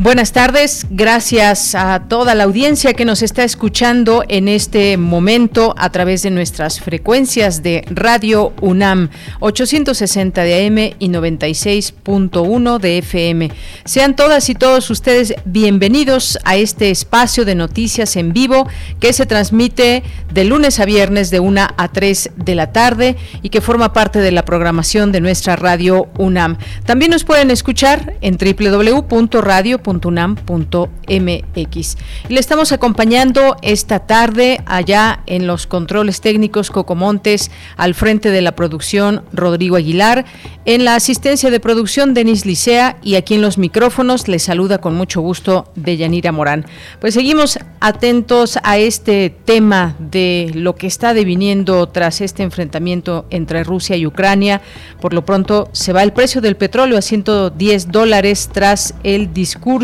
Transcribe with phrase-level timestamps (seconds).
[0.00, 5.90] Buenas tardes, gracias a toda la audiencia que nos está escuchando en este momento a
[5.90, 13.50] través de nuestras frecuencias de Radio UNAM 860 de AM y 96.1 de FM.
[13.84, 18.68] Sean todas y todos ustedes bienvenidos a este espacio de noticias en vivo
[19.00, 23.48] que se transmite de lunes a viernes de 1 a 3 de la tarde y
[23.48, 26.56] que forma parte de la programación de nuestra Radio UNAM.
[26.86, 31.96] También nos pueden escuchar en www.radio unam.mx.
[32.28, 38.42] Y le estamos acompañando esta tarde allá en los controles técnicos Cocomontes, al frente de
[38.42, 40.24] la producción Rodrigo Aguilar,
[40.64, 44.94] en la asistencia de producción Denis Licea y aquí en los micrófonos le saluda con
[44.94, 46.66] mucho gusto Deyanira Morán.
[47.00, 53.64] Pues seguimos atentos a este tema de lo que está deviniendo tras este enfrentamiento entre
[53.64, 54.60] Rusia y Ucrania.
[55.00, 59.77] Por lo pronto se va el precio del petróleo a 110 dólares tras el discurso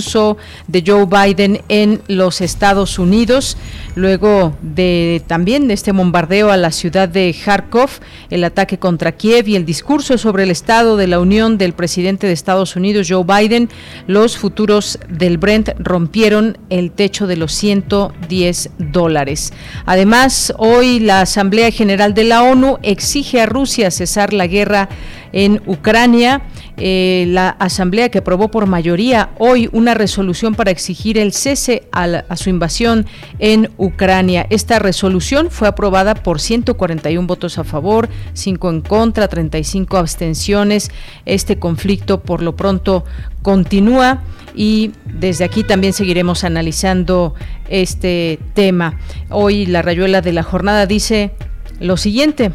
[0.67, 3.57] de Joe Biden en los Estados Unidos,
[3.95, 7.91] luego de también este bombardeo a la ciudad de Kharkov,
[8.31, 12.27] el ataque contra Kiev y el discurso sobre el estado de la Unión del presidente
[12.27, 13.69] de Estados Unidos, Joe Biden,
[14.07, 19.53] los futuros del Brent rompieron el techo de los 110 dólares.
[19.87, 24.89] Además, hoy la Asamblea General de la ONU exige a Rusia cesar la guerra
[25.33, 26.43] en Ucrania.
[26.77, 32.35] Eh, la Asamblea que aprobó por mayoría hoy una resolución para exigir el cese a,
[32.37, 33.07] su invasión
[33.39, 34.47] en Ucrania.
[34.51, 40.91] Esta resolución fue aprobada por 141 votos a favor, 5 en contra, 35 abstenciones.
[41.27, 43.05] Este conflicto por lo pronto
[43.43, 44.25] continúa
[44.57, 47.35] y desde aquí también seguiremos analizando
[47.69, 48.99] este tema.
[49.31, 51.33] Hoy la rayuela de la jornada dice
[51.79, 52.51] lo siguiente.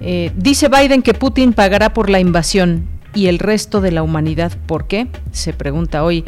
[0.00, 4.52] Eh, dice Biden que Putin pagará por la invasión y el resto de la humanidad.
[4.66, 5.08] ¿Por qué?
[5.32, 6.24] Se pregunta hoy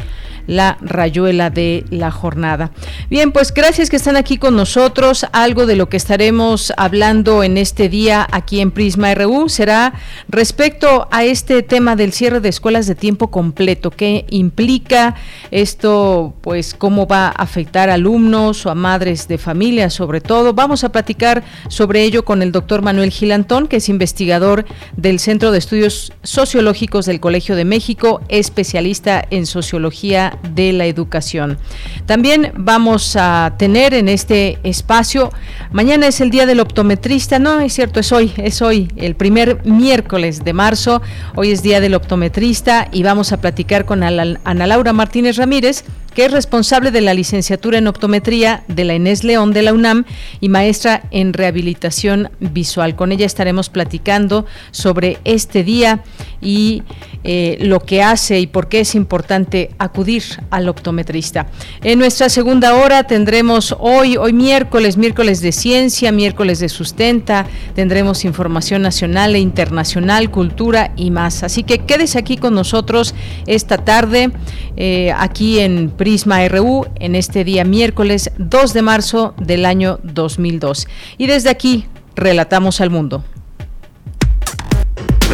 [0.47, 2.71] la rayuela de la jornada.
[3.09, 5.25] Bien, pues gracias que están aquí con nosotros.
[5.31, 9.93] Algo de lo que estaremos hablando en este día aquí en Prisma RU será
[10.27, 13.91] respecto a este tema del cierre de escuelas de tiempo completo.
[13.91, 15.15] ¿Qué implica
[15.51, 16.33] esto?
[16.41, 20.53] Pues cómo va a afectar a alumnos o a madres de familia sobre todo.
[20.53, 24.65] Vamos a platicar sobre ello con el doctor Manuel Gilantón, que es investigador
[24.97, 26.72] del Centro de Estudios Sociológicos
[27.05, 31.57] del Colegio de México, especialista en sociología de la educación.
[32.05, 35.31] También vamos a tener en este espacio,
[35.71, 39.63] mañana es el día del optometrista, no es cierto, es hoy, es hoy, el primer
[39.65, 41.01] miércoles de marzo,
[41.35, 46.25] hoy es día del optometrista y vamos a platicar con Ana Laura Martínez Ramírez, que
[46.25, 50.05] es responsable de la licenciatura en optometría de la Inés León de la UNAM
[50.39, 52.95] y maestra en rehabilitación visual.
[52.95, 56.03] Con ella estaremos platicando sobre este día
[56.41, 56.83] y
[57.23, 61.47] eh, lo que hace y por qué es importante acudir al optometrista.
[61.81, 68.25] En nuestra segunda hora tendremos hoy, hoy miércoles, miércoles de ciencia, miércoles de sustenta, tendremos
[68.25, 71.43] información nacional e internacional, cultura y más.
[71.43, 73.15] Así que quédese aquí con nosotros
[73.47, 74.31] esta tarde,
[74.75, 80.89] eh, aquí en Prisma RU, en este día miércoles 2 de marzo del año 2002.
[81.17, 83.23] Y desde aquí, relatamos al mundo.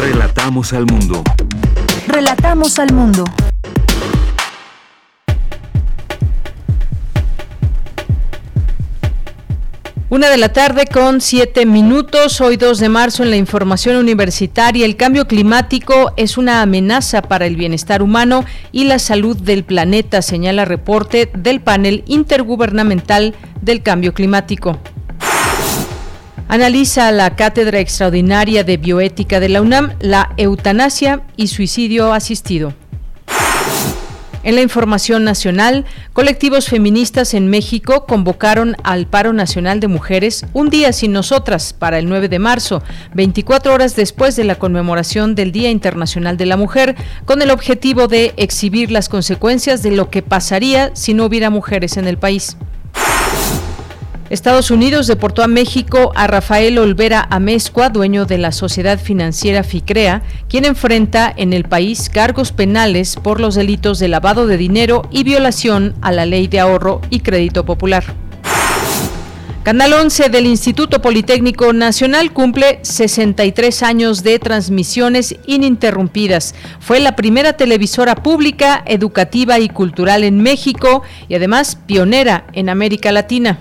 [0.00, 1.24] Relatamos al mundo.
[2.06, 3.24] Relatamos al mundo.
[10.10, 14.84] Una de la tarde con siete minutos, hoy 2 de marzo en la información universitaria,
[14.84, 20.20] el cambio climático es una amenaza para el bienestar humano y la salud del planeta,
[20.20, 24.80] señala reporte del panel intergubernamental del cambio climático.
[26.48, 32.74] Analiza la Cátedra Extraordinaria de Bioética de la UNAM la eutanasia y suicidio asistido.
[34.42, 35.84] En la información nacional,
[36.14, 41.98] colectivos feministas en México convocaron al paro nacional de mujeres un día sin nosotras para
[41.98, 42.82] el 9 de marzo,
[43.12, 46.96] 24 horas después de la conmemoración del Día Internacional de la Mujer,
[47.26, 51.98] con el objetivo de exhibir las consecuencias de lo que pasaría si no hubiera mujeres
[51.98, 52.56] en el país.
[54.30, 60.22] Estados Unidos deportó a México a Rafael Olvera Amezcua, dueño de la sociedad financiera FICREA,
[60.48, 65.24] quien enfrenta en el país cargos penales por los delitos de lavado de dinero y
[65.24, 68.04] violación a la ley de ahorro y crédito popular.
[69.64, 76.54] Canal 11 del Instituto Politécnico Nacional cumple 63 años de transmisiones ininterrumpidas.
[76.78, 83.12] Fue la primera televisora pública, educativa y cultural en México y además pionera en América
[83.12, 83.58] Latina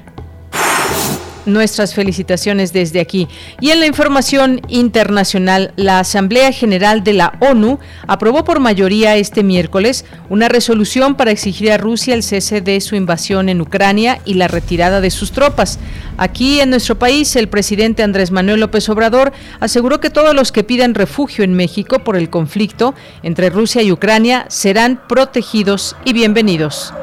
[1.54, 3.28] nuestras felicitaciones desde aquí.
[3.60, 9.44] Y en la información internacional, la Asamblea General de la ONU aprobó por mayoría este
[9.44, 14.36] miércoles una resolución para exigir a Rusia el cese de su invasión en Ucrania y
[14.36, 15.80] la retirada de sus tropas.
[16.18, 20.64] Aquí en nuestro país, el presidente Andrés Manuel López Obrador aseguró que todos los que
[20.64, 22.94] pidan refugio en México por el conflicto
[23.24, 26.94] entre Rusia y Ucrania serán protegidos y bienvenidos.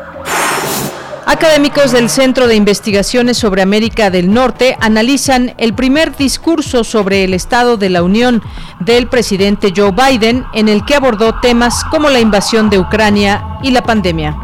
[1.28, 7.34] Académicos del Centro de Investigaciones sobre América del Norte analizan el primer discurso sobre el
[7.34, 8.44] Estado de la Unión
[8.78, 13.72] del presidente Joe Biden, en el que abordó temas como la invasión de Ucrania y
[13.72, 14.36] la pandemia.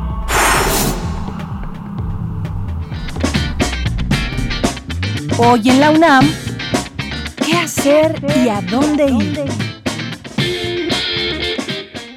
[5.39, 6.29] Hoy en la UNAM,
[7.47, 9.72] ¿qué hacer y a dónde ir?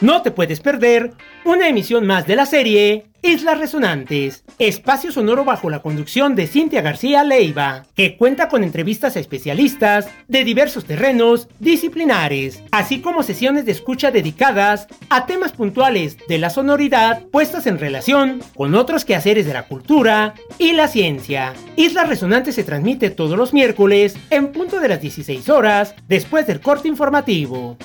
[0.00, 1.12] No te puedes perder
[1.44, 6.80] una emisión más de la serie Islas Resonantes, espacio sonoro bajo la conducción de Cintia
[6.80, 13.66] García Leiva, que cuenta con entrevistas a especialistas de diversos terrenos disciplinares, así como sesiones
[13.66, 19.44] de escucha dedicadas a temas puntuales de la sonoridad puestas en relación con otros quehaceres
[19.44, 21.52] de la cultura y la ciencia.
[21.74, 26.60] Islas Resonantes se transmite todos los miércoles en punto de las 16 horas después del
[26.60, 27.76] corte informativo.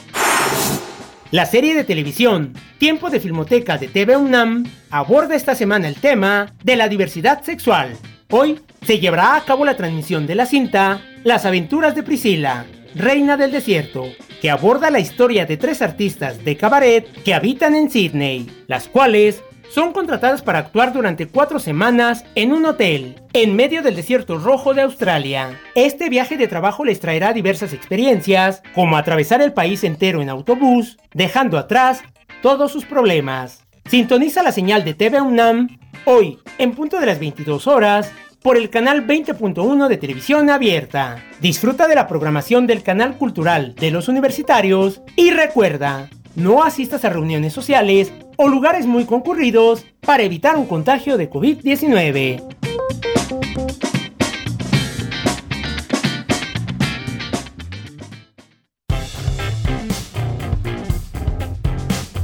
[1.32, 6.52] La serie de televisión Tiempo de Filmoteca de TV UNAM aborda esta semana el tema
[6.62, 7.96] de la diversidad sexual.
[8.30, 13.38] Hoy se llevará a cabo la transmisión de la cinta Las aventuras de Priscila, Reina
[13.38, 14.08] del Desierto,
[14.42, 19.42] que aborda la historia de tres artistas de cabaret que habitan en Sydney, las cuales
[19.74, 24.74] son contratadas para actuar durante cuatro semanas en un hotel en medio del desierto rojo
[24.74, 25.60] de Australia.
[25.76, 30.98] Este viaje de trabajo les traerá diversas experiencias, como atravesar el país entero en autobús,
[31.14, 32.02] dejando atrás
[32.42, 33.64] todos sus problemas.
[33.90, 38.70] Sintoniza la señal de TV UNAM hoy, en punto de las 22 horas, por el
[38.70, 41.24] canal 20.1 de televisión abierta.
[41.40, 47.10] Disfruta de la programación del canal cultural de los universitarios y recuerda, no asistas a
[47.10, 48.12] reuniones sociales
[48.44, 52.42] o lugares muy concurridos para evitar un contagio de COVID-19.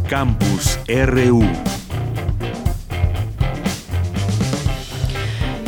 [0.10, 1.77] Campus RU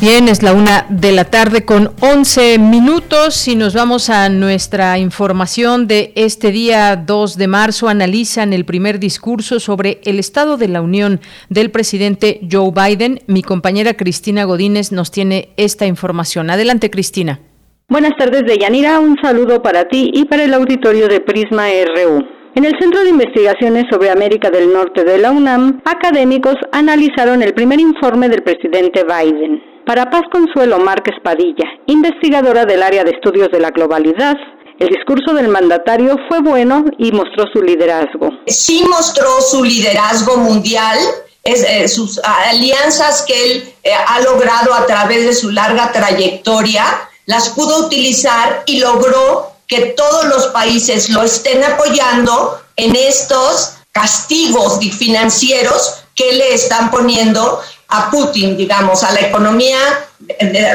[0.02, 4.98] Bien, es la una de la tarde con 11 minutos y nos vamos a nuestra
[4.98, 7.90] información de este día 2 de marzo.
[7.90, 13.20] Analizan el primer discurso sobre el Estado de la Unión del presidente Joe Biden.
[13.28, 16.50] Mi compañera Cristina Godínez nos tiene esta información.
[16.50, 17.42] Adelante, Cristina.
[17.90, 19.02] Buenas tardes, Deyanira.
[19.02, 22.24] Un saludo para ti y para el auditorio de Prisma RU.
[22.56, 27.54] En el Centro de Investigaciones sobre América del Norte de la UNAM, académicos analizaron el
[27.54, 29.62] primer informe del presidente Biden.
[29.90, 34.36] Para Paz Consuelo Márquez Padilla, investigadora del área de estudios de la globalidad,
[34.78, 38.30] el discurso del mandatario fue bueno y mostró su liderazgo.
[38.46, 40.96] Sí mostró su liderazgo mundial,
[41.44, 46.86] eh, sus alianzas que él eh, ha logrado a través de su larga trayectoria,
[47.26, 54.78] las pudo utilizar y logró que todos los países lo estén apoyando en estos castigos
[55.00, 59.78] financieros que le están poniendo a Putin, digamos, a la economía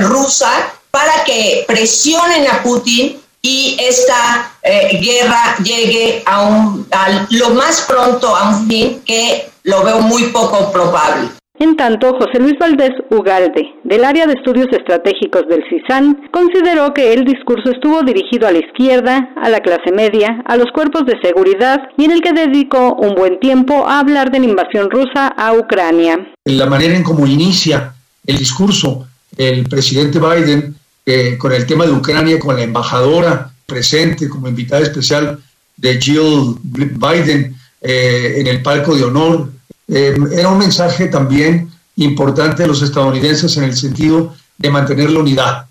[0.00, 6.88] rusa, para que presionen a Putin y esta eh, guerra llegue a, un,
[7.30, 11.30] lo más pronto a un fin que lo veo muy poco probable.
[11.56, 17.12] En tanto, José Luis Valdés Ugalde, del área de estudios estratégicos del CISAN, consideró que
[17.12, 21.14] el discurso estuvo dirigido a la izquierda, a la clase media, a los cuerpos de
[21.22, 25.28] seguridad y en el que dedicó un buen tiempo a hablar de la invasión rusa
[25.28, 26.26] a Ucrania.
[26.44, 27.94] La manera en cómo inicia
[28.26, 29.06] el discurso
[29.36, 30.74] el presidente Biden
[31.06, 35.38] eh, con el tema de Ucrania, con la embajadora presente como invitada especial
[35.76, 39.50] de Jill Biden eh, en el palco de honor,
[39.88, 45.20] eh, era un mensaje también importante de los estadounidenses en el sentido de mantener la
[45.20, 45.66] unidad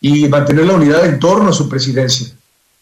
[0.00, 2.28] y mantener la unidad en torno a su presidencia,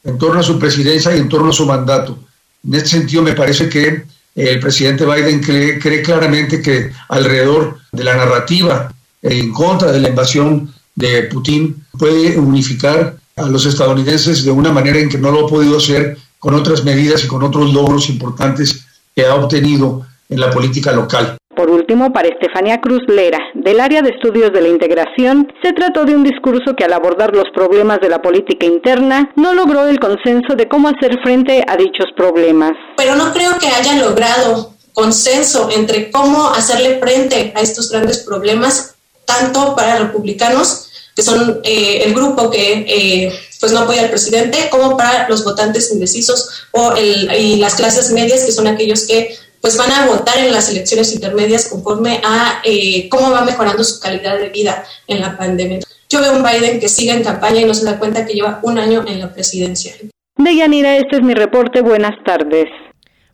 [0.05, 2.19] en torno a su presidencia y en torno a su mandato.
[2.67, 8.05] En este sentido, me parece que el presidente Biden cree, cree claramente que alrededor de
[8.05, 14.51] la narrativa en contra de la invasión de Putin puede unificar a los estadounidenses de
[14.51, 17.73] una manera en que no lo ha podido hacer con otras medidas y con otros
[17.73, 21.37] logros importantes que ha obtenido en la política local.
[21.57, 26.05] Por último, para Estefanía Cruz Lera, del área de estudios de la integración, se trató
[26.05, 29.99] de un discurso que al abordar los problemas de la política interna no logró el
[29.99, 32.73] consenso de cómo hacer frente a dichos problemas.
[32.99, 38.95] Pero no creo que haya logrado consenso entre cómo hacerle frente a estos grandes problemas,
[39.25, 44.69] tanto para republicanos, que son eh, el grupo que eh, pues no apoya al presidente,
[44.71, 49.35] como para los votantes indecisos o el, y las clases medias, que son aquellos que
[49.67, 53.99] pues van a votar en las elecciones intermedias conforme a eh, cómo va mejorando su
[53.99, 55.81] calidad de vida en la pandemia.
[56.09, 58.61] Yo veo un Biden que sigue en campaña y no se da cuenta que lleva
[58.63, 59.97] un año en la presidencia.
[60.37, 61.81] Deyanira, este es mi reporte.
[61.81, 62.67] Buenas tardes.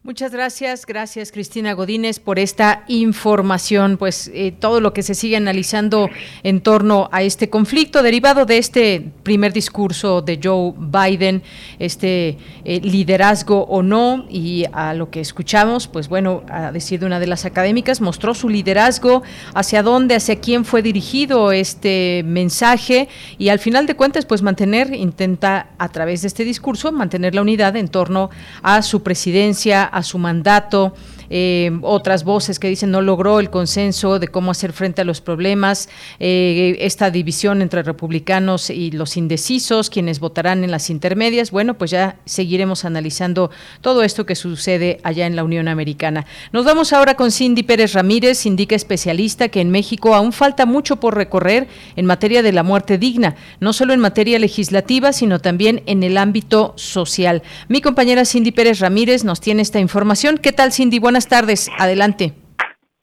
[0.04, 5.37] Muchas gracias, gracias Cristina Godínez por esta información, pues eh, todo lo que se sigue
[5.37, 6.11] analizando
[6.42, 11.44] en torno a este conflicto derivado de este primer discurso de Joe Biden,
[11.78, 17.06] este eh, liderazgo o no, y a lo que escuchamos, pues bueno, a decir de
[17.06, 19.23] una de las académicas, mostró su liderazgo,
[19.54, 24.92] hacia dónde, hacia quién fue dirigido este mensaje y al final de cuentas, pues mantener,
[24.94, 28.30] intenta a través de este discurso, mantener la unidad en torno
[28.62, 30.94] a su presidencia, a su mandato
[31.34, 35.22] eh, otras voces que dicen no logró el consenso de cómo hacer frente a los
[35.22, 35.88] problemas,
[36.20, 41.50] eh, esta división entre republicanos y los indecisos, quienes votarán en las intermedias.
[41.50, 46.26] Bueno, pues ya seguiremos analizando todo esto que sucede allá en la Unión Americana.
[46.52, 50.96] Nos vamos ahora con Cindy Pérez Ramírez, indica especialista que en México aún falta mucho
[50.96, 55.82] por recorrer en materia de la muerte digna, no solo en materia legislativa, sino también
[55.86, 57.42] en el ámbito social.
[57.68, 60.36] Mi compañera Cindy Pérez Ramírez nos tiene esta información.
[60.36, 60.98] ¿Qué tal, Cindy?
[60.98, 61.71] Buenas tardes.
[61.79, 62.33] Adelante.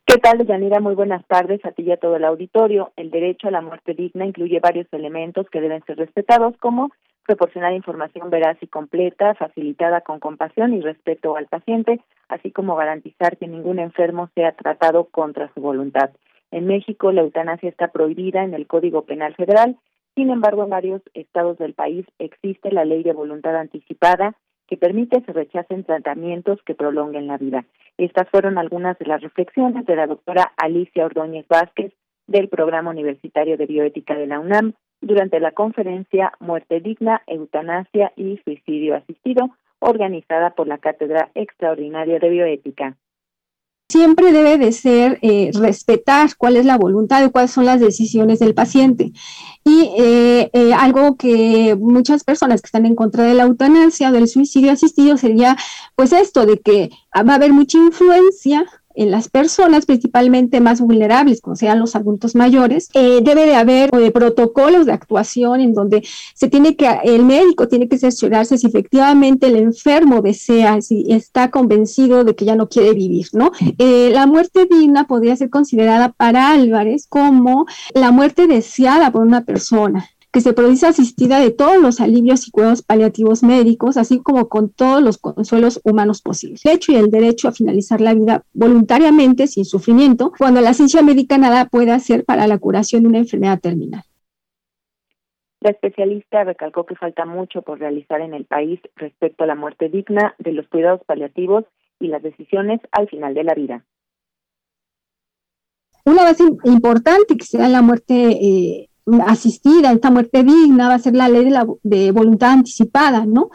[0.06, 0.80] ¿Qué tal, Yanira?
[0.80, 2.92] Muy buenas tardes a ti y a todo el auditorio.
[2.96, 6.90] El derecho a la muerte digna incluye varios elementos que deben ser respetados, como
[7.28, 13.38] proporcionar información veraz y completa, facilitada con compasión y respeto al paciente, así como garantizar
[13.38, 16.10] que ningún enfermo sea tratado contra su voluntad.
[16.50, 19.78] En México, la eutanasia está prohibida en el Código Penal Federal.
[20.16, 24.36] Sin embargo, en varios estados del país existe la ley de voluntad anticipada
[24.70, 27.66] que permite se rechacen tratamientos que prolonguen la vida.
[27.98, 31.92] Estas fueron algunas de las reflexiones de la doctora Alicia Ordóñez Vázquez
[32.28, 38.38] del Programa Universitario de Bioética de la UNAM durante la conferencia Muerte Digna, Eutanasia y
[38.44, 39.50] Suicidio Asistido,
[39.80, 42.96] organizada por la Cátedra Extraordinaria de Bioética
[43.90, 48.38] siempre debe de ser eh, respetar cuál es la voluntad y cuáles son las decisiones
[48.40, 49.12] del paciente.
[49.66, 54.14] Y eh, eh, algo que muchas personas que están en contra de la eutanasia o
[54.14, 55.58] del suicidio asistido sería
[55.96, 58.66] pues esto de que va a haber mucha influencia
[58.96, 63.90] en las personas principalmente más vulnerables, como sean los adultos mayores, eh, debe de haber
[63.94, 66.04] eh, protocolos de actuación en donde
[66.34, 71.52] se tiene que, el médico tiene que cerciorarse si efectivamente el enfermo desea, si está
[71.52, 73.52] convencido de que ya no quiere vivir, ¿no?
[73.78, 79.46] Eh, la muerte digna podría ser considerada para Álvarez como la muerte deseada por una
[79.46, 84.48] persona que se produce asistida de todos los alivios y cuidados paliativos médicos, así como
[84.48, 86.64] con todos los consuelos humanos posibles.
[86.66, 91.02] El derecho y el derecho a finalizar la vida voluntariamente, sin sufrimiento, cuando la ciencia
[91.02, 94.04] médica nada puede hacer para la curación de una enfermedad terminal.
[95.62, 99.90] La especialista recalcó que falta mucho por realizar en el país respecto a la muerte
[99.90, 101.66] digna de los cuidados paliativos
[102.00, 103.84] y las decisiones al final de la vida.
[106.06, 108.90] Una base importante que sea la muerte eh,
[109.26, 113.50] asistida, esta muerte digna, va a ser la ley de, la, voluntad anticipada, ¿no?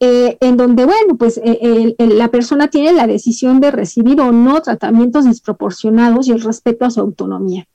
[0.00, 4.60] Eh, en donde, bueno, pues eh, la persona tiene la decisión de recibir o no
[4.62, 7.66] tratamientos desproporcionados y el respeto a su autonomía.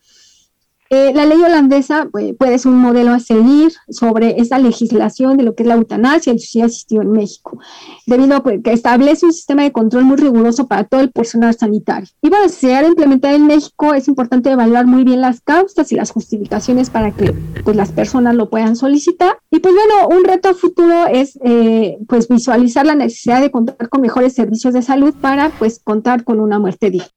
[0.94, 5.44] Eh, la ley holandesa pues, puede ser un modelo a seguir sobre esa legislación de
[5.44, 7.58] lo que es la eutanasia y el suicidio asistido en México,
[8.06, 11.56] debido a pues, que establece un sistema de control muy riguroso para todo el personal
[11.56, 12.10] sanitario.
[12.22, 15.92] Y bueno, si se ha implementar en México, es importante evaluar muy bien las causas
[15.92, 17.34] y las justificaciones para que
[17.64, 19.36] pues, las personas lo puedan solicitar.
[19.50, 24.02] Y pues bueno, un reto futuro es eh, pues visualizar la necesidad de contar con
[24.02, 27.08] mejores servicios de salud para pues contar con una muerte digna.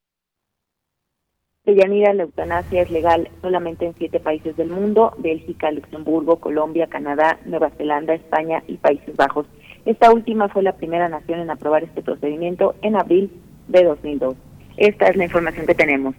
[1.66, 7.40] Deyanira, la eutanasia es legal solamente en siete países del mundo, Bélgica, Luxemburgo, Colombia, Canadá,
[7.44, 9.46] Nueva Zelanda, España y Países Bajos.
[9.84, 13.32] Esta última fue la primera nación en aprobar este procedimiento en abril
[13.66, 14.36] de 2002.
[14.76, 16.14] Esta es la información que tenemos.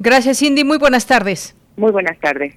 [0.00, 0.64] Gracias, Cindy.
[0.64, 1.56] Muy buenas tardes.
[1.76, 2.56] Muy buenas tardes.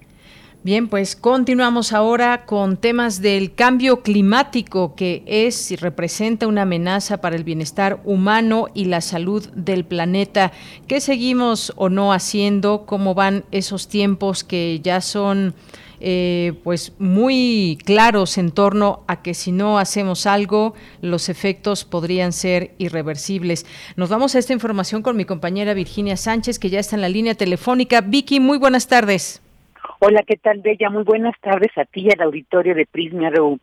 [0.63, 7.21] Bien, pues continuamos ahora con temas del cambio climático que es y representa una amenaza
[7.21, 10.51] para el bienestar humano y la salud del planeta.
[10.87, 12.85] ¿Qué seguimos o no haciendo?
[12.85, 15.53] ¿Cómo van esos tiempos que ya son
[15.99, 22.33] eh, pues muy claros en torno a que si no hacemos algo, los efectos podrían
[22.33, 23.65] ser irreversibles.
[23.95, 27.09] Nos vamos a esta información con mi compañera Virginia Sánchez, que ya está en la
[27.09, 28.01] línea telefónica.
[28.01, 29.41] Vicky, muy buenas tardes.
[29.99, 30.91] Hola, ¿qué tal, Bella?
[30.91, 33.57] Muy buenas tardes a ti y al auditorio de Prisma RU.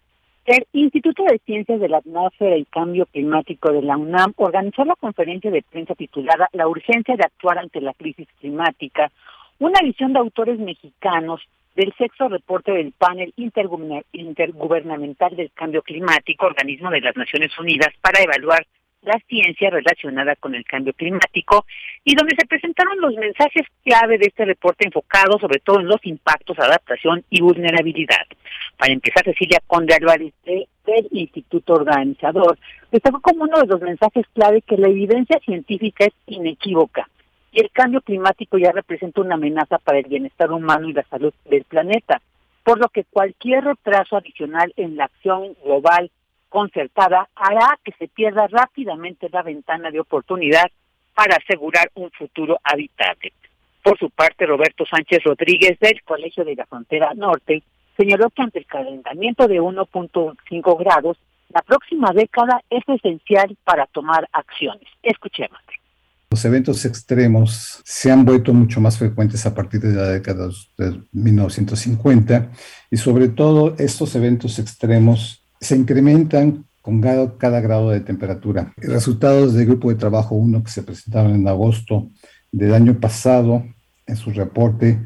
[0.44, 4.96] El Instituto de Ciencias de la Atmósfera y Cambio Climático de la UNAM organizó la
[4.96, 9.12] conferencia de prensa titulada La urgencia de actuar ante la crisis climática,
[9.60, 11.40] una visión de autores mexicanos
[11.76, 18.20] del sexto reporte del panel intergubernamental del cambio climático, organismo de las Naciones Unidas, para
[18.20, 18.66] evaluar
[19.04, 21.66] la ciencia relacionada con el cambio climático
[22.04, 26.04] y donde se presentaron los mensajes clave de este reporte enfocado sobre todo en los
[26.04, 28.26] impactos, adaptación y vulnerabilidad.
[28.76, 32.58] Para empezar, Cecilia Conde Álvarez del Instituto Organizador
[32.90, 37.08] destacó como uno de los mensajes clave que la evidencia científica es inequívoca
[37.52, 41.32] y el cambio climático ya representa una amenaza para el bienestar humano y la salud
[41.44, 42.20] del planeta,
[42.64, 46.10] por lo que cualquier retraso adicional en la acción global
[46.54, 50.70] concertada hará que se pierda rápidamente la ventana de oportunidad
[51.12, 53.32] para asegurar un futuro habitable.
[53.82, 57.64] Por su parte, Roberto Sánchez Rodríguez del Colegio de la Frontera Norte
[57.96, 61.16] señaló que ante el calentamiento de 1.5 grados,
[61.48, 64.86] la próxima década es esencial para tomar acciones.
[65.02, 65.58] Escuchemos.
[66.30, 71.00] Los eventos extremos se han vuelto mucho más frecuentes a partir de la década de
[71.10, 72.52] 1950
[72.92, 78.72] y sobre todo estos eventos extremos se incrementan con cada, grado de temperatura.
[78.76, 82.10] Resultados del grupo de trabajo 1 que se presentaron en agosto
[82.52, 83.64] del año pasado
[84.06, 85.00] en su reporte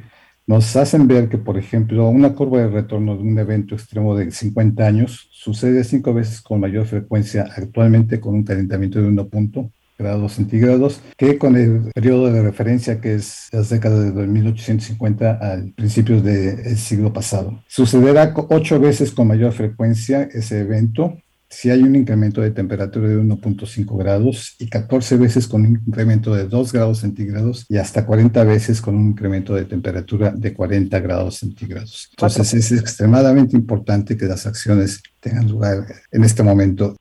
[0.47, 4.31] nos hacen ver que, por ejemplo, una curva de retorno de un evento extremo de
[4.31, 9.71] 50 años sucede cinco veces con mayor frecuencia actualmente con un calentamiento de 1 punto
[9.99, 15.73] grados centígrados que con el periodo de referencia que es las décadas de 1850 al
[15.73, 17.63] principios del siglo pasado.
[17.67, 21.19] Sucederá ocho veces con mayor frecuencia ese evento
[21.51, 26.35] si hay un incremento de temperatura de 1.5 grados y 14 veces con un incremento
[26.35, 31.01] de 2 grados centígrados y hasta 40 veces con un incremento de temperatura de 40
[31.01, 32.09] grados centígrados.
[32.11, 36.97] Entonces es extremadamente importante que las acciones tengan lugar en este momento.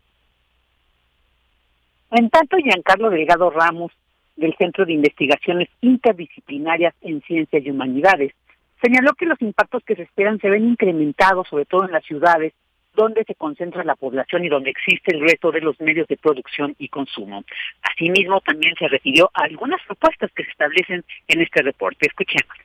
[2.11, 3.91] En tanto, Giancarlo Delgado Ramos,
[4.35, 8.33] del Centro de Investigaciones Interdisciplinarias en Ciencias y Humanidades,
[8.81, 12.53] señaló que los impactos que se esperan se ven incrementados, sobre todo en las ciudades,
[12.95, 16.75] donde se concentra la población y donde existe el resto de los medios de producción
[16.79, 17.43] y consumo.
[17.83, 22.07] Asimismo, también se refirió a algunas propuestas que se establecen en este reporte.
[22.07, 22.55] Escuchemos.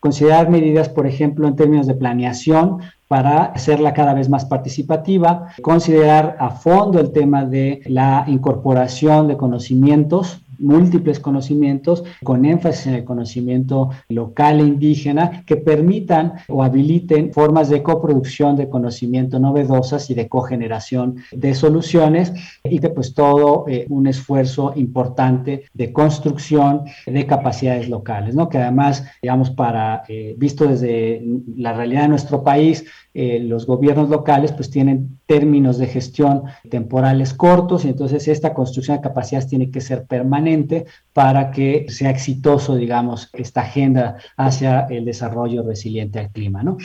[0.00, 2.80] Considerar medidas, por ejemplo, en términos de planeación
[3.14, 9.36] para hacerla cada vez más participativa, considerar a fondo el tema de la incorporación de
[9.36, 17.32] conocimientos múltiples conocimientos con énfasis en el conocimiento local e indígena que permitan o habiliten
[17.32, 23.64] formas de coproducción de conocimiento novedosas y de cogeneración de soluciones y que pues todo
[23.68, 28.48] eh, un esfuerzo importante de construcción de capacidades locales, ¿no?
[28.48, 31.22] Que además, digamos, para, eh, visto desde
[31.56, 37.34] la realidad de nuestro país, eh, los gobiernos locales pues tienen términos de gestión temporales
[37.34, 42.76] cortos y entonces esta construcción de capacidades tiene que ser permanente para que sea exitoso,
[42.76, 46.76] digamos, esta agenda hacia el desarrollo resiliente al clima, ¿no?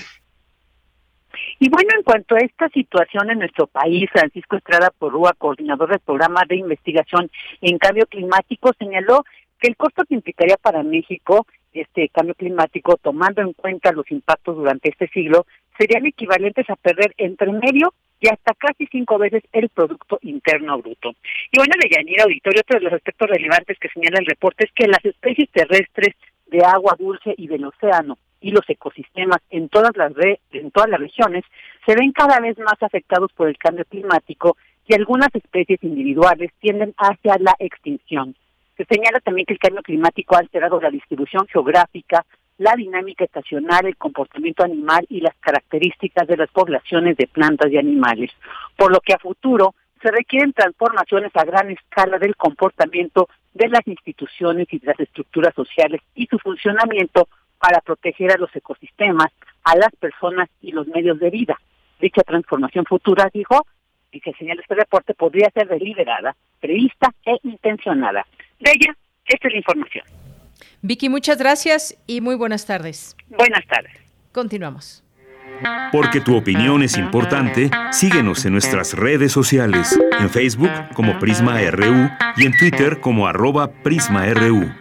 [1.60, 6.00] Y bueno, en cuanto a esta situación en nuestro país, Francisco Estrada Porrúa, coordinador del
[6.00, 7.30] programa de investigación
[7.62, 9.26] en cambio climático, señaló
[9.60, 14.56] que el costo que implicaría para México este cambio climático, tomando en cuenta los impactos
[14.56, 15.46] durante este siglo,
[15.78, 21.12] serían equivalentes a perder entre medio y hasta casi cinco veces el Producto Interno Bruto.
[21.52, 24.72] Y bueno, de Yanira Auditorio, otro de los aspectos relevantes que señala el reporte es
[24.74, 26.16] que las especies terrestres
[26.48, 30.14] de agua dulce y del océano, y los ecosistemas en todas las
[30.52, 31.44] en todas las regiones
[31.86, 36.94] se ven cada vez más afectados por el cambio climático y algunas especies individuales tienden
[36.98, 38.36] hacia la extinción.
[38.78, 42.26] Se señala también que el cambio climático ha alterado la distribución geográfica,
[42.60, 47.78] la dinámica estacional, el comportamiento animal y las características de las poblaciones de plantas y
[47.78, 48.32] animales,
[48.78, 53.88] por lo que a futuro se requieren transformaciones a gran escala del comportamiento de las
[53.88, 59.32] instituciones y de las estructuras sociales y su funcionamiento para proteger a los ecosistemas,
[59.64, 61.58] a las personas y los medios de vida.
[62.00, 63.66] Dicha transformación futura, dijo,
[64.12, 68.26] y se señala este reporte, podría ser deliberada, prevista e intencionada.
[68.60, 68.96] De ella,
[69.26, 70.06] esta es la información.
[70.82, 73.16] Vicky, muchas gracias y muy buenas tardes.
[73.30, 73.94] Buenas tardes.
[74.32, 75.04] Continuamos.
[75.92, 82.10] Porque tu opinión es importante, síguenos en nuestras redes sociales, en Facebook como Prisma RU
[82.38, 84.72] y en Twitter como arroba PrismaRU.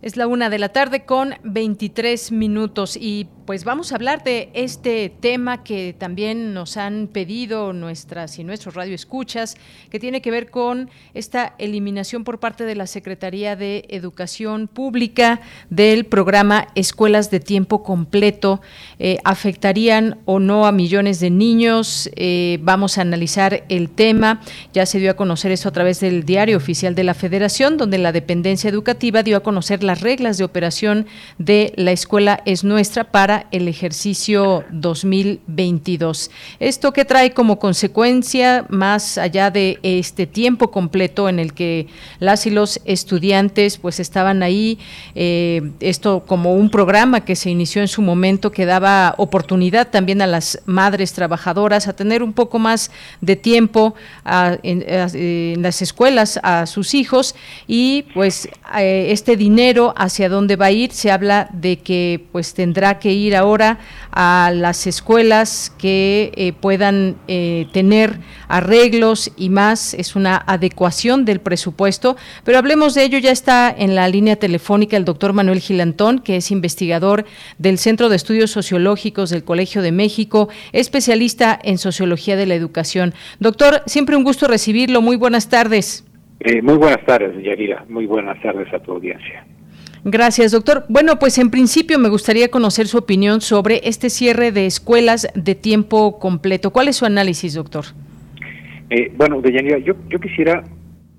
[0.00, 4.48] Es la una de la tarde con 23 minutos y pues vamos a hablar de
[4.54, 9.56] este tema que también nos han pedido nuestras y nuestros radioescuchas,
[9.90, 15.42] que tiene que ver con esta eliminación por parte de la Secretaría de Educación Pública
[15.68, 18.62] del programa Escuelas de Tiempo Completo.
[18.98, 22.08] Eh, ¿Afectarían o no a millones de niños?
[22.16, 24.40] Eh, vamos a analizar el tema.
[24.72, 27.98] Ya se dio a conocer eso a través del diario oficial de la Federación, donde
[27.98, 33.04] la dependencia educativa dio a conocer las reglas de operación de la escuela es nuestra
[33.04, 36.30] para el ejercicio 2022.
[36.60, 41.86] Esto que trae como consecuencia, más allá de este tiempo completo en el que
[42.18, 44.78] las y los estudiantes pues estaban ahí,
[45.14, 50.22] eh, esto como un programa que se inició en su momento que daba oportunidad también
[50.22, 53.94] a las madres trabajadoras a tener un poco más de tiempo
[54.62, 57.34] en, las escuelas a sus hijos
[57.66, 62.54] y pues eh, este dinero hacia dónde va a ir, se habla de que pues
[62.54, 63.78] tendrá que ir ahora
[64.10, 69.94] a las escuelas que eh, puedan eh, tener arreglos y más.
[69.94, 72.16] Es una adecuación del presupuesto.
[72.44, 73.18] Pero hablemos de ello.
[73.18, 77.24] Ya está en la línea telefónica el doctor Manuel Gilantón, que es investigador
[77.58, 83.14] del Centro de Estudios Sociológicos del Colegio de México, especialista en sociología de la educación.
[83.40, 85.00] Doctor, siempre un gusto recibirlo.
[85.00, 86.04] Muy buenas tardes.
[86.40, 87.84] Eh, muy buenas tardes, Yarira.
[87.88, 89.46] Muy buenas tardes a tu audiencia.
[90.04, 90.84] Gracias, doctor.
[90.90, 95.54] Bueno, pues en principio me gustaría conocer su opinión sobre este cierre de escuelas de
[95.54, 96.70] tiempo completo.
[96.70, 97.84] ¿Cuál es su análisis, doctor?
[98.90, 100.62] Eh, bueno, Deyanira, yo, yo quisiera,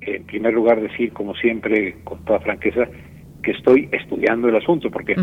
[0.02, 2.88] en primer lugar, decir, como siempre, con toda franqueza,
[3.42, 5.16] que estoy estudiando el asunto, porque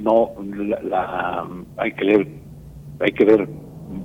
[0.00, 0.30] no
[0.84, 1.46] la,
[1.78, 2.28] hay que leer,
[3.00, 3.48] hay que ver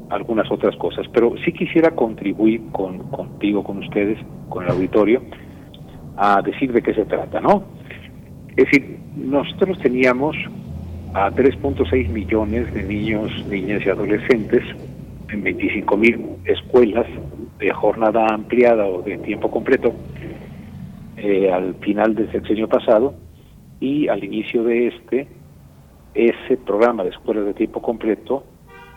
[0.09, 4.17] algunas otras cosas, pero sí quisiera contribuir con contigo, con ustedes,
[4.49, 5.21] con el auditorio,
[6.17, 7.82] a decir de qué se trata, ¿no?
[8.55, 10.35] Es decir, nosotros teníamos
[11.13, 14.63] a 3.6 millones de niños, niñas y adolescentes
[15.29, 17.07] en 25 mil escuelas
[17.59, 19.93] de jornada ampliada o de tiempo completo
[21.17, 23.15] eh, al final del sexenio pasado
[23.79, 25.27] y al inicio de este,
[26.13, 28.43] ese programa de escuelas de tiempo completo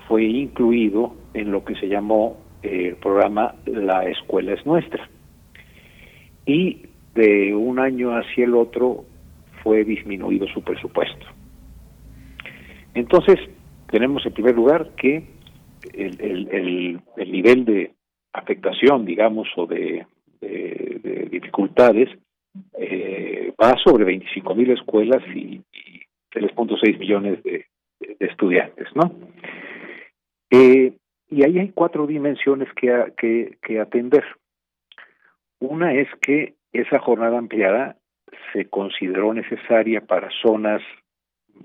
[0.07, 5.09] fue incluido en lo que se llamó eh, el programa La Escuela es Nuestra.
[6.45, 6.83] Y
[7.14, 9.06] de un año hacia el otro
[9.66, 11.26] fue disminuido su presupuesto.
[12.94, 13.37] Entonces,
[13.90, 15.24] tenemos en primer lugar que
[15.92, 17.90] el, nivel de
[18.33, 20.07] afectación, digamos, o de,
[21.33, 22.09] dificultades
[22.79, 25.61] eh, va sobre 25 mil escuelas y,
[26.31, 27.66] 3.6 millones de,
[28.20, 29.11] estudiantes, ¿no?
[30.50, 30.92] Eh,
[31.29, 34.24] y ahí hay cuatro dimensiones que atender.
[35.59, 37.96] Una es que esa jornada ampliada
[38.57, 40.81] se consideró necesaria para zonas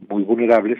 [0.09, 0.77] muy vulnerables,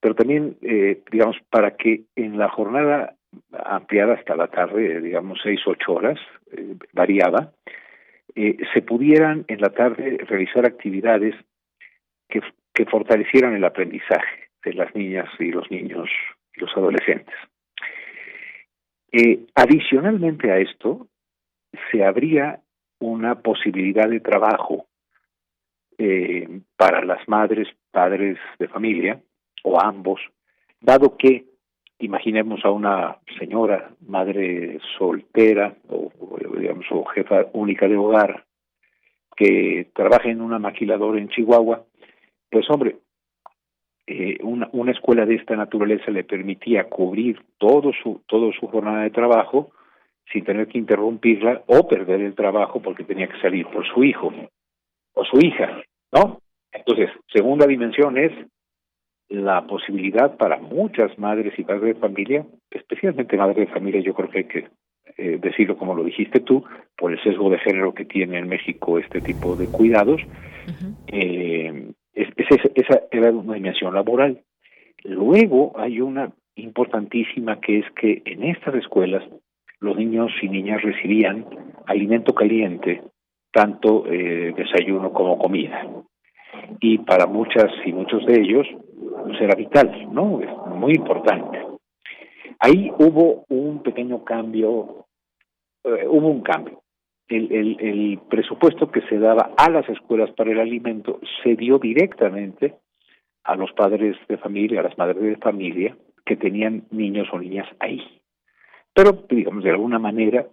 [0.00, 3.14] pero también, eh, digamos, para que en la jornada
[3.52, 6.18] ampliada hasta la tarde, digamos seis, ocho horas,
[6.52, 7.52] eh, variaba,
[8.34, 11.34] eh, se pudieran en la tarde realizar actividades
[12.28, 12.40] que,
[12.72, 16.08] que fortalecieran el aprendizaje de las niñas y los niños
[16.56, 17.34] y los adolescentes.
[19.54, 21.06] adicionalmente a esto,
[21.90, 22.60] se abría
[22.98, 24.86] una posibilidad de trabajo
[25.98, 29.20] eh, para las madres, padres de familia,
[29.62, 30.20] o ambos,
[30.80, 31.46] dado que
[31.98, 36.10] imaginemos a una señora, madre soltera, o,
[36.58, 38.44] digamos, o jefa única de hogar,
[39.36, 41.84] que trabaja en una maquiladora en Chihuahua,
[42.50, 42.96] pues hombre,
[44.06, 49.02] eh, una, una escuela de esta naturaleza le permitía cubrir todo su, todo su jornada
[49.02, 49.72] de trabajo
[50.30, 54.32] sin tener que interrumpirla o perder el trabajo porque tenía que salir por su hijo
[55.14, 55.82] o su hija.
[56.12, 56.40] ¿no?
[56.72, 58.32] Entonces, segunda dimensión es
[59.28, 64.30] la posibilidad para muchas madres y padres de familia, especialmente madres de familia, yo creo
[64.30, 64.68] que hay que
[65.16, 66.64] eh, decirlo como lo dijiste tú,
[66.96, 70.20] por el sesgo de género que tiene en México este tipo de cuidados,
[71.08, 72.28] eh, es,
[72.74, 74.42] esa era una dimensión laboral.
[75.02, 79.22] Luego hay una importantísima que es que en estas escuelas
[79.80, 81.46] los niños y niñas recibían
[81.86, 83.02] alimento caliente,
[83.54, 85.86] tanto eh, desayuno como comida.
[86.80, 88.66] Y para muchas y muchos de ellos
[89.24, 90.40] pues era vital, ¿no?
[90.40, 91.64] Es muy importante.
[92.58, 95.06] Ahí hubo un pequeño cambio,
[95.84, 96.82] eh, hubo un cambio.
[97.28, 101.78] El, el, el presupuesto que se daba a las escuelas para el alimento se dio
[101.78, 102.74] directamente
[103.44, 107.68] a los padres de familia, a las madres de familia que tenían niños o niñas
[107.78, 108.02] ahí.
[108.92, 110.46] Pero, digamos, de alguna manera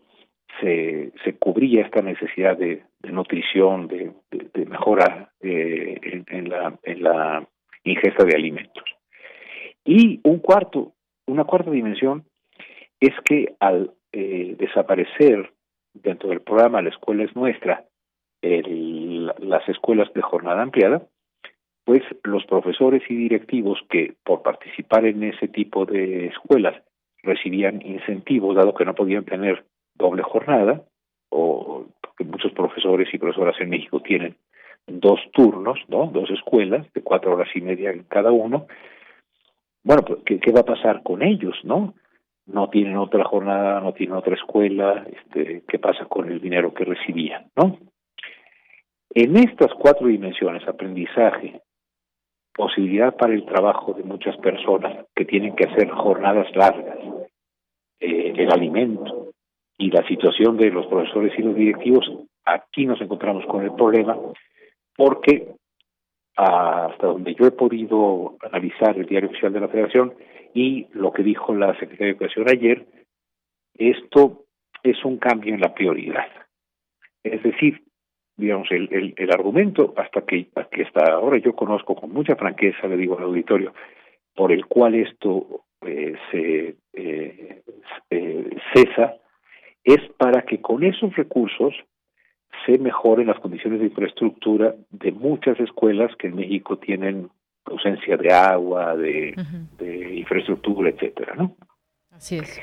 [0.60, 4.14] se, se cubría esta necesidad de, nutrición, de,
[4.66, 7.48] mejora eh, en, la, en la
[7.84, 8.84] ingesta de alimentos.
[9.84, 10.94] Y un cuarto,
[11.28, 12.26] una cuarta dimensión
[13.00, 15.52] es que al eh, desaparecer
[15.94, 17.86] dentro del programa La Escuela es Nuestra,
[18.42, 21.04] las escuelas de jornada ampliada,
[21.84, 26.82] pues los profesores y directivos que por participar en ese tipo de escuelas
[27.24, 30.84] recibían incentivos, dado que no podían tener doble jornada,
[31.30, 31.86] o
[32.22, 34.36] porque muchos profesores y profesoras en México tienen
[34.88, 36.08] dos turnos, ¿no?
[36.08, 38.68] Dos escuelas de cuatro horas y media en cada uno.
[39.84, 41.94] Bueno, pues, ¿qué, qué va a pasar con ellos, no?
[42.46, 46.86] No tienen otra jornada, no tienen otra escuela, este, ¿qué pasa con el dinero que
[46.86, 47.78] recibían, no?
[49.14, 51.62] En estas cuatro dimensiones, aprendizaje,
[52.54, 56.98] posibilidad para el trabajo de muchas personas que tienen que hacer jornadas largas,
[58.00, 59.31] eh, el alimento
[59.82, 62.08] y la situación de los profesores y los directivos,
[62.46, 64.16] aquí nos encontramos con el problema
[64.96, 65.48] porque
[66.36, 70.14] hasta donde yo he podido analizar el diario oficial de la Federación
[70.54, 72.86] y lo que dijo la Secretaría de Educación ayer,
[73.74, 74.44] esto
[74.84, 76.28] es un cambio en la prioridad.
[77.24, 77.82] Es decir,
[78.38, 83.18] digamos, el, el, argumento hasta que, hasta ahora yo conozco con mucha franqueza, le digo
[83.18, 83.74] al auditorio,
[84.36, 87.62] por el cual esto eh, se eh,
[88.12, 89.21] eh, cesa,
[89.84, 91.74] es para que con esos recursos
[92.66, 97.30] se mejoren las condiciones de infraestructura de muchas escuelas que en México tienen
[97.66, 99.36] ausencia de agua, de,
[99.78, 101.56] de infraestructura, etcétera, ¿no?
[102.12, 102.60] Así es.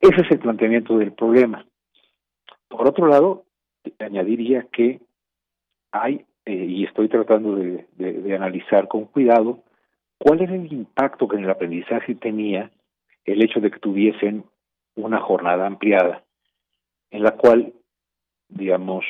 [0.00, 1.66] Ese es el planteamiento del problema.
[2.68, 3.44] Por otro lado,
[3.98, 5.00] añadiría que
[5.92, 9.64] hay, eh, y estoy tratando de, de, analizar con cuidado,
[10.18, 12.70] cuál era el impacto que en el aprendizaje tenía
[13.24, 14.44] el hecho de que tuviesen
[14.94, 16.24] una jornada ampliada,
[17.10, 17.72] en la cual,
[18.48, 19.04] digamos,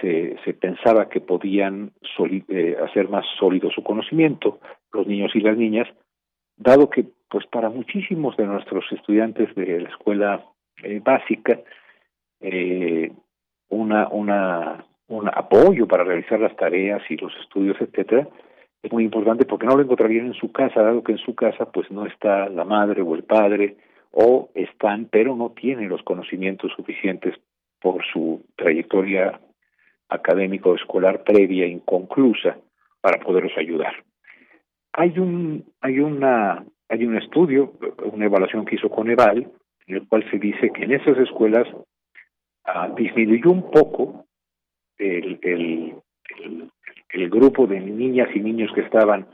[0.00, 1.92] se, se pensaba que podían
[2.48, 4.58] eh, hacer más sólido su conocimiento,
[4.92, 5.88] los niños y las niñas,
[6.56, 10.44] dado que, pues, para muchísimos de nuestros estudiantes de la escuela
[10.82, 11.60] eh, básica,
[12.40, 13.12] eh,
[13.68, 18.28] una, una, un apoyo para realizar las tareas y los estudios, etcétera,
[18.82, 21.70] es muy importante porque no lo encontrarían en su casa, dado que en su casa
[21.70, 23.76] pues no está la madre o el padre,
[24.12, 27.34] o están, pero no tienen los conocimientos suficientes
[27.80, 29.40] por su trayectoria
[30.08, 32.58] académico escolar previa inconclusa
[33.00, 34.04] para poderlos ayudar.
[34.92, 37.72] Hay un hay una hay un estudio,
[38.12, 39.50] una evaluación que hizo Coneval,
[39.86, 41.66] en el cual se dice que en esas escuelas
[42.64, 44.26] Ah, disminuyó un poco
[44.96, 45.94] el, el,
[47.10, 49.26] el, grupo de niñas y niños que estaban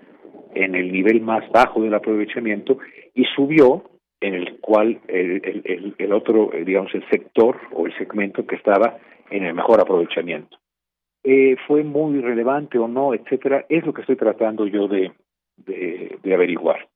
[0.54, 2.78] en el nivel más bajo del aprovechamiento
[3.14, 3.82] y subió
[4.20, 8.56] en el cual el, el, el, otro, eh, digamos, el sector o el segmento que
[8.56, 8.98] estaba
[9.30, 10.58] en el mejor aprovechamiento.
[11.22, 13.66] Eh, ¿Fue muy relevante o no, etcétera?
[13.68, 15.12] Es lo que estoy tratando yo de,
[15.56, 16.88] de, averiguar.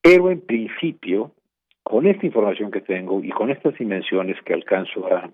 [0.00, 1.32] Pero en principio,
[1.82, 5.30] con esta información que tengo y con estas dimensiones que alcanzo a,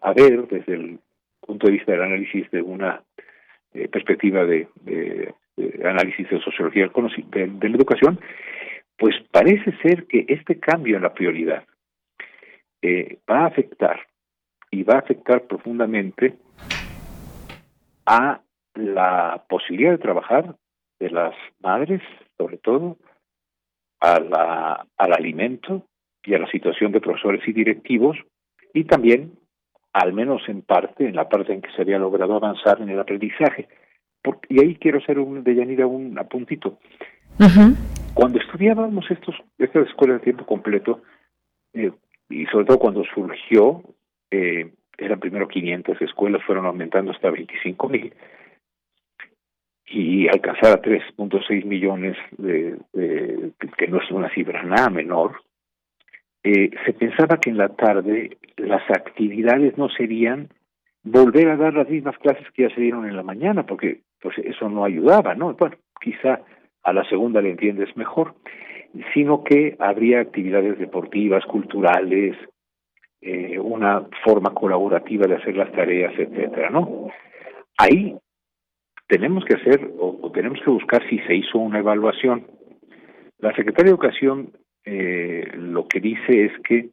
[0.00, 0.98] a, ver desde el
[1.40, 3.02] punto de vista del análisis de una
[3.74, 5.34] eh, perspectiva de, de,
[5.84, 8.20] análisis de sociología de, de la educación,
[8.98, 11.64] pues parece ser que este cambio en la prioridad
[12.82, 14.00] eh, va a afectar
[14.70, 16.34] y va a afectar profundamente
[18.06, 18.40] a
[18.74, 20.56] la posibilidad de trabajar
[20.98, 22.02] de las madres,
[22.36, 22.96] sobre todo,
[24.00, 25.86] a la, al alimento
[26.24, 28.16] y a la situación de profesores y directivos,
[28.74, 29.32] y también,
[29.92, 32.98] al menos en parte, en la parte en que se había logrado avanzar en el
[32.98, 33.68] aprendizaje.
[34.48, 36.78] y ahí quiero hacer un, de un apuntito.
[38.18, 41.02] Cuando estudiábamos estos, estas escuelas de tiempo completo,
[41.72, 41.92] eh,
[42.28, 43.80] y sobre todo cuando surgió,
[44.32, 48.12] eh, eran primero 500 escuelas, fueron aumentando hasta 25 mil,
[49.86, 52.80] y alcanzar a 3.6 millones, de,
[53.76, 55.40] que no es una cifra nada menor,
[56.42, 60.48] eh, se pensaba que en la tarde las actividades no serían
[61.04, 64.36] volver a dar las mismas clases que ya se dieron en la mañana, porque pues
[64.38, 65.54] eso no ayudaba, ¿no?
[65.54, 66.40] Bueno, quizá
[66.88, 68.34] a la segunda le entiendes mejor,
[69.12, 72.36] sino que habría actividades deportivas, culturales,
[73.20, 77.08] eh, una forma colaborativa de hacer las tareas, etcétera, ¿no?
[77.76, 78.16] Ahí
[79.08, 82.46] tenemos que hacer o, tenemos que buscar si se hizo una evaluación.
[83.38, 84.52] La Secretaría de Educación
[84.84, 86.90] eh, lo que dice es que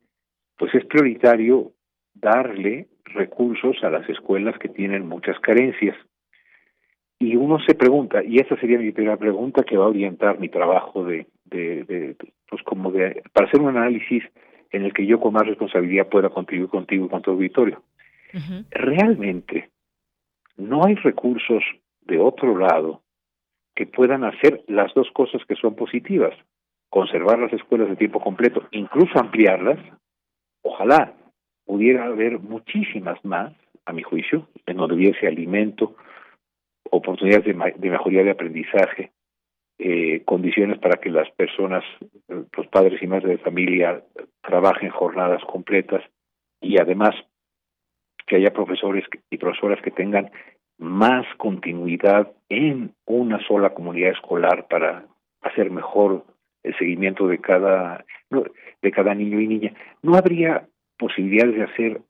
[0.57, 1.73] pues es prioritario
[2.13, 5.95] darle recursos a las escuelas que tienen muchas carencias.
[7.19, 10.49] Y uno se pregunta, y esa sería mi primera pregunta que va a orientar mi
[10.49, 12.15] trabajo de, de, de
[12.49, 14.23] pues como de, para hacer un análisis
[14.71, 17.81] en el que yo con más responsabilidad pueda contribuir contigo y con tu auditorio.
[18.69, 19.69] Realmente
[20.57, 21.63] no hay recursos
[22.01, 23.01] de otro lado
[23.75, 26.33] que puedan hacer las dos cosas que son positivas,
[26.89, 29.79] conservar las escuelas de tiempo completo, incluso ampliarlas,
[30.61, 31.13] ojalá
[31.65, 33.53] pudiera haber muchísimas más,
[33.85, 35.95] a mi juicio, en donde hubiese alimento,
[36.95, 39.11] oportunidades de, mejoría de aprendizaje,
[39.77, 41.83] eh, condiciones para que las personas,
[42.27, 44.03] los padres y madres de familia,
[44.41, 46.01] trabajen jornadas completas
[46.61, 47.15] y además
[48.25, 50.31] que haya profesores y profesoras que tengan
[50.77, 55.05] más continuidad en una sola comunidad escolar para
[55.41, 56.25] hacer mejor
[56.63, 58.05] el seguimiento de cada
[58.81, 59.73] de cada niño y niña.
[60.01, 62.01] No habría posibilidades de hacer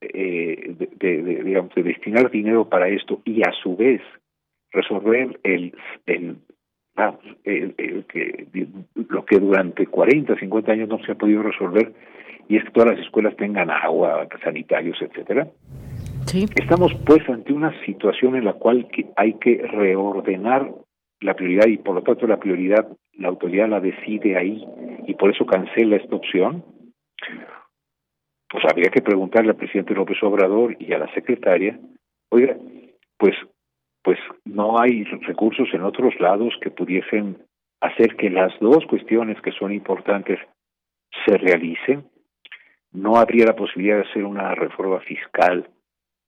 [0.00, 4.02] eh, de, digamos de destinar dinero para esto y a su vez
[4.74, 5.74] resolver el,
[6.06, 6.36] el,
[7.44, 8.46] el, que
[9.08, 11.92] lo que durante 40 50 años no se ha podido resolver
[12.48, 15.48] y es que todas las escuelas tengan agua sanitarios etcétera
[16.56, 20.68] Estamos pues ante una situación en la cual hay que reordenar
[21.20, 24.64] la prioridad y por lo tanto la prioridad la autoridad la decide ahí
[25.06, 26.64] y por eso cancela esta opción.
[28.48, 31.78] Pues habría que preguntarle al presidente López Obrador y a la secretaria,
[32.30, 32.56] oiga,
[33.16, 33.34] pues
[34.04, 37.38] pues no hay recursos en otros lados que pudiesen
[37.80, 40.38] hacer que las dos cuestiones que son importantes
[41.24, 42.04] se realicen.
[42.92, 45.70] No habría la posibilidad de hacer una reforma fiscal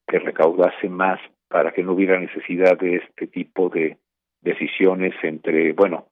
[0.08, 3.98] que recaudase más para que no hubiera necesidad de este tipo de
[4.40, 6.06] decisiones entre, bueno,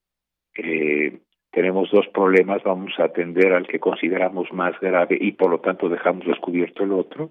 [0.57, 1.19] eh,
[1.51, 5.89] tenemos dos problemas, vamos a atender al que consideramos más grave y por lo tanto
[5.89, 7.31] dejamos descubierto el otro.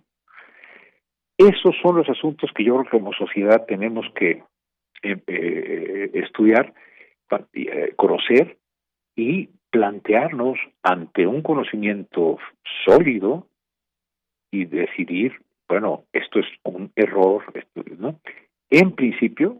[1.37, 4.43] Esos son los asuntos que yo creo que como sociedad tenemos que
[5.01, 6.73] eh, eh, estudiar,
[7.95, 8.57] conocer
[9.15, 12.37] y plantearnos ante un conocimiento
[12.85, 13.47] sólido
[14.51, 15.33] y decidir
[15.73, 17.43] bueno, esto es un error,
[17.97, 18.19] ¿no?
[18.69, 19.57] En principio,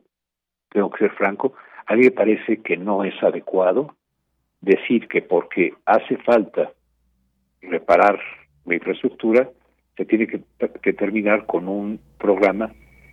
[0.69, 1.53] tengo que ser franco,
[1.85, 3.95] a mí me parece que no es adecuado
[4.61, 6.71] decir que porque hace falta
[7.61, 8.19] reparar
[8.65, 9.49] la infraestructura,
[9.97, 10.41] se tiene que,
[10.81, 12.71] que terminar con un programa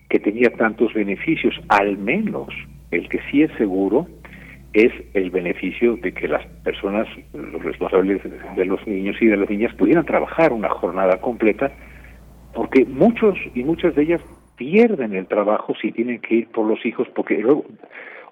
[0.08, 2.48] que tenía tantos beneficios, al menos
[2.90, 4.06] el que sí es seguro
[4.72, 8.20] es el beneficio de que las personas, los responsables
[8.56, 11.72] de los niños y de las niñas pudieran trabajar una jornada completa
[12.54, 14.20] porque muchos y muchas de ellas
[14.56, 17.64] pierden el trabajo si tienen que ir por los hijos, porque luego,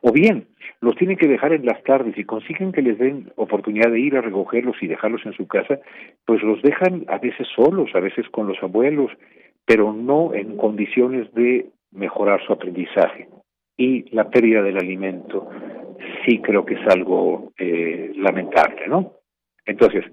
[0.02, 0.46] o bien
[0.80, 4.16] los tienen que dejar en las tardes y consiguen que les den oportunidad de ir
[4.16, 5.80] a recogerlos y dejarlos en su casa,
[6.24, 9.10] pues los dejan a veces solos, a veces con los abuelos,
[9.64, 13.28] pero no en condiciones de mejorar su aprendizaje.
[13.76, 15.48] Y la pérdida del alimento
[16.24, 19.12] sí creo que es algo eh, lamentable, ¿no?
[19.66, 20.04] Entonces,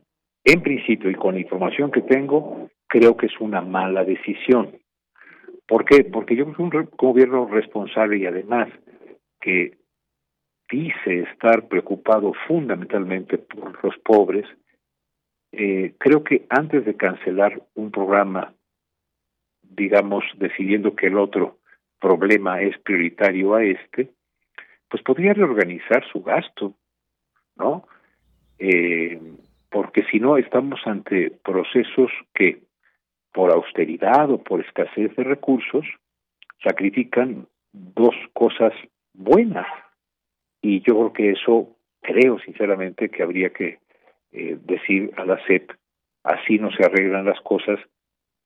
[0.43, 4.77] en principio y con la información que tengo, creo que es una mala decisión.
[5.67, 6.03] ¿Por qué?
[6.03, 8.69] Porque yo soy un gobierno responsable y además
[9.45, 9.77] que
[10.71, 14.47] dice estar preocupado fundamentalmente por los pobres,
[15.51, 18.55] eh, creo que antes de cancelar un programa,
[19.61, 21.59] digamos, decidiendo que el otro
[21.99, 24.09] problema es prioritario a este,
[24.89, 26.73] pues podría reorganizar su gasto,
[27.55, 27.87] ¿no?
[28.57, 29.21] Eh,
[29.69, 32.63] porque si no estamos ante procesos que
[33.31, 35.85] por austeridad o por escasez de recursos,
[36.63, 38.73] sacrifican dos cosas
[39.17, 39.67] buenas.
[40.61, 43.79] Y yo creo que eso, creo sinceramente que habría que
[44.31, 45.71] eh, decir a la SEP,
[46.23, 47.79] así no se arreglan las cosas,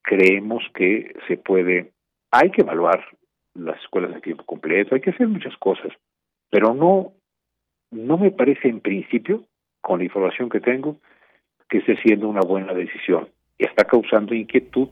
[0.02, 1.92] creemos que se puede,
[2.32, 3.06] hay que evaluar
[3.54, 5.92] las escuelas de tiempo completo, hay que hacer muchas cosas,
[6.50, 7.14] pero no,
[7.92, 9.46] no me parece en principio,
[9.82, 10.98] con la información que tengo,
[11.70, 14.88] que esté siendo una buena decisión está causando inquietud.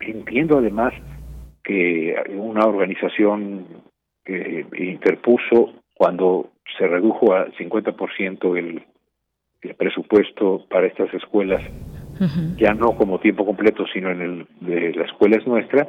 [0.00, 0.92] Entiendo además
[1.62, 3.66] que una organización
[4.26, 8.82] interpuso cuando se redujo al 50% el,
[9.62, 11.62] el presupuesto para estas escuelas,
[12.56, 15.88] ya no como tiempo completo, sino en el de la escuela es nuestra,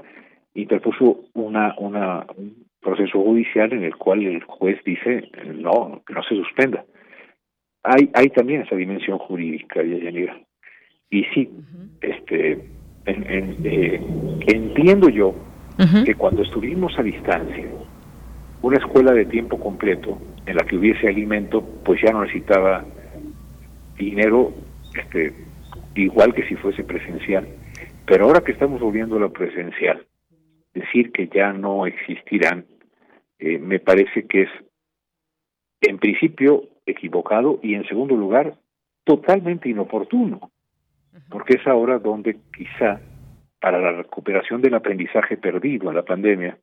[0.53, 6.23] interpuso una, una, un proceso judicial en el cual el juez dice no, que no
[6.23, 6.83] se suspenda.
[7.83, 10.39] Hay, hay también esa dimensión jurídica, Yayanira.
[11.09, 11.49] Y sí,
[12.01, 12.69] este,
[13.05, 14.01] en, eh,
[14.47, 15.33] entiendo yo
[16.05, 17.65] que cuando estuvimos a distancia,
[18.61, 22.85] una escuela de tiempo completo en la que hubiese alimento, pues ya no necesitaba
[23.97, 24.53] dinero
[24.95, 25.33] este,
[25.95, 27.47] igual que si fuese presencial.
[28.05, 30.05] Pero ahora que estamos volviendo a lo presencial,
[30.73, 32.65] decir que ya no existirán,
[33.39, 34.49] eh, me parece que es,
[35.81, 38.55] en principio, equivocado y, en segundo lugar,
[39.03, 40.51] totalmente inoportuno,
[41.29, 43.01] porque es ahora donde quizá
[43.59, 46.57] para la recuperación del aprendizaje perdido en la pandemia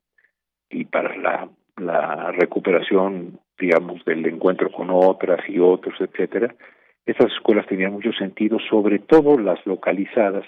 [0.70, 1.48] y para la,
[1.80, 6.54] la recuperación, digamos, del encuentro con otras y otros, etcétera,
[7.06, 10.44] estas escuelas tenían mucho sentido, sobre todo las localizadas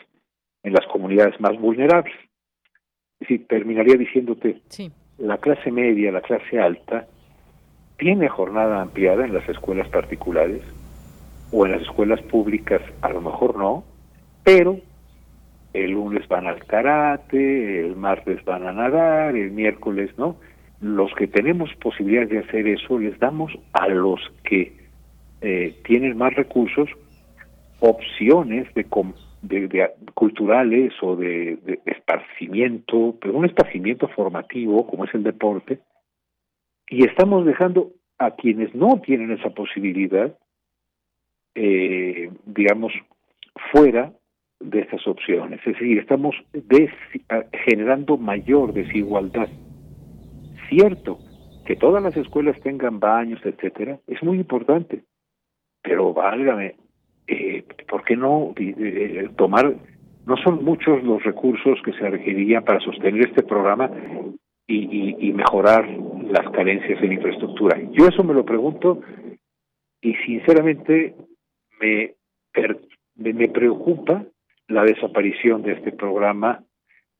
[0.62, 2.14] en las comunidades más vulnerables.
[3.18, 4.60] Es decir, terminaría diciéndote,
[5.18, 7.06] la clase media, la clase alta,
[7.98, 10.62] tiene jornada ampliada en las escuelas particulares
[11.52, 13.84] o en las escuelas públicas, a lo mejor no,
[14.44, 14.78] pero
[15.72, 20.36] el lunes van al karate, el martes van a nadar, el miércoles no.
[20.80, 24.72] Los que tenemos posibilidad de hacer eso les damos a los que
[25.42, 26.88] eh, tienen más recursos
[27.80, 28.86] opciones de,
[29.42, 35.80] de, culturales o de, esparcimiento, pero un esparcimiento formativo como es el deporte,
[36.88, 40.36] y estamos dejando a quienes no tienen esa posibilidad,
[41.54, 42.92] eh, digamos,
[43.72, 44.12] fuera
[44.60, 45.60] de estas opciones.
[45.60, 46.34] Es decir, estamos
[47.64, 49.48] generando mayor desigualdad.
[50.70, 51.18] Cierto
[51.66, 55.02] que todas las escuelas tengan baños, etcétera, es muy importante,
[55.82, 56.76] pero válgame,
[57.26, 59.74] eh, ¿por qué no eh, tomar,
[60.26, 63.90] no son muchos los recursos que se requerirían para sostener este programa
[64.66, 67.76] y, y, mejorar las carencias en infraestructura?
[67.90, 69.00] Yo eso me lo pregunto
[70.00, 71.16] y sinceramente
[71.80, 72.14] me,
[73.16, 74.24] me preocupa
[74.68, 76.64] la desaparición de este programa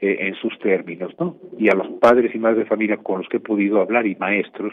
[0.00, 1.36] eh, en sus términos, ¿no?
[1.58, 4.16] Y a los padres y madres de familia con los que he podido hablar y
[4.16, 4.72] maestros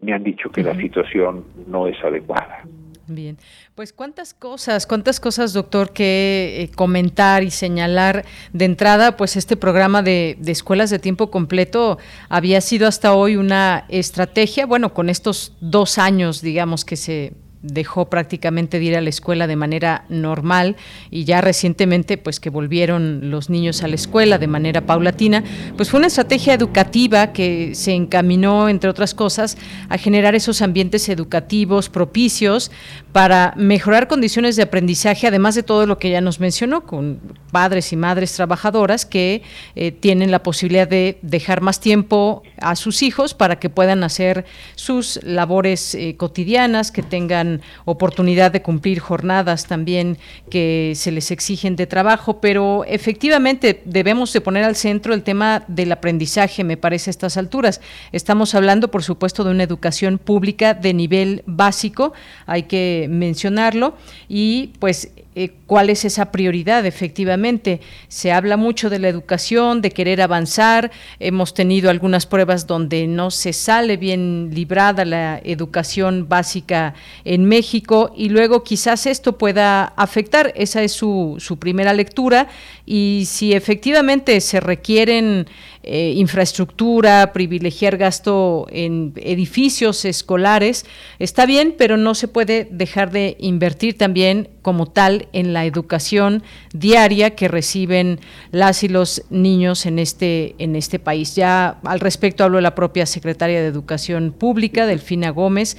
[0.00, 2.64] me han dicho que la situación no es adecuada.
[3.06, 3.36] Bien,
[3.74, 9.56] pues cuántas cosas, cuántas cosas, doctor, que eh, comentar y señalar de entrada, pues este
[9.56, 11.98] programa de, de, escuelas de tiempo completo
[12.28, 17.34] había sido hasta hoy una estrategia, bueno, con estos dos años, digamos, que se
[17.64, 20.76] dejó prácticamente de ir a la escuela de manera normal
[21.10, 25.42] y ya recientemente pues que volvieron los niños a la escuela de manera paulatina,
[25.76, 29.56] pues fue una estrategia educativa que se encaminó entre otras cosas
[29.88, 32.70] a generar esos ambientes educativos propicios
[33.12, 37.92] para mejorar condiciones de aprendizaje, además de todo lo que ya nos mencionó, con padres
[37.92, 39.42] y madres trabajadoras que
[39.74, 44.44] eh, tienen la posibilidad de dejar más tiempo a sus hijos para que puedan hacer
[44.74, 47.53] sus labores eh, cotidianas, que tengan
[47.84, 50.18] oportunidad de cumplir jornadas también
[50.50, 55.64] que se les exigen de trabajo, pero efectivamente debemos de poner al centro el tema
[55.68, 57.80] del aprendizaje, me parece a estas alturas.
[58.12, 62.12] Estamos hablando, por supuesto, de una educación pública de nivel básico,
[62.46, 63.96] hay que mencionarlo
[64.28, 67.80] y pues eh, cuál es esa prioridad efectivamente.
[68.08, 73.30] Se habla mucho de la educación, de querer avanzar, hemos tenido algunas pruebas donde no
[73.30, 80.52] se sale bien librada la educación básica en México y luego quizás esto pueda afectar,
[80.54, 82.48] esa es su, su primera lectura
[82.86, 85.46] y si efectivamente se requieren
[85.86, 90.86] eh, infraestructura, privilegiar gasto en edificios escolares,
[91.18, 96.42] está bien, pero no se puede dejar de invertir también como tal en la educación
[96.72, 98.20] diaria que reciben
[98.50, 101.34] las y los niños en este, en este país.
[101.36, 105.76] Ya al respecto habló la propia secretaria de Educación Pública, Delfina Gómez,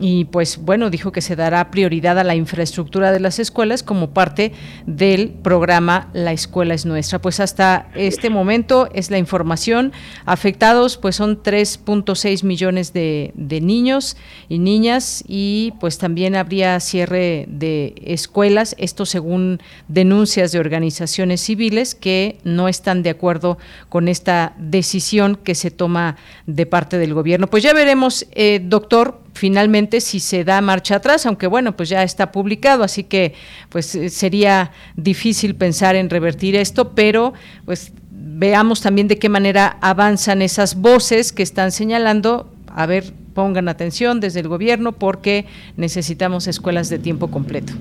[0.00, 4.10] y pues bueno, dijo que se dará prioridad a la infraestructura de las escuelas como
[4.10, 4.52] parte
[4.86, 7.20] del programa La escuela es nuestra.
[7.20, 9.92] Pues hasta este momento es la información.
[10.24, 14.16] Afectados pues son 3.6 millones de, niños
[14.48, 21.94] y niñas y pues también habría cierre de escuelas, esto según denuncias de organizaciones civiles
[21.94, 27.48] que no están de acuerdo con esta decisión que se toma de parte del gobierno.
[27.48, 32.02] Pues ya veremos, eh, doctor, finalmente si se da marcha atrás, aunque bueno, pues ya
[32.02, 33.34] está publicado, así que
[33.70, 37.32] pues eh, sería difícil pensar en revertir esto, pero
[37.64, 43.68] pues veamos también de qué manera avanzan esas voces que están señalando a ver, pongan
[43.68, 47.72] atención desde el gobierno porque necesitamos escuelas de tiempo completo.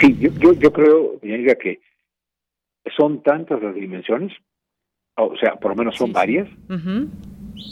[0.00, 1.80] Sí, yo, yo, yo creo, que
[2.96, 4.32] son tantas las dimensiones,
[5.16, 6.48] o sea, por lo menos son varias,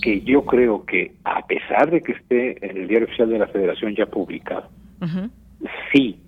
[0.03, 3.47] que yo creo que a pesar de que esté en el diario oficial de la
[3.47, 4.69] Federación ya publicado,
[5.93, 6.19] sí,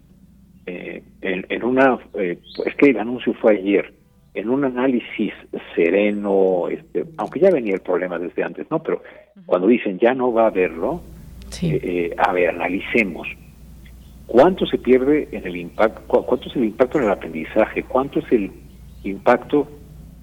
[0.67, 3.93] eh, en, una, eh, es que el anuncio fue ayer,
[4.35, 5.33] en un análisis
[5.75, 8.83] sereno, este, aunque ya venía el problema desde antes, ¿no?
[8.83, 9.03] Pero
[9.47, 11.01] cuando dicen ya no va a haberlo,
[11.63, 13.27] eh, a ver, analicemos.
[14.27, 18.31] Cuánto se pierde en el impacto, cuánto es el impacto en el aprendizaje, cuánto es
[18.31, 18.53] el
[19.05, 19.67] impacto.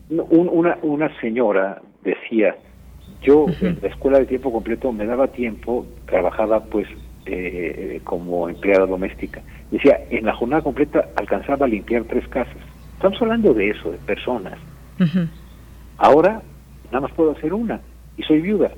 [0.10, 2.56] una, una señora decía,
[3.26, 6.88] yo en la escuela de tiempo completo me daba tiempo, trabajaba pues
[7.26, 9.42] eh, como empleada doméstica.
[9.72, 12.58] Decía, en la jornada completa alcanzaba a limpiar tres casas.
[12.94, 14.60] Estamos hablando de eso, de personas.
[15.98, 16.42] Ahora
[16.86, 17.82] nada más puedo hacer una
[18.18, 18.72] y soy viuda.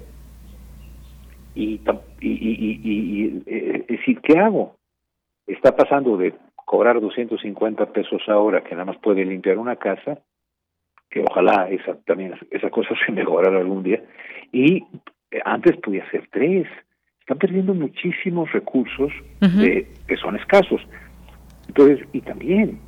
[1.54, 1.82] Y,
[2.22, 4.76] y, y, y eh, es decir, ¿qué hago?
[5.46, 10.20] Está pasando de cobrar 250 pesos ahora que nada más puede limpiar una casa
[11.10, 14.04] que ojalá esa también esa cosa se mejorara algún día.
[14.52, 14.84] Y
[15.32, 16.68] eh, antes podía ser tres.
[17.20, 20.82] Están perdiendo muchísimos recursos que son escasos.
[21.68, 22.80] Entonces y también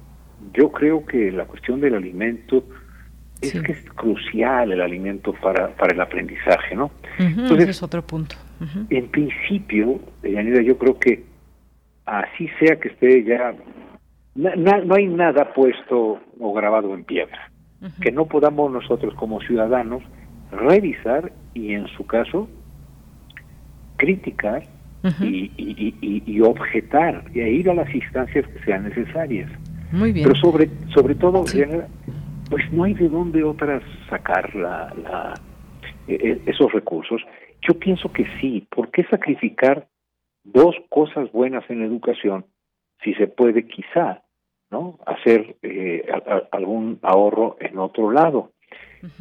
[0.54, 2.64] yo creo que la cuestión del alimento
[3.42, 6.92] es que es crucial el alimento para, para el aprendizaje, ¿no?
[7.18, 8.36] Entonces, es otro punto.
[8.90, 11.26] En principio, Yanira, yo creo que
[12.06, 13.54] así sea que esté ya,
[14.36, 17.50] no hay nada puesto o grabado en piedra
[18.02, 20.04] que no podamos nosotros como ciudadanos
[20.52, 22.50] revisar y en su caso
[23.98, 24.64] criticar
[25.22, 25.52] y,
[26.26, 29.50] y, objetar y ir a las instancias que sean necesarias.
[29.92, 30.28] Muy bien.
[30.28, 31.46] Pero sobre, sobre todo,
[32.50, 35.34] pues no hay de dónde otras sacar la, la,
[36.08, 37.22] e, e, esos recursos.
[37.68, 38.68] Yo pienso que sí.
[38.70, 39.88] ¿Por qué sacrificar
[40.44, 42.46] dos cosas buenas en educación
[43.04, 44.24] si se puede quizá
[44.72, 45.00] ¿no?
[45.06, 46.06] Hacer eh,
[46.52, 48.52] algún ahorro en otro lado.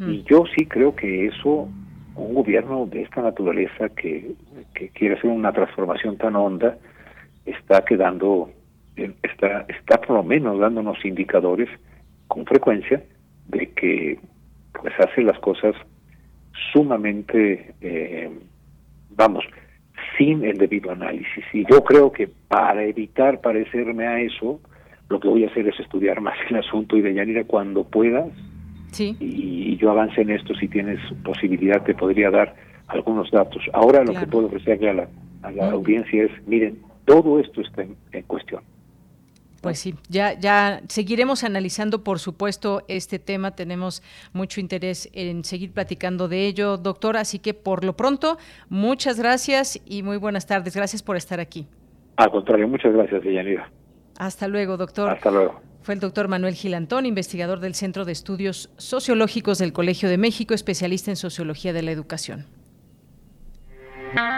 [0.05, 1.69] Y yo sí creo que eso,
[2.15, 4.33] un gobierno de esta naturaleza que,
[4.73, 6.77] que quiere hacer una transformación tan honda,
[7.45, 8.51] está quedando,
[8.95, 11.69] está, está por lo menos dándonos indicadores
[12.27, 13.01] con frecuencia
[13.47, 14.19] de que
[14.73, 15.75] pues hace las cosas
[16.73, 18.29] sumamente, eh,
[19.11, 19.45] vamos,
[20.17, 21.43] sin el debido análisis.
[21.53, 24.59] Y yo creo que para evitar parecerme a eso,
[25.09, 28.29] lo que voy a hacer es estudiar más el asunto y de Yanira cuando puedas.
[28.91, 29.15] Sí.
[29.19, 32.53] Y, yo avance en esto, si tienes posibilidad, te podría dar
[32.87, 33.63] algunos datos.
[33.71, 35.07] Ahora lo que puedo ofrecerle a la,
[35.43, 38.61] a la audiencia es, miren, todo esto está en, cuestión.
[39.61, 43.51] Pues sí, ya, ya seguiremos analizando, por supuesto, este tema.
[43.51, 44.03] Tenemos
[44.33, 47.15] mucho interés en seguir platicando de ello, doctor.
[47.15, 48.37] Así que por lo pronto,
[48.69, 50.75] muchas gracias y muy buenas tardes.
[50.75, 51.67] Gracias por estar aquí.
[52.17, 53.69] Al contrario, muchas gracias, Yanira.
[54.19, 55.09] Hasta luego, doctor.
[55.09, 55.61] Hasta luego.
[55.81, 60.53] Fue el doctor Manuel Gilantón, investigador del Centro de Estudios Sociológicos del Colegio de México,
[60.53, 62.45] especialista en Sociología de la Educación.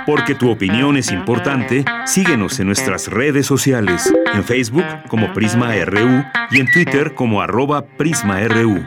[0.06, 6.24] Porque tu opinión es importante, síguenos en nuestras redes sociales, en Facebook como Prisma RU
[6.52, 8.86] y en Twitter como arroba PrismaRU.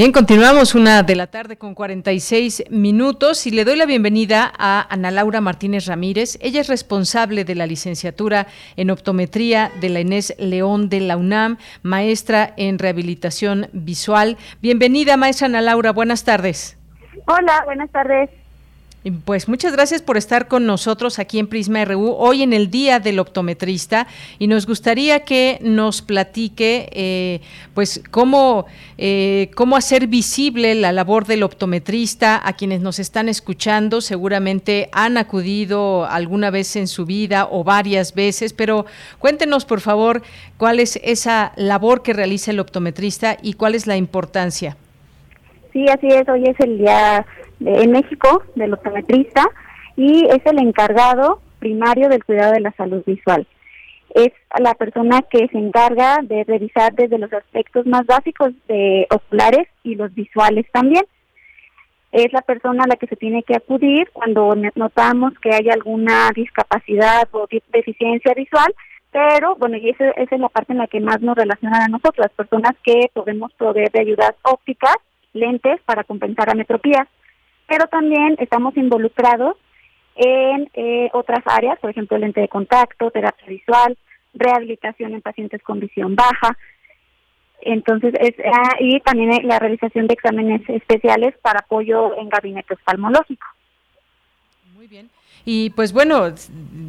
[0.00, 4.86] Bien, continuamos una de la tarde con 46 minutos y le doy la bienvenida a
[4.88, 6.38] Ana Laura Martínez Ramírez.
[6.40, 8.46] Ella es responsable de la licenciatura
[8.76, 14.38] en optometría de la Inés León de la UNAM, maestra en rehabilitación visual.
[14.62, 16.78] Bienvenida, maestra Ana Laura, buenas tardes.
[17.26, 18.30] Hola, buenas tardes.
[19.24, 23.00] Pues muchas gracias por estar con nosotros aquí en Prisma RU, hoy en el Día
[23.00, 24.06] del Optometrista,
[24.38, 27.40] y nos gustaría que nos platique, eh,
[27.72, 28.66] pues, cómo,
[28.98, 34.02] eh, cómo hacer visible la labor del optometrista a quienes nos están escuchando.
[34.02, 38.84] Seguramente han acudido alguna vez en su vida o varias veces, pero
[39.18, 40.20] cuéntenos, por favor,
[40.58, 44.76] cuál es esa labor que realiza el optometrista y cuál es la importancia.
[45.72, 47.24] Sí, así es, hoy es el Día
[47.60, 49.48] en México del optometrista
[49.96, 53.46] y es el encargado primario del cuidado de la salud visual.
[54.14, 59.68] Es la persona que se encarga de revisar desde los aspectos más básicos de oculares
[59.84, 61.04] y los visuales también.
[62.10, 66.30] Es la persona a la que se tiene que acudir cuando notamos que hay alguna
[66.34, 68.74] discapacidad o deficiencia visual,
[69.12, 71.88] pero bueno, y esa, esa es la parte en la que más nos relacionan a
[71.88, 74.96] nosotros, las personas que podemos proveer de ayudas ópticas,
[75.32, 77.06] lentes para compensar ametropías
[77.70, 79.56] pero también estamos involucrados
[80.16, 83.96] en eh, otras áreas, por ejemplo, lente de contacto, terapia visual,
[84.34, 86.58] rehabilitación en pacientes con visión baja.
[87.60, 93.46] Entonces, es, ah, y también la realización de exámenes especiales para apoyo en gabinete oftalmológico.
[94.74, 95.08] Muy bien.
[95.44, 96.32] Y pues bueno,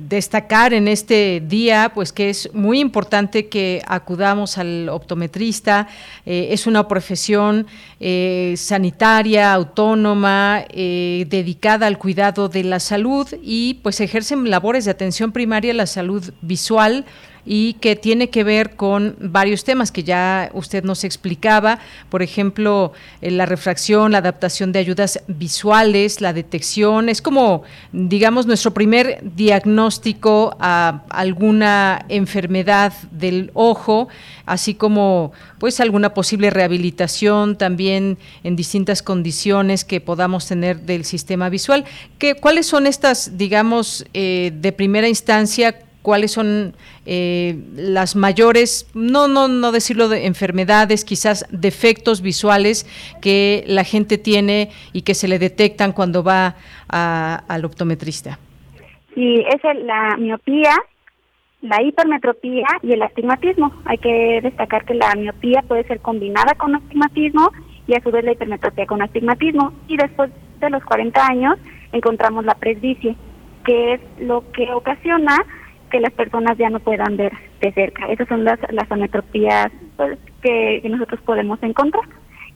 [0.10, 5.88] destacar en este día, pues que es muy importante que acudamos al optometrista.
[6.26, 7.66] Eh, es una profesión
[8.00, 14.92] eh, sanitaria, autónoma, eh, dedicada al cuidado de la salud y pues ejercen labores de
[14.92, 17.06] atención primaria a la salud visual
[17.46, 21.80] y que tiene que ver con varios temas que ya usted nos explicaba,
[22.10, 28.46] por ejemplo, eh, la refracción, la adaptación de ayudas visuales, la detección, es como, digamos,
[28.46, 34.08] nuestro primer diagnóstico a alguna enfermedad del ojo,
[34.46, 41.50] así como pues alguna posible rehabilitación también en distintas condiciones que podamos tener del sistema
[41.50, 41.86] visual.
[42.18, 45.76] ¿Qué, ¿Cuáles son estas, digamos, eh, de primera instancia?
[46.02, 46.74] Cuáles son
[47.06, 52.86] eh, las mayores, no, no, no decirlo de enfermedades, quizás defectos visuales
[53.22, 56.56] que la gente tiene y que se le detectan cuando va
[56.88, 58.38] al optometrista.
[59.16, 60.74] Sí, es la miopía,
[61.62, 63.72] la hipermetropía y el astigmatismo.
[63.86, 67.52] Hay que destacar que la miopía puede ser combinada con astigmatismo
[67.88, 69.74] y a su vez la hipermetropía con astigmatismo.
[69.88, 71.58] Y después de los 40 años
[71.92, 73.16] encontramos la presbicie,
[73.66, 75.38] que es lo que ocasiona
[75.92, 78.08] que las personas ya no puedan ver de cerca.
[78.08, 82.04] Esas son las, las ametropías pues, que, nosotros podemos encontrar.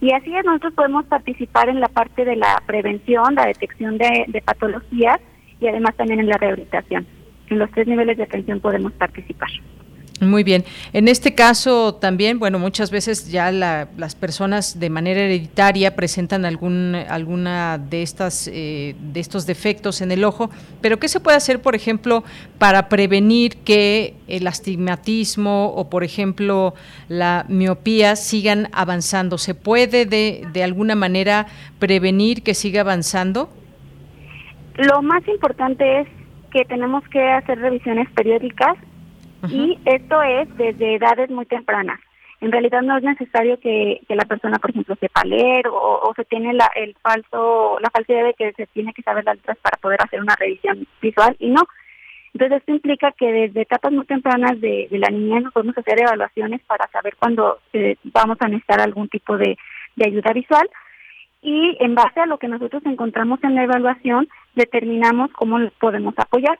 [0.01, 4.25] Y así es, nosotros podemos participar en la parte de la prevención, la detección de,
[4.27, 5.19] de patologías
[5.59, 7.05] y además también en la rehabilitación.
[7.49, 9.49] En los tres niveles de atención podemos participar.
[10.21, 10.63] Muy bien.
[10.93, 16.95] En este caso también, bueno, muchas veces ya las personas de manera hereditaria presentan algún,
[17.09, 20.49] alguna de estas eh, de estos defectos en el ojo,
[20.79, 22.23] pero ¿qué se puede hacer, por ejemplo,
[22.59, 26.75] para prevenir que el astigmatismo o, por ejemplo,
[27.09, 29.37] la miopía sigan avanzando?
[29.37, 31.47] ¿Se puede de, de alguna manera
[31.77, 33.49] prevenir que siga avanzando?
[34.75, 36.07] Lo más importante es
[36.53, 38.77] que tenemos que hacer revisiones periódicas
[39.49, 41.99] y esto es desde edades muy tempranas.
[42.41, 46.53] En realidad no es necesario que, la persona, por ejemplo, sepa leer o, se tiene
[46.53, 49.99] la, el falso, la falsedad de que se tiene que saber las letras para poder
[50.01, 51.61] hacer una revisión visual y no.
[52.33, 56.61] Entonces esto implica que desde etapas muy tempranas de, la niñez nos podemos hacer evaluaciones
[56.67, 59.57] para saber cuándo eh, vamos a necesitar algún tipo de,
[59.95, 60.69] de ayuda visual
[61.41, 66.59] y en base a lo que nosotros encontramos en la evaluación determinamos cómo podemos apoyar.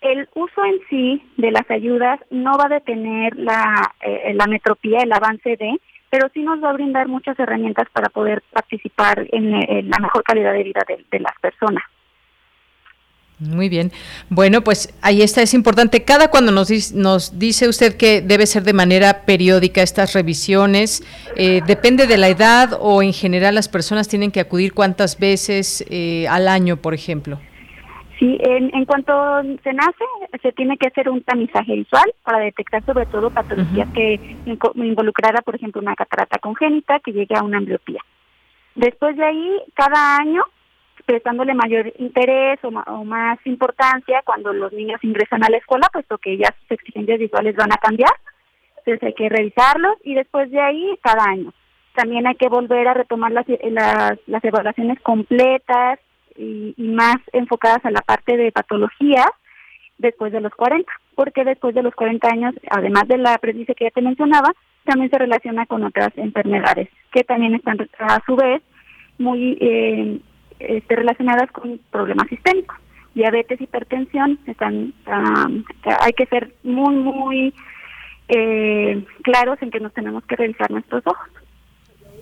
[0.00, 5.00] El uso en sí de las ayudas no va a detener la, eh, la metropía,
[5.00, 5.80] el avance de,
[6.10, 9.50] pero sí nos va a brindar muchas herramientas para poder participar en,
[9.90, 11.82] la mejor calidad de vida de, las personas.
[13.38, 13.92] Muy bien.
[14.30, 16.02] Bueno, pues ahí está, es importante.
[16.02, 21.04] Cada cuando nos, nos dice usted que debe ser de manera periódica estas revisiones,
[21.36, 25.84] eh, ¿depende de la edad o en general las personas tienen que acudir cuántas veces
[25.88, 27.38] eh, al año, por ejemplo?
[28.18, 29.12] Sí, en, en, cuanto
[29.62, 30.04] se nace,
[30.42, 34.36] se tiene que hacer un tamizaje visual para detectar sobre todo patologías que
[34.74, 38.00] involucrara, por ejemplo, una catarata congénita que llegue a una ambliopía.
[38.74, 40.42] Después de ahí, cada año,
[41.06, 46.18] prestándole mayor interés o, o, más importancia cuando los niños ingresan a la escuela, puesto
[46.18, 48.12] que ya sus exigencias visuales van a cambiar,
[48.78, 51.52] entonces hay que revisarlos y después de ahí, cada año.
[51.94, 56.00] También hay que volver a retomar las, las, las evaluaciones completas,
[56.38, 59.26] y, más enfocadas a la parte de patología
[59.98, 63.84] después de los 40, porque después de los 40 años, además de la presbicia que
[63.84, 64.52] ya te mencionaba,
[64.84, 68.62] también se relaciona con otras enfermedades que también están a su vez
[69.18, 70.20] muy eh,
[70.60, 72.76] este, relacionadas con problemas sistémicos.
[73.14, 77.54] Diabetes, hipertensión, están, hay que ser muy, muy
[78.28, 81.28] eh, claros en que nos tenemos que revisar nuestros ojos.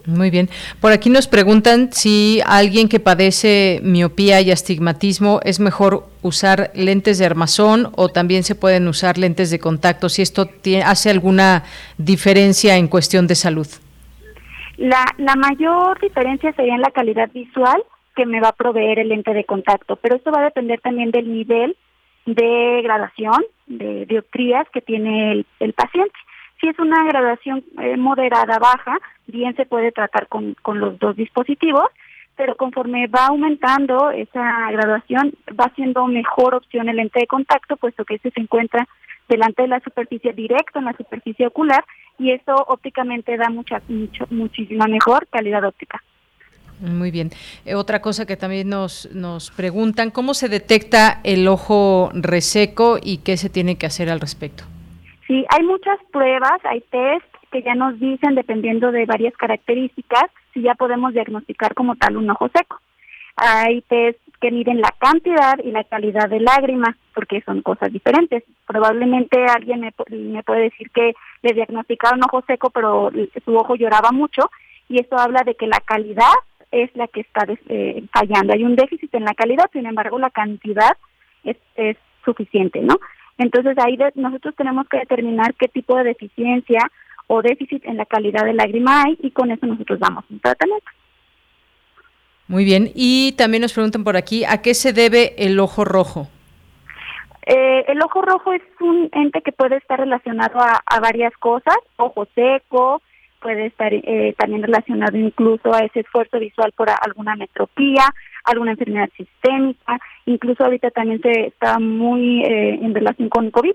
[0.06, 0.48] Muy bien.
[0.80, 7.18] Por aquí nos preguntan si alguien que padece miopía y astigmatismo es mejor usar lentes
[7.18, 10.48] de armazón o también se pueden usar lentes de contacto, si esto
[10.84, 11.64] hace alguna
[11.98, 13.66] diferencia en cuestión de salud.
[14.76, 17.82] La, la mayor diferencia sería en la calidad visual
[18.14, 21.10] que me va a proveer el lente de contacto, pero esto va a depender también
[21.10, 21.76] del nivel
[22.26, 26.14] de gradación de dioptrías que tiene el, el paciente.
[26.60, 31.16] Si es una gradación eh, moderada baja, bien se puede tratar con, con los dos
[31.16, 31.86] dispositivos,
[32.36, 38.04] pero conforme va aumentando esa graduación, va siendo mejor opción el lente de contacto, puesto
[38.04, 38.86] que este se encuentra
[39.28, 41.84] delante de la superficie directo en la superficie ocular
[42.18, 46.02] y eso ópticamente da mucha, mucho, muchísima mejor calidad óptica.
[46.80, 47.30] Muy bien.
[47.64, 53.18] Eh, otra cosa que también nos, nos preguntan, ¿cómo se detecta el ojo reseco y
[53.18, 54.64] qué se tiene que hacer al respecto?
[55.26, 60.62] Sí, hay muchas pruebas, hay test que ya nos dicen, dependiendo de varias características, si
[60.62, 62.80] ya podemos diagnosticar como tal un ojo seco.
[63.36, 68.44] Hay test que miden la cantidad y la calidad de lágrima, porque son cosas diferentes.
[68.66, 73.10] Probablemente alguien me, puede decir que le diagnosticaron ojo seco, pero
[73.44, 74.50] su ojo lloraba mucho,
[74.88, 76.34] y esto habla de que la calidad
[76.70, 78.52] es la que está eh, fallando.
[78.52, 80.96] Hay un déficit en la calidad, sin embargo, la cantidad
[81.44, 82.96] es suficiente, ¿no?
[83.38, 86.80] Entonces ahí nosotros tenemos que determinar qué tipo de deficiencia
[87.26, 90.90] o déficit en la calidad de lágrima hay y con eso nosotros damos un tratamiento.
[92.48, 96.28] Muy bien, y también nos preguntan por aquí, ¿a qué se debe el ojo rojo?
[97.44, 102.26] Eh, el ojo rojo es un ente que puede estar relacionado a, varias cosas, ojo
[102.34, 103.02] seco,
[103.40, 108.12] puede estar eh, también relacionado incluso a ese esfuerzo visual por alguna metropía,
[108.46, 113.74] alguna enfermedad sistémica, incluso ahorita también se está muy eh, en relación con COVID.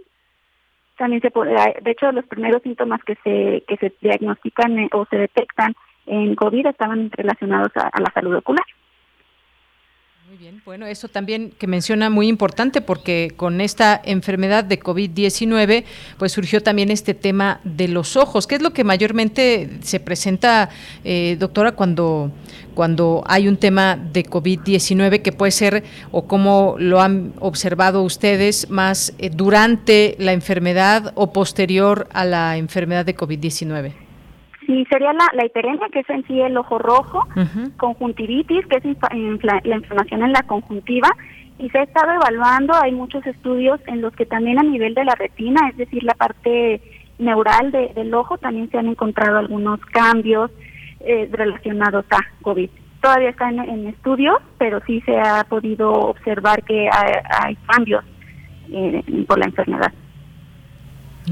[0.97, 5.17] También se puede, de hecho, los primeros síntomas que se que se diagnostican o se
[5.17, 5.73] detectan
[6.05, 8.65] en COVID estaban relacionados a, la salud ocular.
[10.31, 15.83] Muy bien, bueno, eso también que menciona muy importante porque con esta enfermedad de COVID-19
[16.17, 18.47] pues surgió también este tema de los ojos.
[18.47, 20.69] ¿Qué es lo que mayormente se presenta,
[21.03, 22.31] eh, doctora, cuando,
[22.75, 28.69] cuando hay un tema de COVID-19 que puede ser, o como lo han observado ustedes,
[28.69, 34.10] más eh, durante la enfermedad o posterior a la enfermedad de COVID-19?
[34.71, 37.27] Sí, sería la, la que es en sí el ojo rojo,
[37.75, 38.85] conjuntivitis, que es
[39.43, 41.09] la inflamación en la conjuntiva,
[41.59, 45.03] y se ha estado evaluando, hay muchos estudios en los que también a nivel de
[45.03, 46.81] la retina, es decir, la parte
[47.19, 50.49] neural del ojo, también se han encontrado algunos cambios
[51.01, 52.69] eh, relacionados a COVID.
[53.01, 58.05] Todavía está en, estudios, pero sí se ha podido observar que hay, cambios
[58.71, 59.91] eh, por la enfermedad.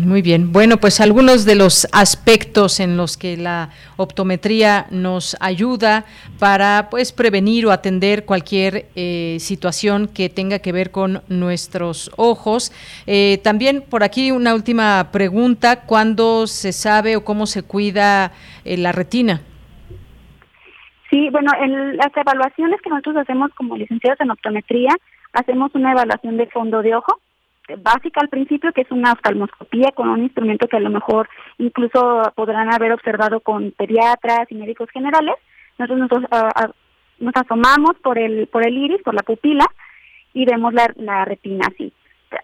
[0.05, 0.53] Muy bien.
[0.53, 6.05] Bueno, pues algunos de los aspectos en los que la optometría nos ayuda
[6.39, 12.71] para pues prevenir o atender cualquier eh, situación que tenga que ver con nuestros ojos.
[13.07, 18.31] Eh, también por aquí una última pregunta: ¿cuándo se sabe o cómo se cuida
[18.63, 19.41] eh, la retina?
[21.09, 24.95] Sí, bueno, en las evaluaciones que nosotros hacemos como licenciados en optometría,
[25.33, 27.19] hacemos una evaluación de fondo de ojo
[27.77, 32.21] básica al principio, que es una oftalmoscopía con un instrumento que a lo mejor incluso
[32.35, 35.35] podrán haber observado con pediatras y médicos generales.
[35.77, 36.09] Nosotros
[37.19, 39.65] nos, asomamos por el, por el iris, por la pupila,
[40.33, 41.91] y vemos la, retina así.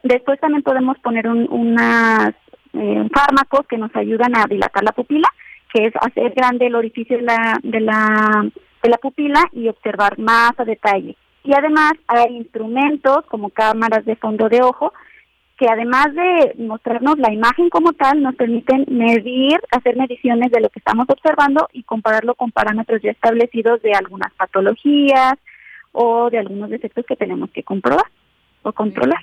[0.03, 2.33] Después también podemos poner un, unas
[2.73, 5.27] eh, fármacos que nos ayudan a dilatar la pupila,
[5.73, 8.49] que es hacer grande el orificio de la, de la,
[8.81, 11.15] de la pupila y observar más a detalle.
[11.43, 14.93] Y además hay instrumentos como cámaras de fondo de ojo
[15.57, 20.69] que además de mostrarnos la imagen como tal, nos permiten medir, hacer mediciones de lo
[20.69, 25.35] que estamos observando y compararlo con parámetros ya establecidos de algunas patologías
[25.93, 28.05] o de algunos defectos que tenemos que comprobar
[28.63, 29.21] o controlar.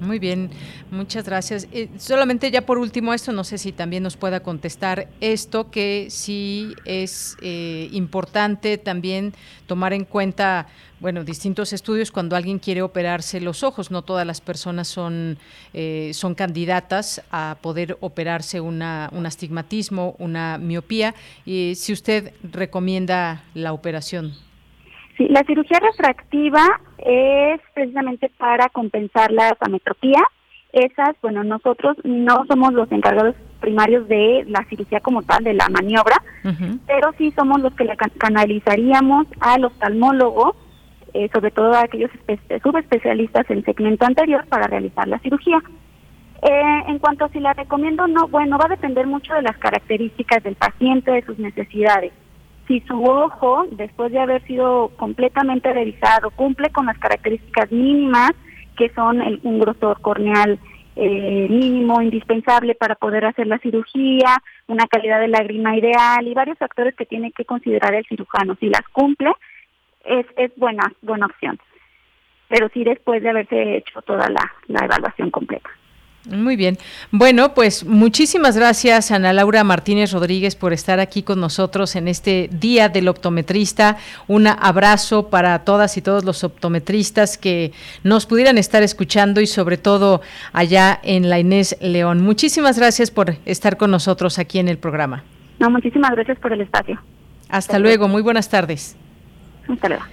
[0.00, 0.50] Muy bien,
[0.92, 1.68] muchas gracias.
[1.72, 6.06] Eh, solamente ya por último esto, no sé si también nos pueda contestar esto, que
[6.08, 9.32] sí es eh, importante también
[9.66, 10.68] tomar en cuenta,
[11.00, 13.90] bueno, distintos estudios cuando alguien quiere operarse los ojos.
[13.90, 15.36] No todas las personas son,
[15.74, 21.14] eh, son candidatas a poder operarse una, un astigmatismo, una miopía.
[21.44, 24.32] Y si usted recomienda la operación.
[25.16, 30.22] Sí, la cirugía refractiva es precisamente para compensar la ametropía.
[30.72, 35.68] Esas, bueno, nosotros no somos los encargados primarios de la cirugía como tal, de la
[35.68, 36.22] maniobra,
[36.86, 40.54] pero sí somos los que la canalizaríamos al oftalmólogo,
[41.14, 42.10] eh, sobre todo a aquellos
[42.62, 45.58] subespecialistas en segmento anterior para realizar la cirugía.
[46.42, 49.42] Eh, en cuanto a si la recomiendo o no, bueno, va a depender mucho de
[49.42, 52.12] las características del paciente, de sus necesidades
[52.68, 58.32] si su ojo, después de haber sido completamente revisado, cumple con las características mínimas
[58.76, 60.60] que son un grosor corneal
[60.94, 64.36] eh, mínimo, indispensable para poder hacer la cirugía,
[64.68, 68.56] una calidad de lágrima ideal y varios factores que tiene que considerar el cirujano.
[68.60, 69.32] Si las cumple,
[70.04, 71.58] es, es buena, buena opción.
[72.48, 75.70] Pero sí después de haberse hecho toda la evaluación completa.
[76.28, 76.76] Muy bien.
[77.10, 82.50] Bueno, pues muchísimas gracias Ana Laura Martínez Rodríguez por estar aquí con nosotros en este
[82.52, 83.96] Día del Optometrista.
[84.26, 87.72] Un abrazo para todas y todos los optometristas que
[88.02, 90.20] nos pudieran estar escuchando y sobre todo
[90.52, 92.20] allá en la Inés León.
[92.20, 95.24] Muchísimas gracias por estar con nosotros aquí en el programa.
[95.58, 97.00] No, muchísimas gracias por el espacio.
[97.48, 98.08] Hasta, luego.
[98.08, 98.96] muy buenas tardes.
[99.66, 100.04] Hasta luego.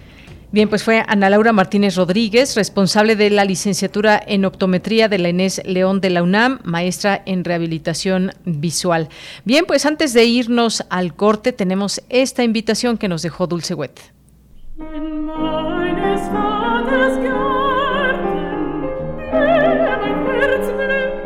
[0.52, 5.30] Bien, pues fue Ana Laura Martínez Rodríguez, responsable de la licenciatura en optometría de la
[5.30, 9.10] Inés León de la UNAM, maestra en rehabilitación visual.
[9.43, 14.00] Bien, pues antes de irnos al corte, tenemos esta invitación que nos dejó Dulce Wet.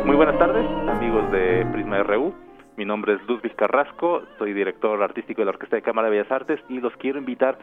[0.06, 2.34] Muy buenas tardes, amigos de Prisma RU.
[2.76, 6.32] Mi nombre es Ludwig Carrasco, soy director artístico de la Orquesta de Cámara de Bellas
[6.32, 7.58] Artes y los quiero invitar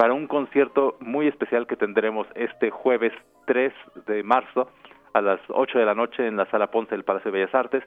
[0.00, 3.12] para un concierto muy especial que tendremos este jueves
[3.44, 3.70] 3
[4.06, 4.70] de marzo
[5.12, 7.84] a las 8 de la noche en la Sala Ponce del Palacio de Bellas Artes,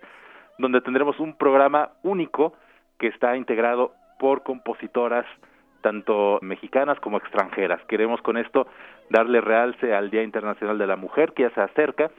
[0.59, 2.53] donde tendremos un programa único
[2.99, 5.25] que está integrado por compositoras
[5.81, 7.83] tanto mexicanas como extranjeras.
[7.87, 8.67] Queremos con esto
[9.09, 12.11] darle realce al Día Internacional de la Mujer que ya se acerca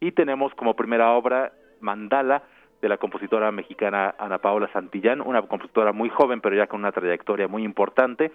[0.00, 2.42] y tenemos como primera obra Mandala
[2.80, 6.92] de la compositora mexicana Ana Paola Santillán, una compositora muy joven pero ya con una
[6.92, 8.32] trayectoria muy importante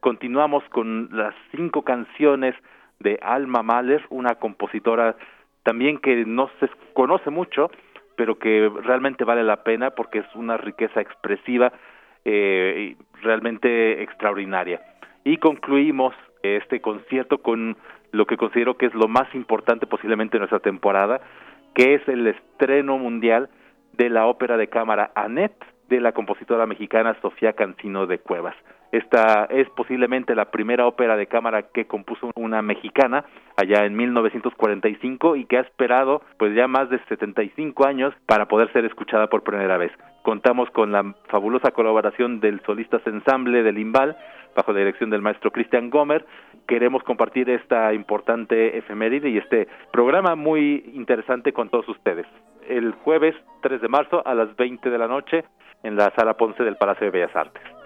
[0.00, 2.54] Continuamos con las cinco canciones
[3.00, 5.16] de Alma Mahler, una compositora
[5.62, 7.70] también que no se conoce mucho,
[8.16, 11.72] pero que realmente vale la pena porque es una riqueza expresiva
[12.24, 14.80] eh, realmente extraordinaria.
[15.24, 17.76] Y concluimos este concierto con
[18.12, 21.20] lo que considero que es lo más importante posiblemente de nuestra temporada,
[21.74, 23.50] que es el estreno mundial
[23.92, 28.54] de la ópera de cámara Annette de la compositora mexicana Sofía Cancino de Cuevas.
[28.90, 33.24] Esta es posiblemente la primera ópera de cámara que compuso una mexicana
[33.56, 38.72] allá en 1945 y que ha esperado pues ya más de 75 años para poder
[38.72, 39.92] ser escuchada por primera vez.
[40.22, 44.16] Contamos con la fabulosa colaboración del solista ensamble del Imbal
[44.56, 46.24] bajo la dirección del maestro Cristian Gomer.
[46.66, 52.26] Queremos compartir esta importante efeméride y este programa muy interesante con todos ustedes.
[52.68, 55.44] El jueves 3 de marzo a las 20 de la noche
[55.82, 57.77] en la Sala Ponce del Palacio de Bellas Artes.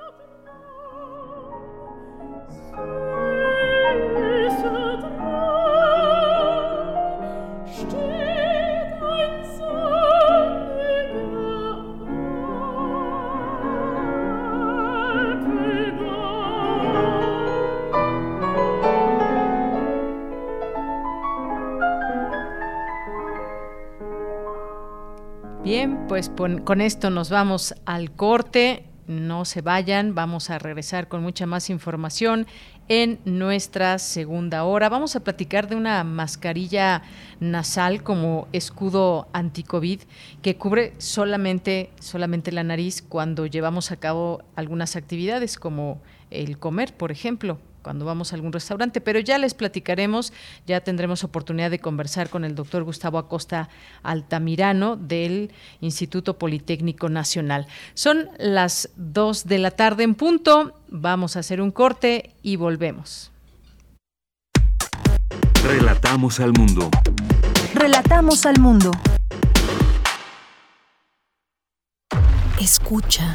[25.82, 26.30] Bien, pues
[26.62, 28.84] con esto nos vamos al corte.
[29.08, 32.46] No se vayan, vamos a regresar con mucha más información
[32.86, 34.88] en nuestra segunda hora.
[34.88, 37.02] Vamos a platicar de una mascarilla
[37.40, 40.02] nasal como escudo anti-COVID
[40.40, 46.96] que cubre solamente, solamente la nariz cuando llevamos a cabo algunas actividades como el comer,
[46.96, 50.32] por ejemplo cuando vamos a algún restaurante, pero ya les platicaremos,
[50.66, 53.68] ya tendremos oportunidad de conversar con el doctor Gustavo Acosta
[54.02, 57.66] Altamirano del Instituto Politécnico Nacional.
[57.94, 63.30] Son las dos de la tarde en punto, vamos a hacer un corte y volvemos.
[65.64, 66.90] Relatamos al mundo.
[67.74, 68.90] Relatamos al mundo.
[72.60, 73.34] Escucha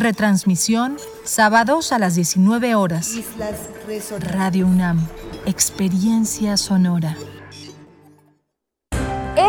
[0.00, 3.12] Retransmisión sábados a las 19 horas.
[4.20, 5.06] Radio UNAM,
[5.44, 7.18] experiencia sonora.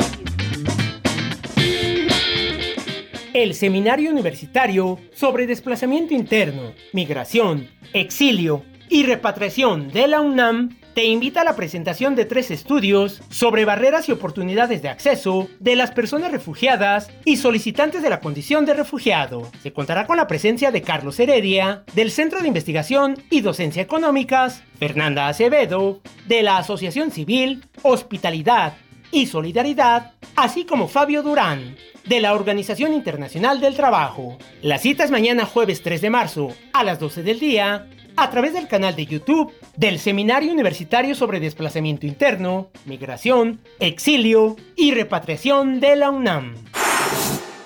[3.34, 11.41] El Seminario Universitario sobre Desplazamiento Interno, Migración, Exilio y Repatriación de la UNAM te invita
[11.41, 16.32] a la presentación de tres estudios sobre barreras y oportunidades de acceso de las personas
[16.32, 19.48] refugiadas y solicitantes de la condición de refugiado.
[19.62, 24.64] Se contará con la presencia de Carlos Heredia, del Centro de Investigación y Docencia Económicas,
[24.80, 28.74] Fernanda Acevedo, de la Asociación Civil, Hospitalidad
[29.12, 31.76] y Solidaridad, así como Fabio Durán,
[32.06, 34.39] de la Organización Internacional del Trabajo.
[34.64, 37.88] La cita es mañana jueves 3 de marzo a las 12 del día
[38.18, 44.91] a través del canal de YouTube del Seminario Universitario sobre Desplazamiento Interno, Migración, Exilio y
[44.91, 46.55] Repatriación de la UNAM.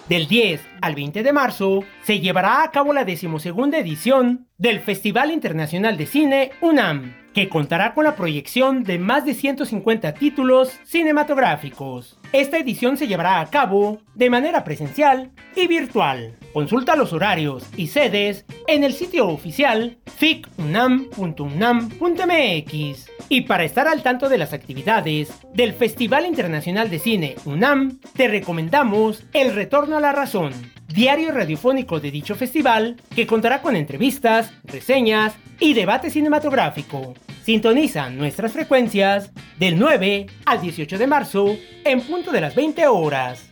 [0.10, 5.32] Del 10 al 20 de marzo se llevará a cabo la decimosegunda edición del Festival
[5.32, 12.20] Internacional de Cine UNAM, que contará con la proyección de más de 150 títulos cinematográficos.
[12.34, 16.38] Esta edición se llevará a cabo de manera presencial y virtual.
[16.54, 23.10] Consulta los horarios y sedes en el sitio oficial ficunam.unam.mx.
[23.30, 28.28] Y para estar al tanto de las actividades del Festival Internacional de Cine UNAM, te
[28.28, 30.52] recomendamos El Retorno a la Razón,
[30.90, 37.14] diario radiofónico de dicho festival que contará con entrevistas, reseñas y debate cinematográfico.
[37.44, 43.50] Sintoniza nuestras frecuencias del 9 al 18 de marzo en punto de las 20 horas.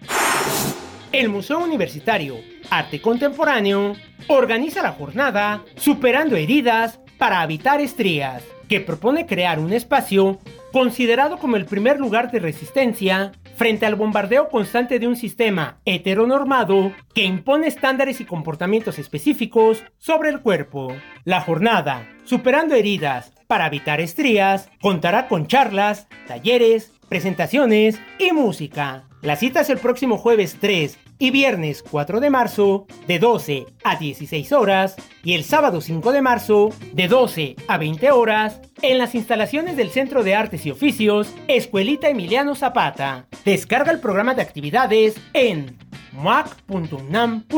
[1.12, 2.36] El Museo Universitario
[2.70, 3.96] Arte Contemporáneo
[4.28, 10.38] organiza la jornada Superando Heridas para Habitar Estrías, que propone crear un espacio
[10.72, 16.94] considerado como el primer lugar de resistencia frente al bombardeo constante de un sistema heteronormado
[17.16, 20.94] que impone estándares y comportamientos específicos sobre el cuerpo.
[21.26, 29.09] La jornada, superando heridas para evitar estrías, contará con charlas, talleres, presentaciones y música.
[29.22, 33.98] La cita es el próximo jueves 3 y viernes 4 de marzo de 12 a
[33.98, 34.96] 16 horas
[35.26, 39.90] y el sábado 5 de marzo de 12 a 20 horas en las instalaciones del
[39.90, 43.28] Centro de Artes y Oficios Escuelita Emiliano Zapata.
[43.44, 45.78] Descarga el programa de actividades en
[46.14, 47.50] muac.unam.mx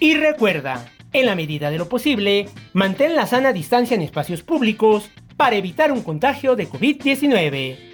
[0.00, 5.08] y recuerda, en la medida de lo posible, mantén la sana distancia en espacios públicos
[5.36, 7.93] para evitar un contagio de COVID-19.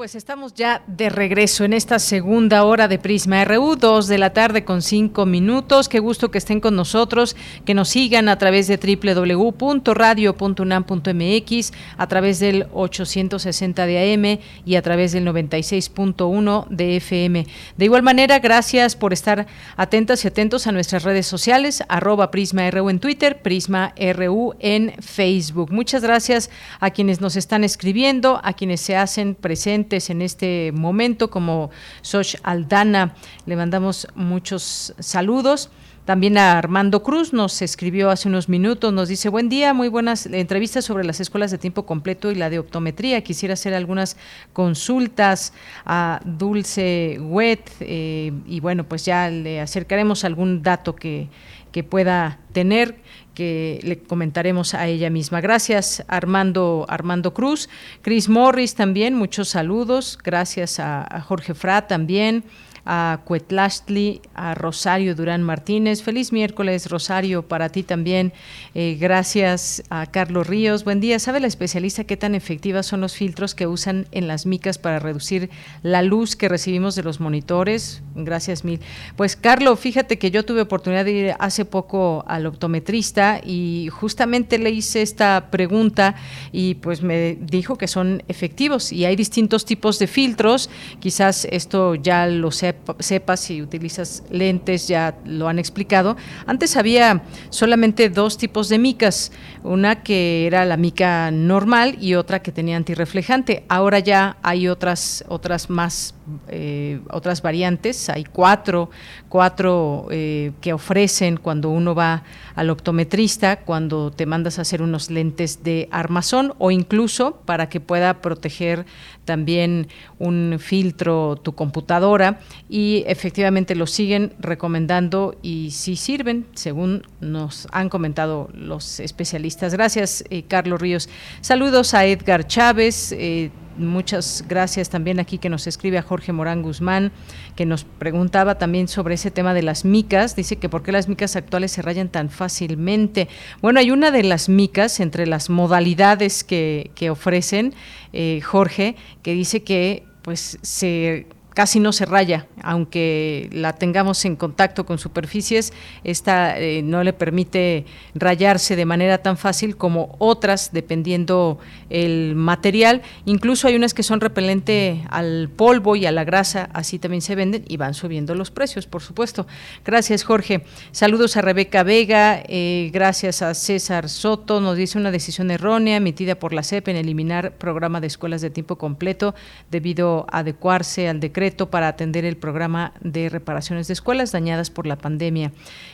[0.00, 4.32] Pues estamos ya de regreso en esta segunda hora de Prisma RU, 2 de la
[4.32, 5.90] tarde con 5 minutos.
[5.90, 7.36] Qué gusto que estén con nosotros,
[7.66, 14.80] que nos sigan a través de www.radio.unam.mx, a través del 860 de AM y a
[14.80, 17.46] través del 96.1 de FM.
[17.76, 19.46] De igual manera, gracias por estar
[19.76, 24.94] atentas y atentos a nuestras redes sociales, arroba Prisma RU en Twitter, Prisma RU en
[25.02, 25.70] Facebook.
[25.70, 26.48] Muchas gracias
[26.78, 31.70] a quienes nos están escribiendo, a quienes se hacen presentes en este momento, como
[32.02, 33.14] Soch Aldana.
[33.46, 35.70] Le mandamos muchos saludos.
[36.04, 40.26] También a Armando Cruz nos escribió hace unos minutos, nos dice, buen día, muy buenas
[40.26, 43.22] entrevistas sobre las escuelas de tiempo completo y la de optometría.
[43.22, 44.16] Quisiera hacer algunas
[44.52, 45.52] consultas
[45.84, 51.28] a Dulce Wet eh, y bueno, pues ya le acercaremos algún dato que,
[51.70, 52.96] que pueda tener
[53.34, 55.40] que le comentaremos a ella misma.
[55.40, 57.68] Gracias Armando Armando Cruz,
[58.02, 60.18] Chris Morris también, muchos saludos.
[60.22, 62.44] Gracias a, Jorge Fra también
[62.92, 66.02] a Cuetlastli, a Rosario Durán Martínez.
[66.02, 68.32] Feliz miércoles, Rosario, para ti también.
[68.74, 70.82] Eh, gracias a Carlos Ríos.
[70.82, 71.20] Buen día.
[71.20, 74.98] ¿Sabe la especialista qué tan efectivas son los filtros que usan en las micas para
[74.98, 75.50] reducir
[75.84, 78.02] la luz que recibimos de los monitores?
[78.16, 78.80] Gracias mil.
[79.14, 84.58] Pues Carlos, fíjate que yo tuve oportunidad de ir hace poco al optometrista y justamente
[84.58, 86.16] le hice esta pregunta
[86.50, 90.70] y pues me dijo que son efectivos y hay distintos tipos de filtros.
[90.98, 96.16] Quizás esto ya lo sé sepas si utilizas lentes, ya lo han explicado.
[96.46, 102.42] Antes había solamente dos tipos de micas, una que era la mica normal y otra
[102.42, 103.64] que tenía antirreflejante.
[103.68, 106.14] Ahora ya hay otras, otras más,
[106.48, 108.90] eh, otras variantes, hay cuatro,
[109.30, 112.24] cuatro eh, que ofrecen cuando uno va
[112.56, 117.78] al optometrista, cuando te mandas a hacer unos lentes de armazón o incluso para que
[117.80, 118.84] pueda proteger
[119.24, 119.86] también
[120.18, 127.88] un filtro tu computadora y efectivamente lo siguen recomendando y sí sirven, según nos han
[127.88, 129.72] comentado los especialistas.
[129.72, 131.08] Gracias, eh, Carlos Ríos.
[131.40, 133.12] Saludos a Edgar Chávez.
[133.12, 133.52] Eh,
[133.86, 137.12] muchas gracias también aquí que nos escribe a Jorge Morán Guzmán,
[137.56, 140.36] que nos preguntaba también sobre ese tema de las micas.
[140.36, 143.28] Dice que por qué las micas actuales se rayan tan fácilmente.
[143.62, 147.74] Bueno, hay una de las micas entre las modalidades que, que ofrecen,
[148.12, 151.26] eh, Jorge, que dice que pues se
[151.60, 157.12] casi no se raya, aunque la tengamos en contacto con superficies, esta eh, no le
[157.12, 157.84] permite
[158.14, 161.58] rayarse de manera tan fácil como otras, dependiendo
[161.90, 163.02] el material.
[163.26, 167.34] Incluso hay unas que son repelente al polvo y a la grasa, así también se
[167.34, 169.46] venden y van subiendo los precios, por supuesto.
[169.84, 170.64] Gracias, Jorge.
[170.92, 176.36] Saludos a Rebeca Vega, eh, gracias a César Soto, nos dice una decisión errónea emitida
[176.36, 179.34] por la CEP en eliminar programa de escuelas de tiempo completo
[179.70, 184.86] debido a adecuarse al decreto para atender el programa de reparaciones de escuelas dañadas por
[184.86, 185.52] la pandemia.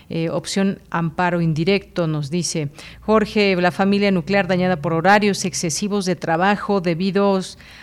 [0.08, 2.68] Eh, opción amparo indirecto, nos dice
[3.00, 7.40] Jorge, la familia nuclear dañada por horarios excesivos de trabajo debido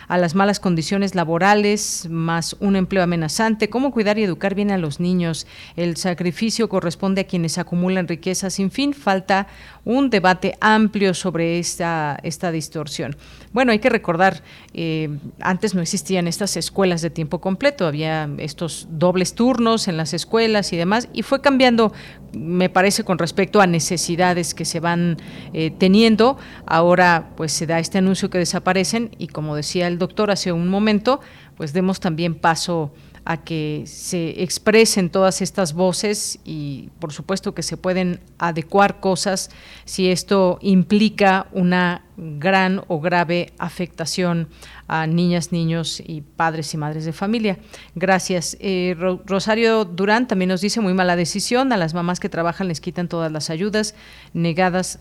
[0.08, 3.68] a las malas condiciones laborales, más un empleo amenazante.
[3.68, 5.46] ¿Cómo cuidar y educar bien a los niños?
[5.76, 8.94] El sacrificio corresponde a quienes acumulan riqueza sin fin.
[8.94, 9.46] Falta
[9.84, 13.16] un debate amplio sobre esta, esta distorsión.
[13.52, 15.10] Bueno, hay que recordar, eh,
[15.40, 20.72] antes no existían estas escuelas de tiempo completo, había estos dobles turnos en las escuelas
[20.72, 21.92] y demás, y fue cambiando
[22.36, 25.16] me parece con respecto a necesidades que se van
[25.52, 26.36] eh, teniendo.
[26.66, 30.68] Ahora pues se da este anuncio que desaparecen y como decía el doctor hace un
[30.68, 31.20] momento,
[31.56, 32.92] pues demos también paso
[33.24, 39.50] a que se expresen todas estas voces y por supuesto que se pueden adecuar cosas
[39.84, 44.48] si esto implica una gran o grave afectación
[44.86, 47.58] a niñas, niños y padres y madres de familia.
[47.94, 48.56] Gracias.
[48.60, 48.94] Eh,
[49.24, 53.08] Rosario Durán también nos dice muy mala decisión, a las mamás que trabajan les quitan
[53.08, 53.94] todas las ayudas
[54.32, 55.00] negadas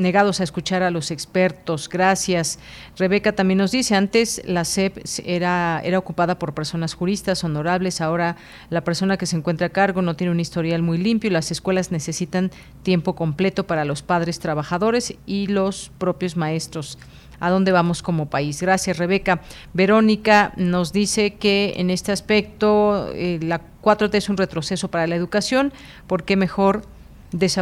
[0.00, 1.88] negados a escuchar a los expertos.
[1.88, 2.58] Gracias.
[2.96, 8.36] Rebeca también nos dice, antes la SEP era, era ocupada por personas juristas honorables, ahora
[8.70, 11.50] la persona que se encuentra a cargo no tiene un historial muy limpio y las
[11.50, 12.50] escuelas necesitan
[12.82, 16.98] tiempo completo para los padres trabajadores y los propios maestros
[17.40, 18.60] a dónde vamos como país.
[18.60, 19.40] Gracias, Rebeca.
[19.72, 25.16] Verónica nos dice que en este aspecto eh, la 4T es un retroceso para la
[25.16, 25.72] educación,
[26.06, 26.82] porque mejor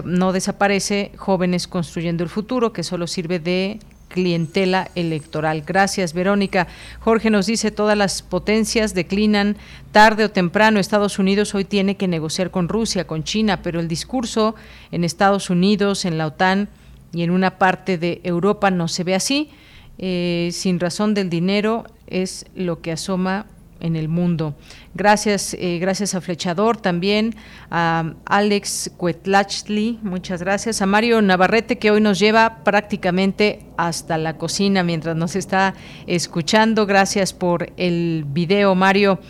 [0.05, 5.62] no desaparece Jóvenes Construyendo el Futuro, que solo sirve de clientela electoral.
[5.66, 6.66] Gracias, Verónica.
[7.01, 9.57] Jorge nos dice, todas las potencias declinan
[9.93, 10.81] tarde o temprano.
[10.81, 14.55] Estados Unidos hoy tiene que negociar con Rusia, con China, pero el discurso
[14.91, 16.69] en Estados Unidos, en la OTAN
[17.12, 19.51] y en una parte de Europa no se ve así.
[19.99, 23.47] Eh, sin razón del dinero es lo que asoma
[23.81, 24.55] en el mundo.
[24.99, 27.37] Gracias, eh, gracias a Flechador también,
[27.71, 34.37] a Alex Cuetlachli, muchas gracias, a Mario Navarrete que hoy nos lleva prácticamente hasta la
[34.37, 35.75] cocina mientras nos está
[36.09, 36.85] escuchando.
[36.85, 39.21] Gracias por el video, Mario.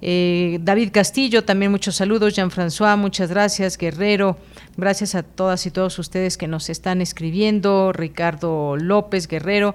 [0.00, 2.36] Eh, David Castillo, también muchos saludos.
[2.36, 3.76] Jean-François, muchas gracias.
[3.76, 4.38] Guerrero,
[4.76, 7.92] gracias a todas y todos ustedes que nos están escribiendo.
[7.92, 9.74] Ricardo López Guerrero.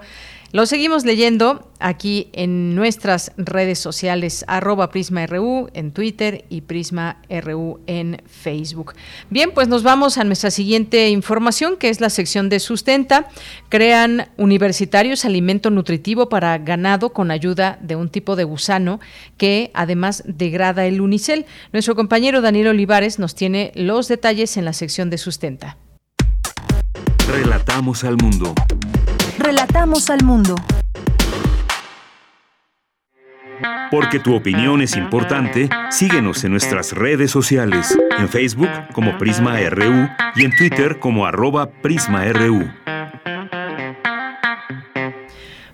[0.53, 8.21] Lo seguimos leyendo aquí en nuestras redes sociales, arroba PrismaRU en Twitter y PrismaRU en
[8.25, 8.93] Facebook.
[9.29, 13.29] Bien, pues nos vamos a nuestra siguiente información, que es la sección de sustenta.
[13.69, 18.99] Crean universitarios alimento nutritivo para ganado con ayuda de un tipo de gusano
[19.37, 21.45] que además degrada el unicel.
[21.71, 25.77] Nuestro compañero Daniel Olivares nos tiene los detalles en la sección de sustenta.
[27.29, 28.53] Relatamos al mundo.
[29.41, 30.55] Relatamos al mundo.
[33.89, 40.07] Porque tu opinión es importante, síguenos en nuestras redes sociales, en Facebook como Prisma RU
[40.35, 42.71] y en Twitter como arroba PrismaRU.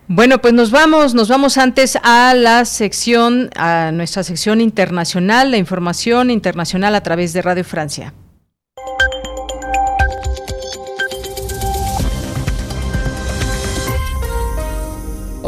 [0.07, 5.57] Bueno, pues nos vamos, nos vamos antes a la sección, a nuestra sección internacional, la
[5.57, 8.13] información internacional a través de Radio Francia.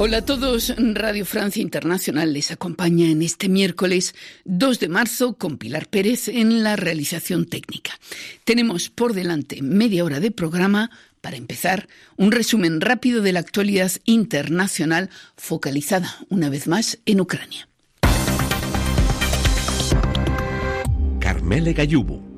[0.01, 4.15] Hola a todos, Radio Francia Internacional les acompaña en este miércoles
[4.45, 7.91] 2 de marzo con Pilar Pérez en la realización técnica.
[8.45, 10.89] Tenemos por delante media hora de programa.
[11.19, 17.67] Para empezar, un resumen rápido de la actualidad internacional focalizada una vez más en Ucrania.
[21.19, 22.28] Carmele Gallubo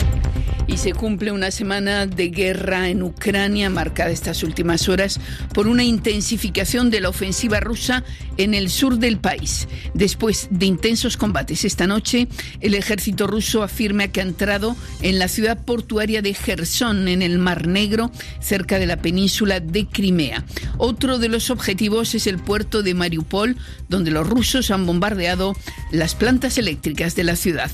[0.72, 5.20] y se cumple una semana de guerra en Ucrania marcada estas últimas horas
[5.54, 8.06] por una intensificación de la ofensiva rusa
[8.38, 9.68] en el sur del país.
[9.94, 12.30] Después de intensos combates esta noche,
[12.62, 17.38] el ejército ruso afirma que ha entrado en la ciudad portuaria de Gerson, en el
[17.38, 20.46] Mar Negro, cerca de la península de Crimea.
[20.78, 23.58] Otro de los objetivos es el puerto de Mariupol,
[23.90, 25.54] donde los rusos han bombardeado
[25.92, 27.72] las plantas eléctricas de la ciudad.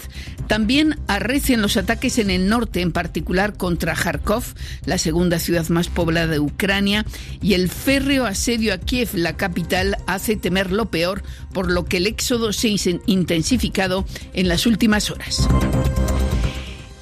[0.47, 4.43] También arrecian los ataques en el norte en particular contra Kharkov,
[4.85, 7.05] la segunda ciudad más poblada de Ucrania,
[7.41, 11.23] y el férreo asedio a Kiev, la capital, hace temer lo peor,
[11.53, 15.47] por lo que el éxodo se ha intensificado en las últimas horas.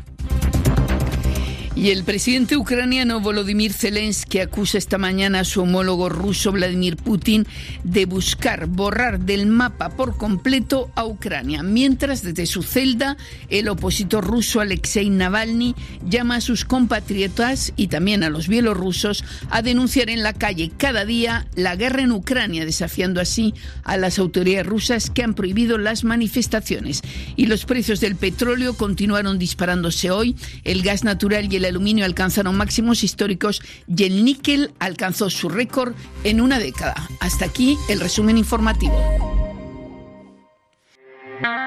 [1.76, 7.46] Y el presidente ucraniano Volodymyr Zelensky acusa esta mañana a su homólogo ruso Vladimir Putin
[7.84, 13.18] de buscar borrar del mapa por completo a Ucrania, mientras desde su celda
[13.50, 15.74] el opositor ruso Alexei Navalny
[16.08, 21.04] llama a sus compatriotas y también a los bielorrusos a denunciar en la calle cada
[21.04, 23.52] día la guerra en Ucrania, desafiando así
[23.84, 27.02] a las autoridades rusas que han prohibido las manifestaciones.
[27.36, 32.56] Y los precios del petróleo continuaron disparándose hoy, el gas natural y el aluminio alcanzaron
[32.56, 35.94] máximos históricos y el níquel alcanzó su récord
[36.24, 36.94] en una década.
[37.20, 38.96] Hasta aquí el resumen informativo.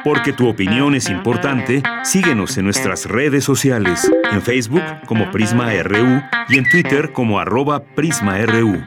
[0.04, 6.22] Porque tu opinión es importante, síguenos en nuestras redes sociales, en Facebook como Prisma RU
[6.48, 8.84] y en Twitter como arroba PrismaRU.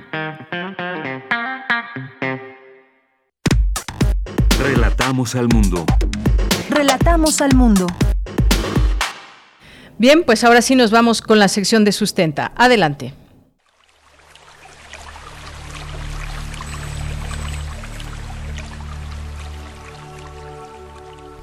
[4.58, 5.84] Relatamos al mundo.
[6.70, 7.86] Relatamos al mundo.
[10.02, 12.50] Bien, pues ahora sí nos vamos con la sección de sustenta.
[12.56, 13.14] Adelante.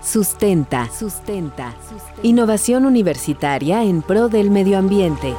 [0.03, 0.90] Sustenta.
[0.91, 1.73] Sustenta.
[2.22, 5.34] Innovación universitaria en pro del medio ambiente.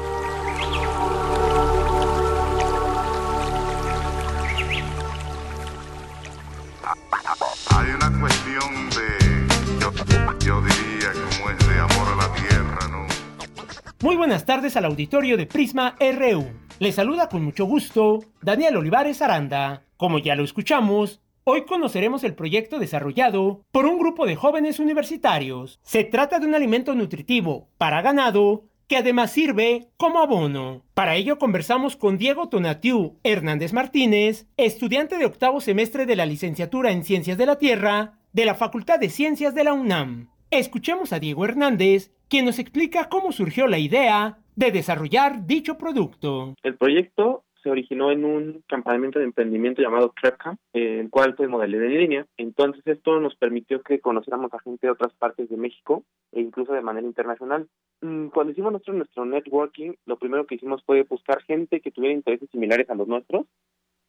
[14.03, 16.47] Muy buenas tardes al auditorio de Prisma RU.
[16.79, 19.85] Les saluda con mucho gusto Daniel Olivares Aranda.
[19.99, 25.81] Como ya lo escuchamos, hoy conoceremos el proyecto desarrollado por un grupo de jóvenes universitarios.
[25.83, 30.83] Se trata de un alimento nutritivo para ganado que además sirve como abono.
[30.95, 36.91] Para ello conversamos con Diego Tonatiu Hernández Martínez, estudiante de octavo semestre de la licenciatura
[36.91, 40.31] en Ciencias de la Tierra de la Facultad de Ciencias de la UNAM.
[40.51, 46.55] Escuchemos a Diego Hernández, quien nos explica cómo surgió la idea de desarrollar dicho producto.
[46.63, 51.49] El proyecto se originó en un campamento de emprendimiento llamado TrepCamp, eh, el cual fue
[51.49, 52.27] modelo en línea.
[52.39, 56.73] Entonces esto nos permitió que conociéramos a gente de otras partes de México e incluso
[56.73, 57.69] de manera internacional.
[58.01, 62.15] Mm, cuando hicimos nuestro, nuestro networking, lo primero que hicimos fue buscar gente que tuviera
[62.15, 63.47] intereses similares a los nuestros.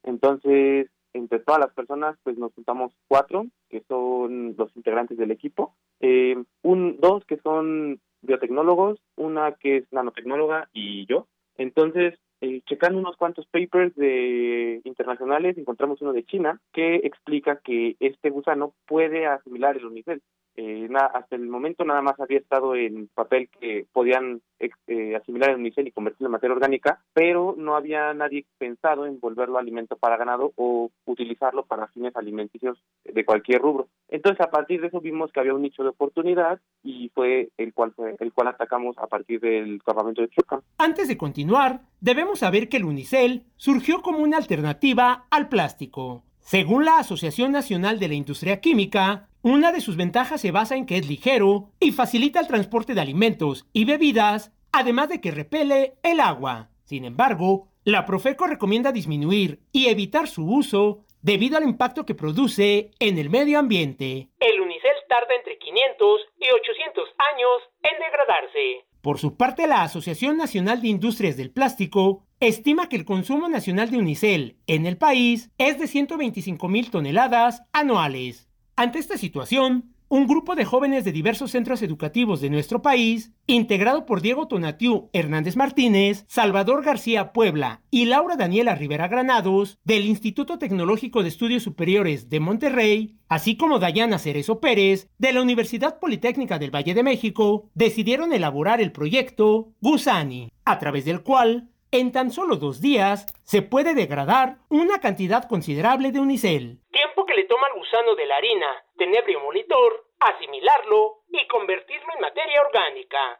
[0.04, 5.76] Entonces, entre todas las personas, pues nos juntamos cuatro, que son los integrantes del equipo,
[6.00, 11.28] eh, un, dos que son biotecnólogos, una que es nanotecnóloga y yo.
[11.58, 17.96] Entonces, eh, checando unos cuantos papers de internacionales, encontramos uno de China que explica que
[18.00, 20.22] este gusano puede asimilar el unicel.
[20.56, 25.58] Eh, hasta el momento nada más había estado en papel que podían eh, asimilar el
[25.58, 30.18] unicel y convertirlo en materia orgánica, pero no había nadie pensado en volverlo alimento para
[30.18, 33.88] ganado o utilizarlo para fines alimenticios de cualquier rubro.
[34.10, 37.74] Entonces, a partir de eso vimos que había un nicho de oportunidad y fue el
[37.74, 40.62] cual fue el cual atacamos a partir del campamento de Chuca.
[40.78, 46.24] Antes de continuar, debemos saber que el unicel surgió como una alternativa al plástico.
[46.40, 50.86] Según la Asociación Nacional de la Industria Química, una de sus ventajas se basa en
[50.86, 55.96] que es ligero y facilita el transporte de alimentos y bebidas, además de que repele
[56.04, 56.70] el agua.
[56.84, 62.92] Sin embargo, la Profeco recomienda disminuir y evitar su uso debido al impacto que produce
[63.00, 64.30] en el medio ambiente.
[64.40, 67.50] El unicel tarda entre 500 y 800 años
[67.82, 68.86] en degradarse.
[69.02, 73.90] Por su parte, la Asociación Nacional de Industrias del Plástico estima que el consumo nacional
[73.90, 78.51] de unicel en el país es de 125 mil toneladas anuales.
[78.82, 84.08] Ante esta situación, un grupo de jóvenes de diversos centros educativos de nuestro país, integrado
[84.08, 90.58] por Diego Tonatiu Hernández Martínez, Salvador García Puebla y Laura Daniela Rivera Granados, del Instituto
[90.58, 96.58] Tecnológico de Estudios Superiores de Monterrey, así como Dayana Cerezo Pérez, de la Universidad Politécnica
[96.58, 102.32] del Valle de México, decidieron elaborar el proyecto Gusani, a través del cual en tan
[102.32, 106.80] solo dos días se puede degradar una cantidad considerable de unicel.
[106.92, 112.22] Tiempo que le toma al gusano de la harina, tenebrio monitor, asimilarlo y convertirlo en
[112.22, 113.40] materia orgánica.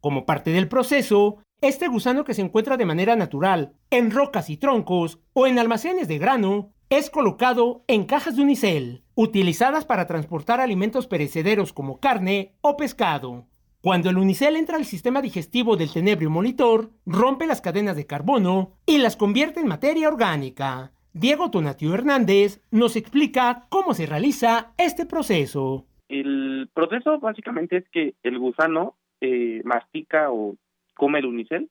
[0.00, 4.56] Como parte del proceso, este gusano que se encuentra de manera natural en rocas y
[4.56, 10.60] troncos o en almacenes de grano es colocado en cajas de unicel, utilizadas para transportar
[10.60, 13.46] alimentos perecederos como carne o pescado.
[13.82, 18.74] Cuando el unicel entra al sistema digestivo del tenebrio monitor, rompe las cadenas de carbono
[18.86, 20.92] y las convierte en materia orgánica.
[21.12, 25.84] Diego Tonatio Hernández nos explica cómo se realiza este proceso.
[26.08, 30.54] El proceso básicamente es que el gusano eh, mastica o
[30.94, 31.68] come el unicel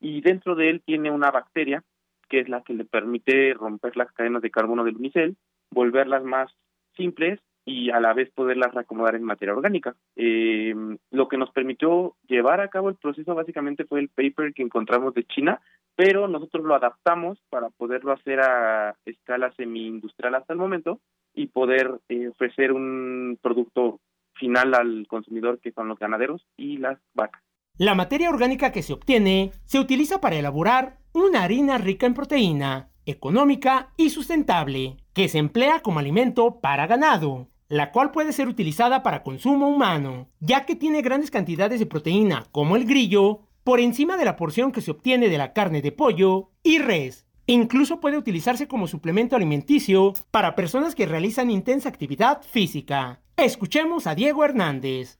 [0.00, 1.84] y dentro de él tiene una bacteria
[2.28, 5.36] que es la que le permite romper las cadenas de carbono del unicel,
[5.70, 6.50] volverlas más
[6.96, 9.94] simples y a la vez poderlas reacomodar en materia orgánica.
[10.16, 10.74] Eh,
[11.10, 15.14] lo que nos permitió llevar a cabo el proceso básicamente fue el paper que encontramos
[15.14, 15.60] de China,
[15.94, 21.00] pero nosotros lo adaptamos para poderlo hacer a escala semi-industrial hasta el momento
[21.34, 24.00] y poder eh, ofrecer un producto
[24.34, 27.42] final al consumidor que son los ganaderos y las vacas.
[27.78, 32.90] La materia orgánica que se obtiene se utiliza para elaborar una harina rica en proteína,
[33.06, 39.02] económica y sustentable, que se emplea como alimento para ganado la cual puede ser utilizada
[39.02, 44.18] para consumo humano, ya que tiene grandes cantidades de proteína, como el grillo, por encima
[44.18, 47.24] de la porción que se obtiene de la carne de pollo y res.
[47.46, 53.22] Incluso puede utilizarse como suplemento alimenticio para personas que realizan intensa actividad física.
[53.38, 55.18] Escuchemos a Diego Hernández.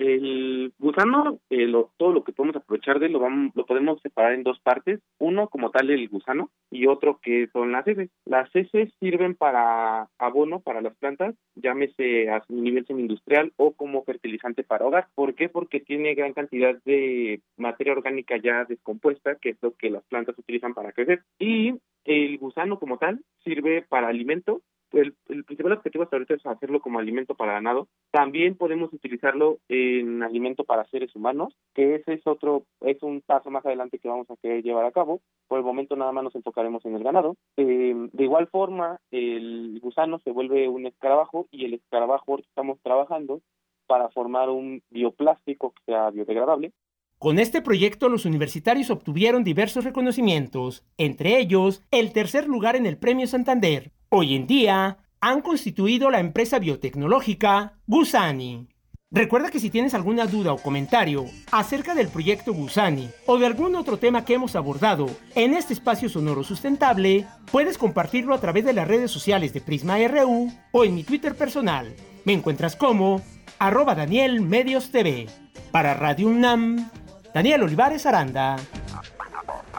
[0.00, 4.32] El gusano, eh, todo lo que podemos aprovechar de él lo, vamos, lo podemos separar
[4.32, 4.98] en dos partes.
[5.18, 8.08] Uno como tal el gusano y otro que son las heces.
[8.24, 14.64] Las heces sirven para abono para las plantas, llámese a nivel semi-industrial o como fertilizante
[14.64, 15.08] para hogar.
[15.14, 15.50] ¿Por qué?
[15.50, 20.38] Porque tiene gran cantidad de materia orgánica ya descompuesta, que es lo que las plantas
[20.38, 21.24] utilizan para crecer.
[21.38, 21.74] Y
[22.06, 25.14] el gusano como tal sirve para alimento el,
[25.44, 27.88] principal objetivo hasta ahorita es hacerlo como alimento para ganado.
[28.10, 33.50] También podemos utilizarlo en alimento para seres humanos, que ese es otro, es un paso
[33.50, 35.20] más adelante que vamos a querer llevar a cabo.
[35.48, 37.36] Por el momento nada más nos enfocaremos en el ganado.
[37.56, 43.40] Eh, de igual forma, el gusano se vuelve un escarabajo y el escarabajo estamos trabajando
[43.86, 46.72] para formar un bioplástico que sea biodegradable
[47.20, 52.96] con este proyecto los universitarios obtuvieron diversos reconocimientos, entre ellos el tercer lugar en el
[52.96, 53.92] Premio Santander.
[54.12, 58.66] Hoy en día han constituido la empresa biotecnológica Gusani.
[59.12, 63.76] Recuerda que si tienes alguna duda o comentario acerca del proyecto Gusani o de algún
[63.76, 65.06] otro tema que hemos abordado
[65.36, 69.96] en este espacio sonoro sustentable, puedes compartirlo a través de las redes sociales de Prisma
[70.08, 71.94] RU o en mi Twitter personal.
[72.24, 73.22] Me encuentras como
[73.60, 75.28] arroba Daniel Medios TV.
[75.70, 76.90] Para Radio UNAM,
[77.32, 78.56] Daniel Olivares Aranda.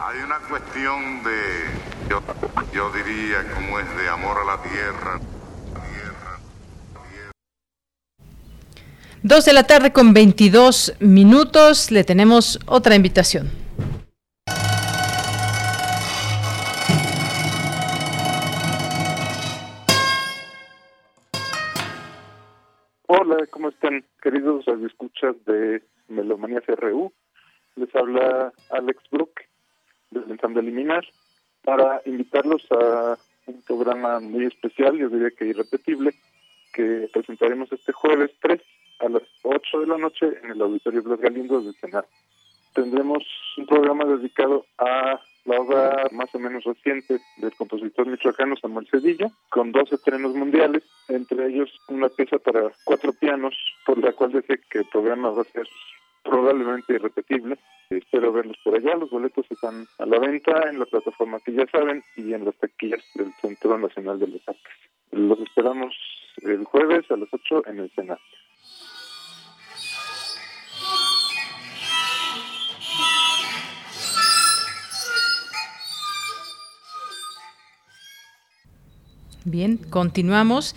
[0.04, 2.20] Hay una cuestión de, yo,
[2.74, 5.20] yo diría, como es de amor a la tierra.
[9.22, 11.92] Dos de la tarde con 22 minutos.
[11.92, 13.48] Le tenemos otra invitación.
[23.06, 27.12] Hola, ¿cómo están, queridos escuchas de Melomanía CRU?
[27.76, 29.30] Les habla Alex Brook
[30.12, 31.04] del Ensamble Liminar
[31.64, 33.16] para invitarlos a
[33.46, 36.12] un programa muy especial, yo diría que irrepetible,
[36.72, 38.60] que presentaremos este jueves 3
[39.00, 42.06] a las 8 de la noche en el Auditorio Blas Galindo de Senado.
[42.74, 43.22] Tendremos
[43.58, 49.30] un programa dedicado a la obra más o menos reciente del compositor michoacano Samuel Cedillo,
[49.50, 54.60] con dos estrenos mundiales, entre ellos una pieza para cuatro pianos, por la cual dice
[54.70, 55.68] que el programa va a ser
[56.22, 57.58] probablemente irrepetible.
[57.98, 58.96] Espero verlos por allá.
[58.96, 62.56] Los boletos están a la venta en la plataforma que ya saben y en las
[62.56, 64.72] taquillas del Centro Nacional de las Artes.
[65.10, 65.94] Los esperamos
[66.42, 68.20] el jueves a las 8 en el Senado.
[79.44, 80.76] Bien, continuamos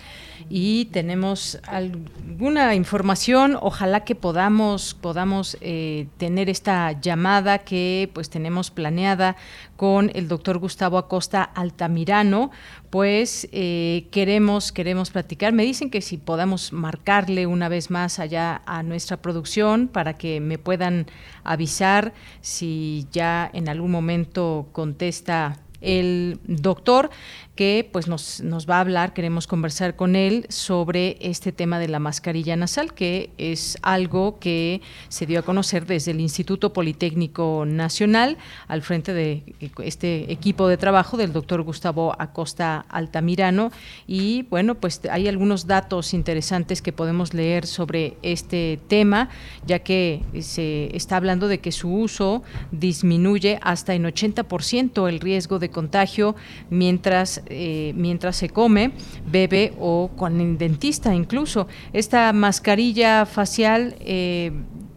[0.50, 3.56] y tenemos alguna información.
[3.60, 9.36] Ojalá que podamos podamos eh, tener esta llamada que pues tenemos planeada
[9.76, 12.50] con el doctor Gustavo Acosta Altamirano.
[12.90, 15.52] Pues eh, queremos queremos platicar.
[15.52, 20.40] Me dicen que si podamos marcarle una vez más allá a nuestra producción para que
[20.40, 21.06] me puedan
[21.44, 27.10] avisar si ya en algún momento contesta el doctor
[27.56, 31.88] que pues nos, nos va a hablar, queremos conversar con él sobre este tema de
[31.88, 37.64] la mascarilla nasal, que es algo que se dio a conocer desde el Instituto Politécnico
[37.66, 38.36] Nacional
[38.68, 39.42] al frente de
[39.82, 43.72] este equipo de trabajo del doctor Gustavo Acosta Altamirano.
[44.06, 49.30] Y bueno, pues hay algunos datos interesantes que podemos leer sobre este tema,
[49.66, 55.58] ya que se está hablando de que su uso disminuye hasta en 80% el riesgo
[55.58, 56.36] de contagio
[56.68, 58.92] mientras eh, mientras se come,
[59.30, 61.68] bebe o con el dentista incluso.
[61.92, 64.52] Esta mascarilla facial eh,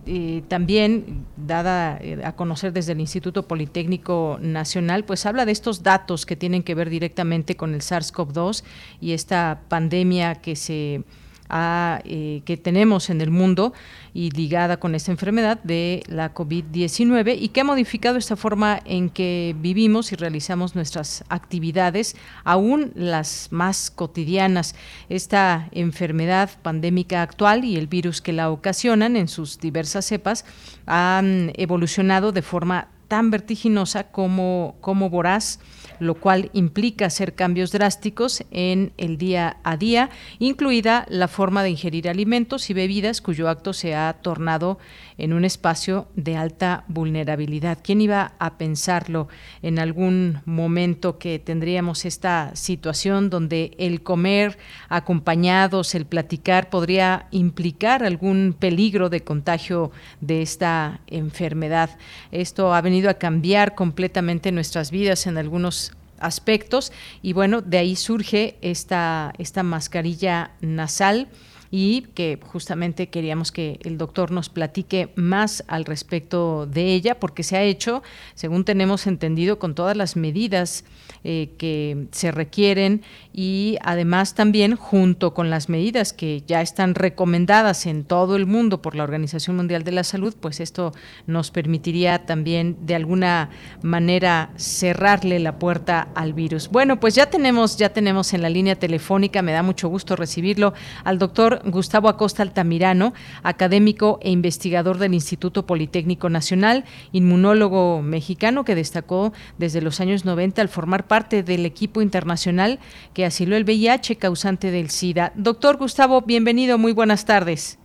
[0.06, 6.26] eh, también dada a conocer desde el Instituto Politécnico Nacional, pues habla de estos datos
[6.26, 8.64] que tienen que ver directamente con el SARS-CoV-2
[9.02, 11.04] y esta pandemia que se
[11.52, 13.74] eh, que tenemos en el mundo
[14.14, 19.10] y ligada con esta enfermedad de la COVID-19 y que ha modificado esta forma en
[19.10, 24.76] que vivimos y realizamos nuestras actividades, aún las más cotidianas.
[25.10, 30.46] Esta enfermedad pandémica actual y el virus que la ocasionan en sus diversas cepas
[30.86, 35.60] han evolucionado de forma tan vertiginosa como, como voraz
[36.00, 40.10] lo cual implica hacer cambios drásticos en el día a día,
[40.40, 44.80] incluida la forma de ingerir alimentos y bebidas cuyo acto se ha tornado
[45.18, 47.80] en un espacio de alta vulnerabilidad.
[47.84, 49.28] ¿Quién iba a pensarlo
[49.62, 54.58] en algún momento que tendríamos esta situación donde el comer
[54.88, 61.98] acompañados, el platicar podría implicar algún peligro de contagio de esta enfermedad?
[62.32, 65.89] Esto ha venido a cambiar completamente nuestras vidas en algunos
[66.22, 66.92] aspectos
[67.22, 71.28] y bueno, de ahí surge esta, esta mascarilla nasal
[71.72, 77.44] y que justamente queríamos que el doctor nos platique más al respecto de ella, porque
[77.44, 78.02] se ha hecho,
[78.34, 80.84] según tenemos entendido, con todas las medidas
[81.24, 83.02] eh, que se requieren
[83.34, 88.82] y además también junto con las medidas que ya están recomendadas en todo el mundo
[88.82, 90.94] por la Organización Mundial de la Salud, pues esto
[91.28, 93.50] nos permitiría también de alguna
[93.82, 96.70] manera cerrarle la puerta al virus.
[96.70, 100.74] Bueno, pues ya tenemos ya tenemos en la línea telefónica, me da mucho gusto recibirlo
[101.04, 103.14] al doctor Gustavo Acosta Altamirano,
[103.44, 110.62] académico e investigador del Instituto Politécnico Nacional, inmunólogo mexicano que destacó desde los años 90
[110.62, 112.80] al formar parte del equipo internacional
[113.14, 115.32] que asiló el VIH causante del SIDA.
[115.36, 117.80] Doctor Gustavo, bienvenido, muy buenas tardes.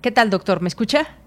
[0.00, 0.60] ¿Qué tal, doctor?
[0.60, 1.23] ¿Me escucha?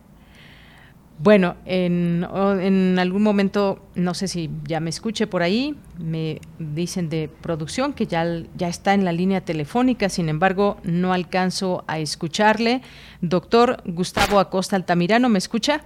[1.19, 2.27] Bueno, en,
[2.61, 7.94] en, algún momento, no sé si ya me escuche por ahí, me dicen de producción
[7.94, 8.23] que ya,
[8.56, 12.84] ya está en la línea telefónica, sin embargo, no alcanzo a escucharle.
[13.22, 15.81] Doctor Gustavo Acosta Altamirano, ¿me escucha?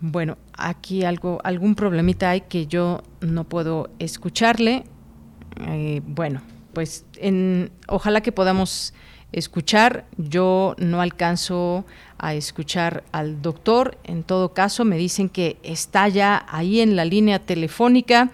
[0.00, 4.84] Bueno, aquí algo, algún problemita hay que yo no puedo escucharle.
[5.68, 6.40] Eh, bueno,
[6.72, 8.92] pues en, ojalá que podamos
[9.32, 10.04] escuchar.
[10.16, 11.84] Yo no alcanzo
[12.18, 13.98] a escuchar al doctor.
[14.04, 18.30] En todo caso, me dicen que está ya ahí en la línea telefónica.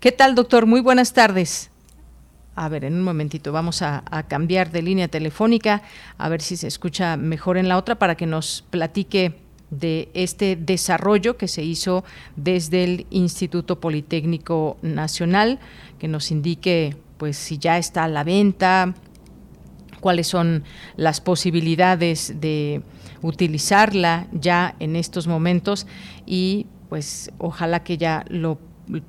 [0.00, 0.66] ¿Qué tal, doctor?
[0.66, 1.70] Muy buenas tardes.
[2.54, 5.82] A ver, en un momentito vamos a, cambiar de línea telefónica,
[6.18, 9.36] a ver si se escucha mejor en la otra para que nos platique
[9.70, 12.04] de este desarrollo que se hizo
[12.34, 15.60] desde el Instituto Politécnico Nacional,
[16.00, 18.94] que nos indique pues si ya está a la venta,
[20.00, 20.64] cuáles son
[20.96, 22.82] las posibilidades de
[23.22, 25.86] utilizarla ya en estos momentos
[26.26, 28.58] y pues ojalá que ya lo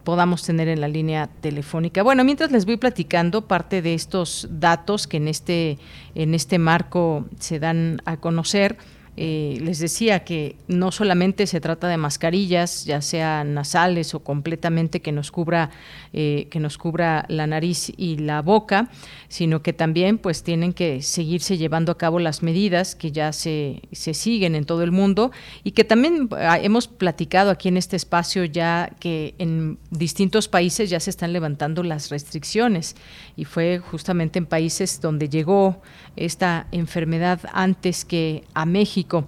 [0.03, 2.03] podamos tener en la línea telefónica.
[2.03, 5.77] Bueno, mientras les voy platicando parte de estos datos que en este,
[6.15, 8.77] en este marco se dan a conocer,
[9.21, 15.01] eh, les decía que no solamente se trata de mascarillas, ya sean nasales o completamente
[15.01, 15.71] que nos cubra
[16.13, 18.89] eh, que nos cubra la nariz y la boca,
[19.27, 23.81] sino que también pues tienen que seguirse llevando a cabo las medidas que ya se,
[23.91, 25.33] se siguen en todo el mundo
[25.65, 30.89] y que también ah, hemos platicado aquí en este espacio ya que en distintos países
[30.89, 32.95] ya se están levantando las restricciones
[33.35, 35.81] y fue justamente en países donde llegó
[36.15, 39.27] esta enfermedad antes que a México.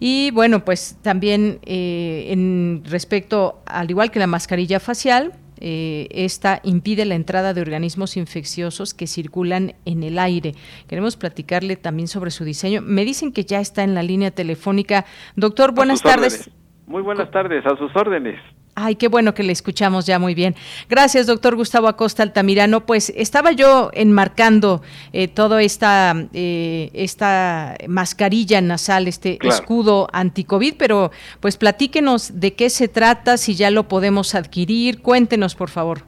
[0.00, 5.32] Y bueno, pues también eh, en respecto, al igual que la mascarilla facial,
[5.64, 10.54] eh, esta impide la entrada de organismos infecciosos que circulan en el aire.
[10.88, 12.82] Queremos platicarle también sobre su diseño.
[12.82, 15.04] Me dicen que ya está en la línea telefónica.
[15.36, 16.50] Doctor, buenas tardes.
[16.86, 18.40] Muy buenas tardes, a sus órdenes.
[18.84, 20.56] Ay, qué bueno que le escuchamos ya muy bien.
[20.88, 22.80] Gracias, doctor Gustavo Acosta Altamirano.
[22.80, 24.82] Pues estaba yo enmarcando
[25.12, 32.70] eh, toda esta, eh, esta mascarilla nasal, este escudo anti-COVID, pero pues platíquenos de qué
[32.70, 35.00] se trata, si ya lo podemos adquirir.
[35.00, 36.00] Cuéntenos, por favor.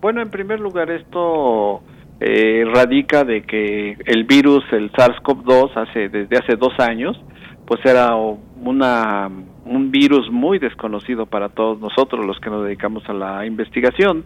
[0.00, 1.82] Bueno, en primer lugar, esto
[2.18, 7.16] eh, radica de que el virus, el SARS-CoV-2, hace, desde hace dos años,
[7.64, 9.30] pues era una
[9.68, 14.24] un virus muy desconocido para todos nosotros los que nos dedicamos a la investigación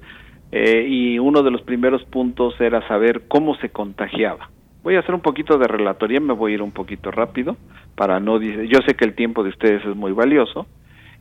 [0.51, 4.51] eh, y uno de los primeros puntos era saber cómo se contagiaba.
[4.83, 7.57] Voy a hacer un poquito de relatoría, me voy a ir un poquito rápido
[7.95, 10.67] para no yo sé que el tiempo de ustedes es muy valioso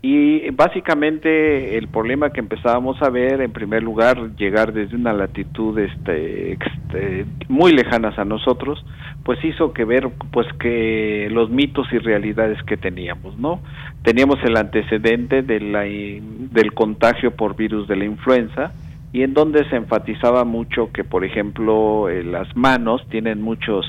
[0.03, 5.77] y básicamente el problema que empezábamos a ver, en primer lugar, llegar desde una latitud
[5.77, 8.83] este, este, muy lejanas a nosotros,
[9.23, 13.61] pues hizo que ver pues que los mitos y realidades que teníamos, ¿no?
[14.03, 18.71] Teníamos el antecedente de la, del contagio por virus de la influenza
[19.13, 23.85] y en donde se enfatizaba mucho que, por ejemplo, eh, las manos tienen muchos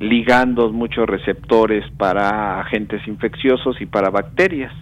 [0.00, 4.72] ligandos, muchos receptores para agentes infecciosos y para bacterias.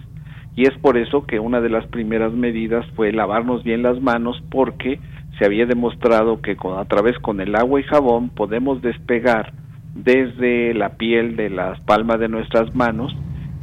[0.55, 4.43] Y es por eso que una de las primeras medidas fue lavarnos bien las manos
[4.51, 4.99] porque
[5.39, 9.53] se había demostrado que con, a través con el agua y jabón podemos despegar
[9.95, 13.15] desde la piel de las palmas de nuestras manos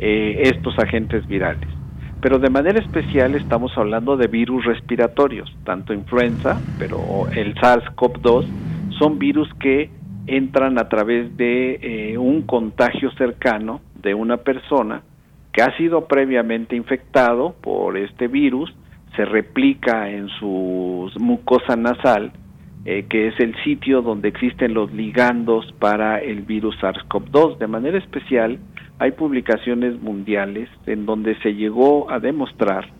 [0.02, 1.68] eh, estos agentes virales.
[2.22, 8.46] Pero de manera especial estamos hablando de virus respiratorios, tanto influenza, pero el SARS-CoV-2
[8.98, 9.90] son virus que
[10.26, 15.02] entran a través de eh, un contagio cercano de una persona
[15.52, 18.74] que ha sido previamente infectado por este virus,
[19.16, 22.32] se replica en su mucosa nasal,
[22.86, 27.58] eh, que es el sitio donde existen los ligandos para el virus SARS-CoV-2.
[27.58, 28.58] De manera especial,
[29.00, 32.90] hay publicaciones mundiales en donde se llegó a demostrar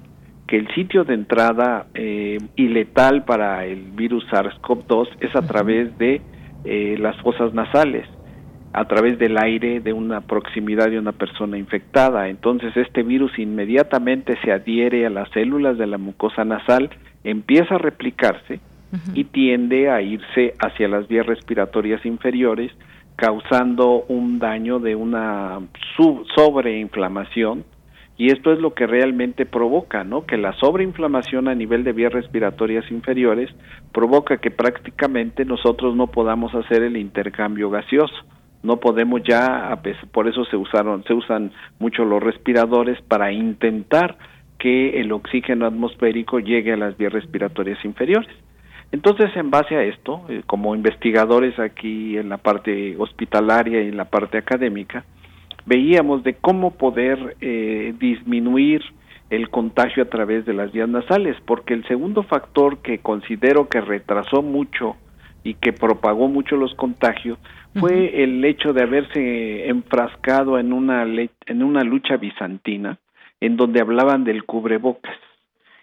[0.47, 5.97] que el sitio de entrada eh, y letal para el virus SARS-CoV-2 es a través
[5.99, 6.23] de
[6.65, 8.09] eh, las fosas nasales
[8.73, 12.29] a través del aire de una proximidad de una persona infectada.
[12.29, 16.89] Entonces este virus inmediatamente se adhiere a las células de la mucosa nasal,
[17.25, 18.61] empieza a replicarse
[19.15, 22.73] y tiende a irse hacia las vías respiratorias inferiores,
[23.21, 25.61] causando un daño de una
[26.35, 27.65] sobreinflamación
[28.17, 30.25] y esto es lo que realmente provoca, ¿no?
[30.25, 33.51] Que la sobreinflamación a nivel de vías respiratorias inferiores
[33.93, 38.15] provoca que prácticamente nosotros no podamos hacer el intercambio gaseoso
[38.63, 39.79] no podemos ya
[40.13, 44.19] por eso se usaron se usan mucho los respiradores para intentar
[44.59, 48.29] que el oxígeno atmosférico llegue a las vías respiratorias inferiores
[48.93, 53.97] entonces en base a esto eh, como investigadores aquí en la parte hospitalaria y en
[53.97, 55.05] la parte académica
[55.67, 58.83] veíamos de cómo poder eh, disminuir
[59.31, 63.81] el contagio a través de las vías nasales porque el segundo factor que considero que
[63.81, 64.97] retrasó mucho
[65.45, 67.39] y que propagó mucho los contagios
[67.79, 72.99] fue el hecho de haberse enfrascado en una, en una lucha bizantina
[73.41, 75.15] en donde hablaban del cubrebocas.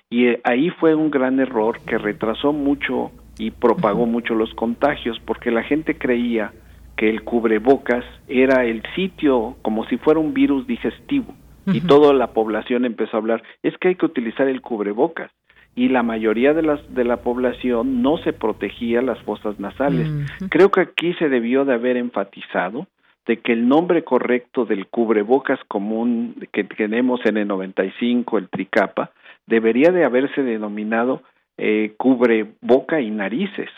[0.10, 5.20] Y eh, ahí fue un gran error que retrasó mucho y propagó mucho los contagios,
[5.26, 6.54] porque la gente creía
[6.96, 11.34] que el cubrebocas era el sitio como si fuera un virus digestivo.
[11.70, 15.32] Y toda la población empezó a hablar, es que hay que utilizar el cubrebocas
[15.76, 20.10] y la mayoría de las de la población no se protegía las fosas nasales.
[20.50, 22.88] Creo que aquí se debió de haber enfatizado
[23.28, 29.12] de que el nombre correcto del cubrebocas común que tenemos en el 95, el tricapa,
[29.48, 31.24] debería de haberse denominado
[31.58, 33.70] eh, cubreboca y narices,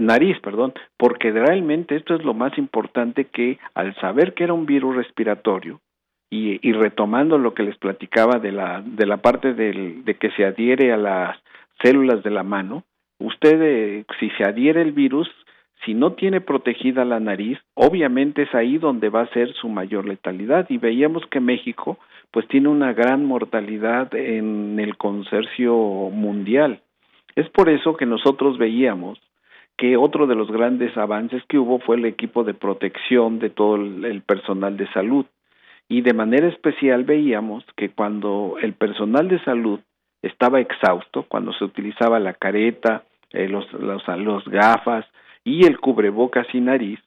[0.00, 4.66] nariz, perdón, porque realmente esto es lo más importante que al saber que era un
[4.66, 5.80] virus respiratorio
[6.30, 10.30] y, y retomando lo que les platicaba de la de la parte del, de que
[10.32, 11.38] se adhiere a las
[11.82, 12.84] células de la mano,
[13.18, 15.28] usted eh, si se adhiere el virus
[15.84, 20.06] si no tiene protegida la nariz, obviamente es ahí donde va a ser su mayor
[20.06, 20.66] letalidad.
[20.68, 21.98] Y veíamos que México
[22.36, 26.82] pues tiene una gran mortalidad en el consorcio mundial.
[27.34, 29.18] Es por eso que nosotros veíamos
[29.78, 33.76] que otro de los grandes avances que hubo fue el equipo de protección de todo
[33.76, 35.24] el personal de salud.
[35.88, 39.80] Y de manera especial veíamos que cuando el personal de salud
[40.20, 45.06] estaba exhausto, cuando se utilizaba la careta, eh, los, los, los gafas,
[45.42, 47.00] y el cubrebocas y nariz,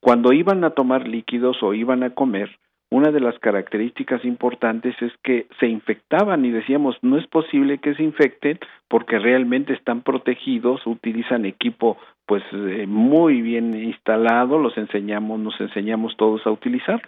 [0.00, 2.58] cuando iban a tomar líquidos o iban a comer,
[2.90, 7.94] una de las características importantes es que se infectaban y decíamos no es posible que
[7.94, 8.58] se infecten
[8.88, 16.16] porque realmente están protegidos, utilizan equipo pues eh, muy bien instalado, los enseñamos, nos enseñamos
[16.16, 17.02] todos a utilizar.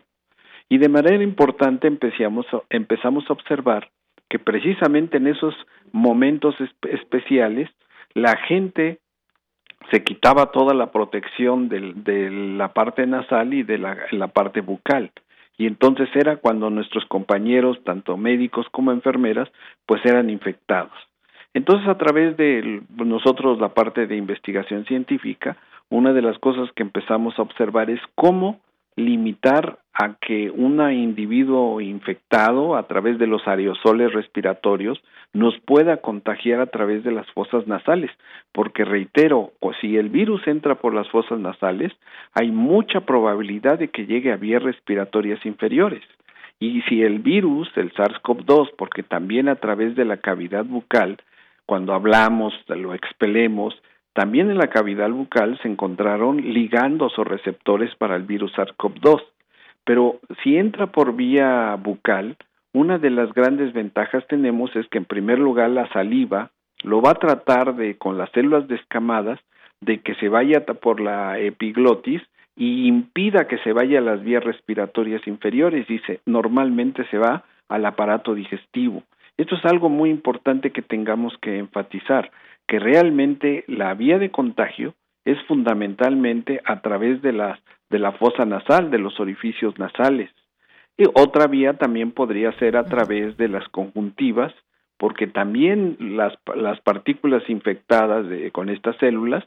[0.68, 3.88] Y de manera importante empezamos, empezamos a observar
[4.28, 5.54] que precisamente en esos
[5.92, 7.70] momentos especiales
[8.14, 8.98] la gente
[9.90, 15.10] se quitaba toda la protección de la parte nasal y de la, parte bucal.
[15.58, 19.48] Y entonces era cuando nuestros compañeros, tanto médicos como enfermeras,
[19.86, 20.92] pues eran infectados.
[21.52, 25.56] Entonces, a través de nosotros, la parte de investigación científica,
[25.90, 28.60] una de las cosas que empezamos a observar es cómo
[28.98, 35.02] limitar a que un individuo infectado a través de los aerosoles respiratorios
[35.32, 38.10] nos pueda contagiar a través de las fosas nasales,
[38.52, 41.92] porque reitero, o si el virus entra por las fosas nasales,
[42.32, 46.02] hay mucha probabilidad de que llegue a vías respiratorias inferiores.
[46.60, 51.18] Y si el virus, el SARS-CoV-2, porque también a través de la cavidad bucal,
[51.66, 53.74] cuando hablamos, lo expelemos,
[54.12, 59.22] también en la cavidad bucal se encontraron ligandos o receptores para el virus SARS-CoV-2.
[59.84, 62.36] Pero si entra por vía bucal,
[62.72, 66.50] una de las grandes ventajas tenemos es que en primer lugar la saliva
[66.82, 69.38] lo va a tratar de con las células descamadas
[69.80, 72.22] de que se vaya por la epiglotis
[72.56, 77.86] y impida que se vaya a las vías respiratorias inferiores, dice, normalmente se va al
[77.86, 79.04] aparato digestivo.
[79.36, 82.30] Esto es algo muy importante que tengamos que enfatizar
[82.68, 87.58] que realmente la vía de contagio es fundamentalmente a través de la,
[87.90, 90.30] de la fosa nasal, de los orificios nasales.
[90.96, 94.52] Y otra vía también podría ser a través de las conjuntivas,
[94.98, 99.44] porque también las, las partículas infectadas con estas células,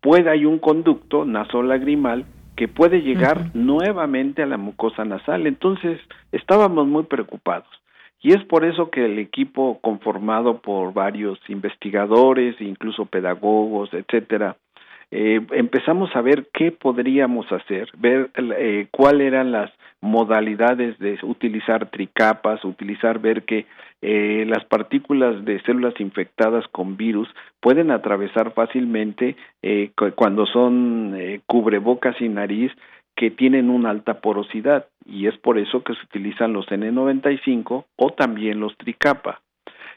[0.00, 2.24] puede hay un conducto nasolagrimal
[2.56, 5.46] que puede llegar nuevamente a la mucosa nasal.
[5.46, 6.00] Entonces,
[6.30, 7.68] estábamos muy preocupados.
[8.22, 14.56] Y es por eso que el equipo conformado por varios investigadores, incluso pedagogos, etcétera,
[15.10, 19.70] eh, empezamos a ver qué podríamos hacer, ver eh, cuáles eran las
[20.00, 23.66] modalidades de utilizar tricapas, utilizar, ver que
[24.00, 27.28] eh, las partículas de células infectadas con virus
[27.60, 31.14] pueden atravesar fácilmente eh, cuando son
[31.46, 32.72] cubrebocas y nariz
[33.16, 38.10] que tienen una alta porosidad y es por eso que se utilizan los N95 o
[38.10, 39.40] también los tricapa.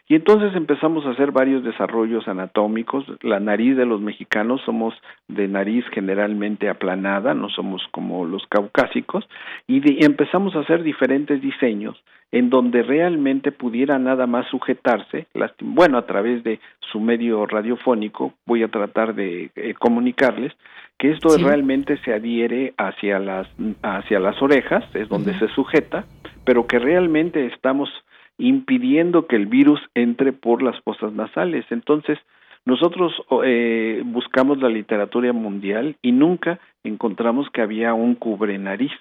[0.08, 3.06] Y entonces empezamos a hacer varios desarrollos anatómicos.
[3.24, 4.94] La nariz de los mexicanos somos
[5.28, 9.28] de nariz generalmente aplanada, no somos como los caucásicos,
[9.68, 12.00] y, empezamos a hacer diferentes diseños
[12.32, 15.28] en donde realmente pudiera nada más sujetarse,
[15.62, 16.60] bueno, a través de
[16.92, 20.52] su medio radiofónico, voy a tratar de eh, comunicarles
[20.98, 23.48] que esto realmente se adhiere hacia las
[23.84, 26.06] hacia las orejas, es donde se sujeta,
[26.46, 27.90] pero que realmente estamos
[28.38, 31.66] impidiendo que el virus entre por las fosas nasales.
[31.70, 32.20] Entonces,
[32.66, 33.14] nosotros
[33.44, 38.92] eh, buscamos la literatura mundial y nunca encontramos que había un cubre nariz.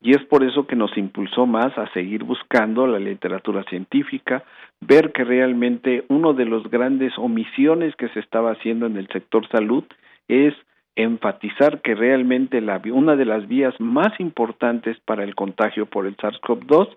[0.00, 4.44] Y es por eso que nos impulsó más a seguir buscando la literatura científica,
[4.80, 9.48] ver que realmente uno de los grandes omisiones que se estaba haciendo en el sector
[9.48, 9.84] salud
[10.28, 10.54] es
[10.96, 16.16] enfatizar que realmente la, una de las vías más importantes para el contagio por el
[16.16, 16.88] SARS-CoV-2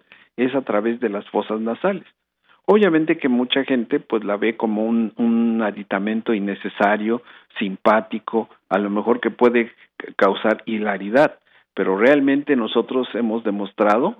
[0.45, 2.06] es a través de las fosas nasales.
[2.66, 7.24] Obviamente que mucha gente pues la ve como un, un aditamento innecesario,
[7.57, 9.72] simpático, a lo mejor que puede
[10.16, 11.40] causar hilaridad,
[11.74, 14.16] pero realmente nosotros hemos demostrado,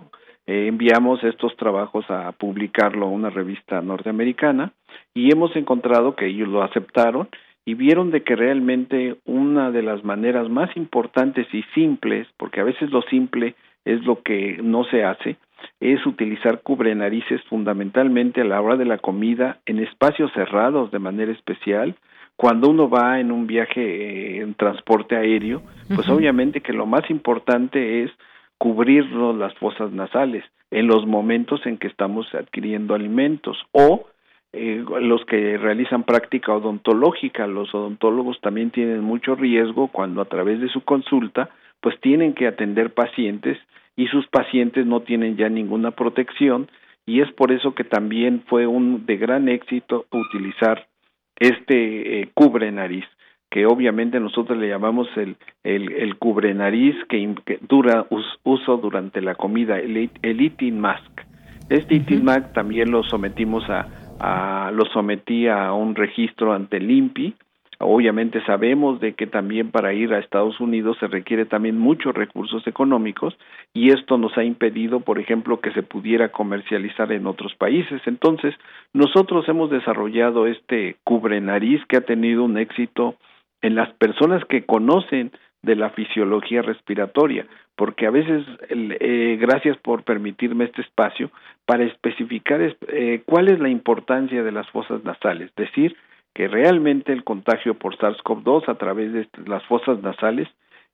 [0.48, 4.72] eh, enviamos estos trabajos a publicarlo a una revista norteamericana
[5.14, 7.30] y hemos encontrado que ellos lo aceptaron
[7.66, 12.64] y vieron de que realmente una de las maneras más importantes y simples, porque a
[12.64, 13.54] veces lo simple
[13.86, 15.38] es lo que no se hace,
[15.80, 21.00] es utilizar cubre narices fundamentalmente a la hora de la comida en espacios cerrados de
[21.00, 21.96] manera especial.
[22.36, 25.62] Cuando uno va en un viaje eh, en transporte aéreo,
[25.94, 28.12] pues obviamente que lo más importante es
[28.58, 34.06] cubrirnos las fosas nasales en los momentos en que estamos adquiriendo alimentos o
[34.52, 40.60] eh, los que realizan práctica odontológica, los odontólogos también tienen mucho riesgo cuando a través
[40.60, 41.50] de su consulta
[41.82, 43.58] pues tienen que atender pacientes
[44.00, 46.70] y sus pacientes no tienen ya ninguna protección
[47.06, 50.88] y es por eso que también fue un de gran éxito utilizar
[51.36, 53.04] este eh, cubre nariz
[53.50, 55.36] que obviamente nosotros le llamamos el,
[55.66, 58.06] el, el cubre nariz que, dura
[58.44, 61.22] uso durante la comida, el, el eating mask.
[61.68, 63.88] Este eating mask también lo sometimos a,
[64.20, 67.36] a, lo sometí a un registro ante el INPI
[67.82, 72.68] Obviamente sabemos de que también para ir a Estados Unidos se requiere también muchos recursos
[72.68, 73.38] económicos
[73.74, 78.02] y esto nos ha impedido, por ejemplo, que se pudiera comercializar en otros países.
[78.06, 78.54] Entonces,
[78.92, 83.16] nosotros hemos desarrollado este cubre nariz que ha tenido un éxito
[83.62, 85.32] en las personas que conocen
[85.62, 87.46] de la fisiología respiratoria,
[87.78, 91.32] porque a veces, eh, gracias por permitirme este espacio,
[91.66, 95.96] para especificar eh, cuál es la importancia de las fosas nasales, es decir,
[96.34, 100.48] que realmente el contagio por SARS-CoV-2 a través de las fosas nasales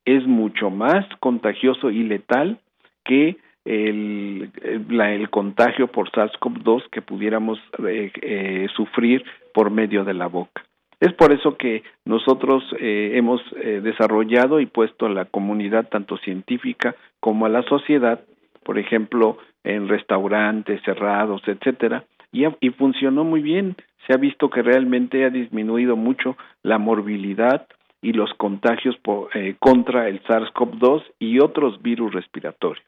[0.06, 2.60] es mucho más contagioso y letal
[3.04, 10.28] que el, el contagio por SARS-CoV-2 que pudiéramos eh, eh, sufrir por medio de la
[10.28, 10.64] boca.
[11.00, 16.96] Es por eso que nosotros eh, hemos desarrollado y puesto a la comunidad, tanto científica
[17.20, 18.22] como a la sociedad,
[18.64, 23.76] por ejemplo, en restaurantes cerrados, etcétera, y, y funcionó muy bien
[24.06, 27.68] se ha visto que realmente ha disminuido mucho la morbilidad
[28.02, 28.96] y los contagios
[29.34, 32.86] eh, contra el SARS-CoV-2 y otros virus respiratorios.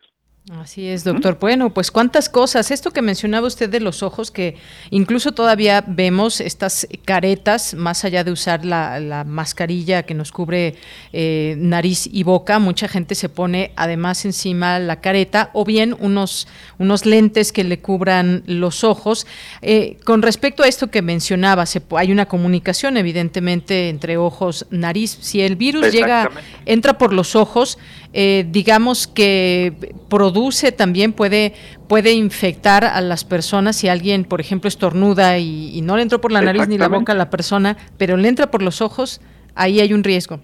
[0.50, 1.38] Así es, doctor.
[1.42, 2.72] Bueno, pues cuántas cosas.
[2.72, 4.56] Esto que mencionaba usted de los ojos, que
[4.92, 10.76] incluso todavía vemos estas caretas, más allá de usar la, mascarilla que nos cubre
[11.12, 16.48] eh, nariz y boca, mucha gente se pone además encima la careta o bien unos,
[16.80, 19.28] unos lentes que le cubran los ojos.
[19.62, 25.18] Eh, con respecto a esto que mencionaba, se, hay una comunicación evidentemente entre ojos, nariz.
[25.20, 26.30] Si el virus llega,
[26.66, 27.78] entra por los ojos,
[28.14, 30.37] eh, digamos que produce
[30.72, 31.54] también, puede,
[31.88, 36.32] puede infectar a las personas si alguien, por ejemplo, estornuda y, no le entró por
[36.32, 39.22] la nariz ni la boca a la persona, pero le entra por los ojos,
[39.56, 40.40] ahí hay un riesgo.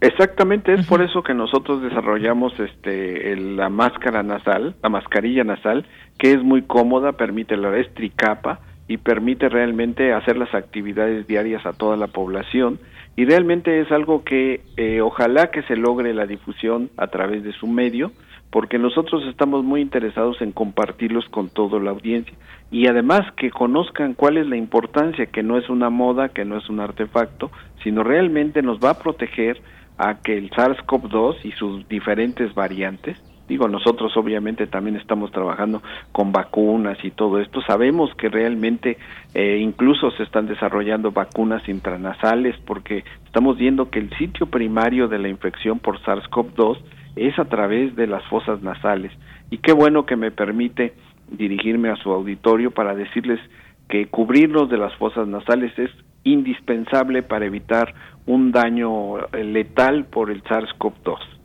[0.00, 5.86] Exactamente, es por eso que nosotros desarrollamos este la máscara nasal, la mascarilla nasal,
[6.18, 11.72] que es muy cómoda, permite la estricapa y permite realmente hacer las actividades diarias a
[11.72, 12.78] toda la población.
[13.16, 17.52] Y realmente es algo que eh, ojalá que se logre la difusión a través de
[17.52, 18.12] su medio,
[18.56, 22.32] porque nosotros estamos muy interesados en compartirlos con toda la audiencia
[22.70, 26.56] y además que conozcan cuál es la importancia, que no es una moda, que no
[26.56, 27.50] es un artefacto,
[27.84, 29.60] sino realmente nos va a proteger
[29.98, 35.80] a que el SARS-CoV-2 y sus diferentes variantes Digo, nosotros obviamente también estamos trabajando
[36.10, 37.60] con vacunas y todo esto.
[37.62, 38.98] Sabemos que realmente
[39.34, 45.20] eh, incluso se están desarrollando vacunas intranasales porque estamos viendo que el sitio primario de
[45.20, 46.78] la infección por SARS-CoV-2
[47.16, 49.12] es a través de las fosas nasales.
[49.50, 50.94] Y qué bueno que me permite
[51.30, 53.40] dirigirme a su auditorio para decirles
[53.88, 55.90] que cubrirnos de las fosas nasales es
[56.24, 57.94] indispensable para evitar
[58.26, 61.36] un daño eh, letal por el SARS-CoV-2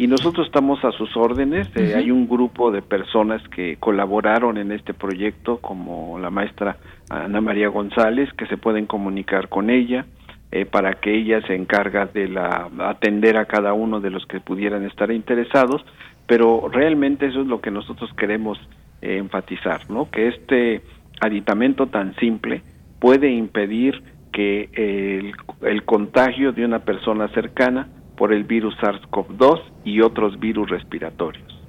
[0.00, 1.68] y nosotros estamos a sus órdenes.
[1.76, 6.78] Eh, hay un grupo de personas que colaboraron en este proyecto, como la maestra
[7.10, 10.06] Ana María González, que se pueden comunicar con ella
[10.52, 14.40] eh, para que ella se encarga de la atender a cada uno de los que
[14.40, 15.84] pudieran estar interesados.
[16.26, 18.58] Pero realmente eso es lo que nosotros queremos
[19.02, 20.10] eh, enfatizar, ¿no?
[20.10, 20.82] Que este
[21.20, 22.62] aditamento tan simple
[22.98, 24.02] puede impedir
[24.32, 25.32] que el,
[25.68, 31.59] el contagio de una persona cercana por el virus SARS-CoV-2 y otros virus respiratorios.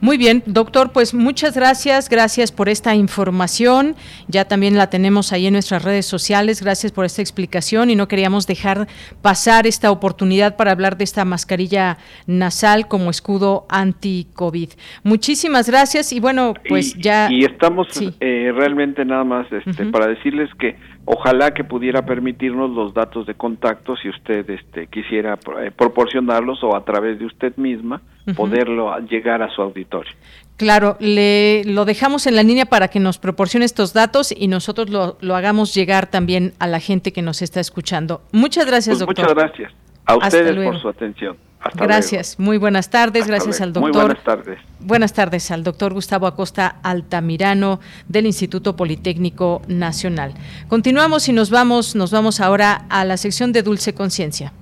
[0.00, 3.96] Muy bien, doctor, pues muchas gracias, gracias por esta información.
[4.28, 6.62] Ya también la tenemos ahí en nuestras redes sociales.
[6.62, 8.88] Gracias por esta explicación y no queríamos dejar
[9.22, 14.70] pasar esta oportunidad para hablar de esta mascarilla nasal como escudo anti-COVID.
[15.02, 17.28] Muchísimas gracias y bueno, pues ya.
[17.30, 17.88] Y estamos
[18.20, 20.76] eh, realmente nada más este, para decirles que
[21.10, 26.76] ojalá que pudiera permitirnos los datos de contacto si usted este, quisiera eh, proporcionarlos o
[26.76, 28.02] a través de usted misma
[28.36, 30.12] poderlo llegar a su auditorio.
[30.58, 34.90] Claro, le lo dejamos en la línea para que nos proporcione estos datos y nosotros
[34.90, 38.20] lo, lo hagamos llegar también a la gente que nos está escuchando.
[38.32, 39.24] Muchas gracias, pues doctor.
[39.30, 39.72] Muchas gracias
[40.04, 41.38] a ustedes por su atención.
[41.74, 43.92] Gracias, muy buenas tardes, gracias al doctor.
[43.92, 44.58] Muy buenas tardes.
[44.80, 50.34] Buenas tardes al doctor Gustavo Acosta Altamirano del Instituto Politécnico Nacional.
[50.68, 54.52] Continuamos y nos vamos, nos vamos ahora a la sección de Dulce Conciencia.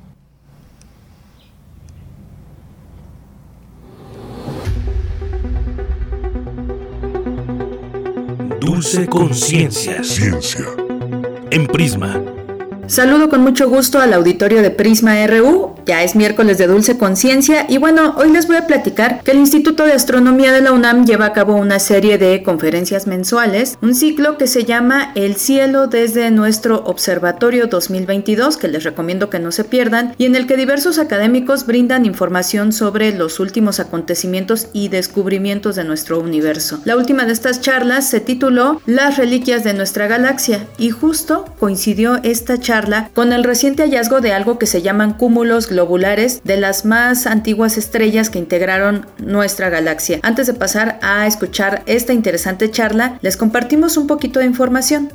[8.61, 10.03] Dulce Conciencia.
[10.03, 10.67] Ciencia.
[11.51, 12.36] En Prisma.
[12.89, 17.67] Saludo con mucho gusto al auditorio de Prisma RU ya es miércoles de Dulce Conciencia
[17.69, 21.07] y bueno, hoy les voy a platicar que el Instituto de Astronomía de la UNAM
[21.07, 25.87] lleva a cabo una serie de conferencias mensuales, un ciclo que se llama El cielo
[25.87, 30.57] desde nuestro Observatorio 2022, que les recomiendo que no se pierdan, y en el que
[30.57, 36.81] diversos académicos brindan información sobre los últimos acontecimientos y descubrimientos de nuestro universo.
[36.85, 42.19] La última de estas charlas se tituló Las reliquias de nuestra galaxia y justo coincidió
[42.25, 42.76] esta charla
[43.15, 47.79] con el reciente hallazgo de algo que se llaman cúmulos globulares de las más antiguas
[47.79, 50.21] estrellas que integraron nuestra galaxia.
[50.23, 55.11] Antes de pasar a escuchar esta interesante charla, les compartimos un poquito de información.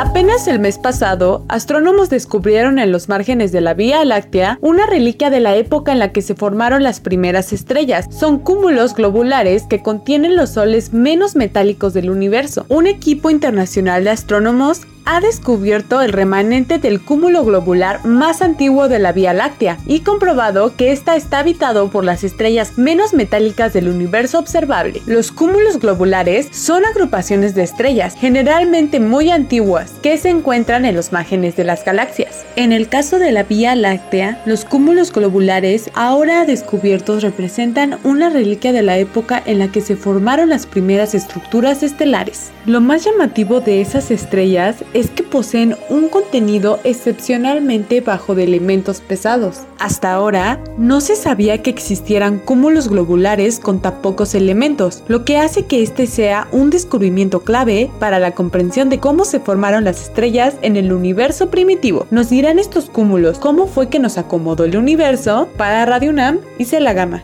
[0.00, 5.28] Apenas el mes pasado, astrónomos descubrieron en los márgenes de la Vía Láctea una reliquia
[5.28, 8.06] de la época en la que se formaron las primeras estrellas.
[8.16, 12.64] Son cúmulos globulares que contienen los soles menos metálicos del universo.
[12.68, 18.98] Un equipo internacional de astrónomos ha descubierto el remanente del cúmulo globular más antiguo de
[18.98, 23.88] la Vía Láctea y comprobado que ésta está habitado por las estrellas menos metálicas del
[23.88, 25.00] universo observable.
[25.06, 31.10] Los cúmulos globulares son agrupaciones de estrellas, generalmente muy antiguas, que se encuentran en los
[31.10, 32.44] márgenes de las galaxias.
[32.56, 38.74] En el caso de la Vía Láctea, los cúmulos globulares ahora descubiertos representan una reliquia
[38.74, 42.50] de la época en la que se formaron las primeras estructuras estelares.
[42.66, 49.00] Lo más llamativo de esas estrellas es que poseen un contenido excepcionalmente bajo de elementos
[49.00, 49.60] pesados.
[49.78, 55.38] Hasta ahora, no se sabía que existieran cúmulos globulares con tan pocos elementos, lo que
[55.38, 60.02] hace que este sea un descubrimiento clave para la comprensión de cómo se formaron las
[60.02, 62.06] estrellas en el universo primitivo.
[62.10, 66.64] Nos dirán estos cúmulos cómo fue que nos acomodó el universo para Radio UNAM y
[66.80, 67.22] la Gama.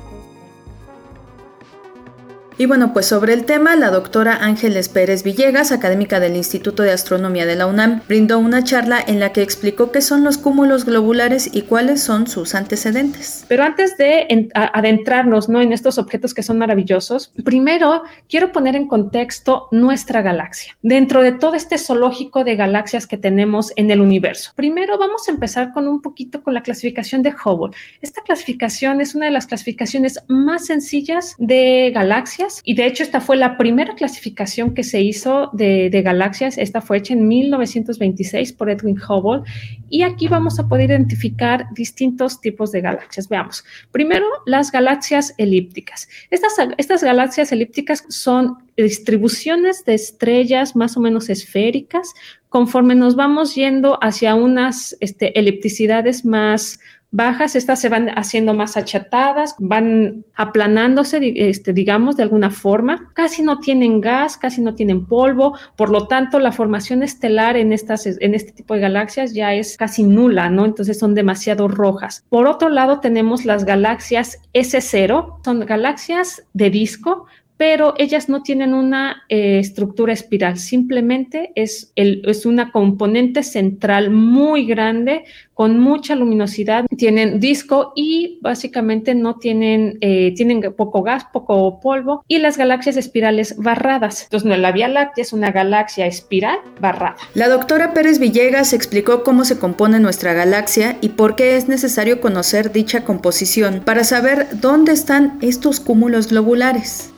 [2.56, 6.93] Y bueno, pues sobre el tema, la doctora Ángeles Pérez Villegas, académica del Instituto de
[6.93, 10.85] Astronomía de la UNAM, brindó una charla en la que explicó qué son los cúmulos
[10.85, 13.44] globulares y cuáles son sus antecedentes.
[13.48, 15.60] Pero antes de adentrarnos ¿no?
[15.60, 21.32] en estos objetos que son maravillosos, primero quiero poner en contexto nuestra galaxia, dentro de
[21.32, 24.52] todo este zoológico de galaxias que tenemos en el universo.
[24.55, 27.76] Primero vamos a empezar con un poquito con la clasificación de Hubble.
[28.01, 33.21] Esta clasificación es una de las clasificaciones más sencillas de galaxias y de hecho esta
[33.21, 36.59] fue la primera clasificación que se hizo de, galaxias.
[36.59, 39.43] Esta fue hecha en 1926 por Edwin Hubble
[39.89, 43.29] y aquí vamos a poder identificar distintos tipos de galaxias.
[43.29, 46.09] Veamos, primero las galaxias elípticas.
[46.31, 52.12] Estas, estas galaxias elípticas son distribuciones de estrellas más o menos esféricas
[52.49, 56.79] conforme nos vamos yendo hacia unas este, elipticidades más
[57.15, 63.12] bajas, estas se van haciendo más achatadas, van aplanándose, este, digamos, de alguna forma.
[63.15, 67.73] Casi no tienen gas, casi no tienen polvo, por lo tanto, la formación estelar en,
[67.73, 70.65] estas, en este tipo de galaxias ya es casi nula, ¿no?
[70.65, 72.24] Entonces son demasiado rojas.
[72.28, 78.74] Por otro lado, tenemos las galaxias S0, son galaxias de disco, pero ellas no tienen
[78.74, 85.24] una eh, estructura espiral, simplemente es, es una componente central muy grande
[85.55, 92.24] con mucha luminosidad, tienen disco y básicamente no tienen, eh, tienen poco gas, poco polvo
[92.26, 94.24] y las galaxias espirales barradas.
[94.24, 97.16] Entonces, la Vía Láctea es una galaxia espiral barrada.
[97.35, 102.20] La doctora Pérez Villegas explicó cómo se compone nuestra galaxia y por qué es necesario
[102.20, 107.14] conocer dicha composición para saber dónde están estos cúmulos globulares.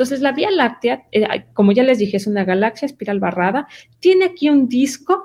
[0.00, 3.68] Entonces, la Vía Láctea, eh, como ya les dije, es una galaxia espiral barrada.
[3.98, 5.22] Tiene aquí un disco.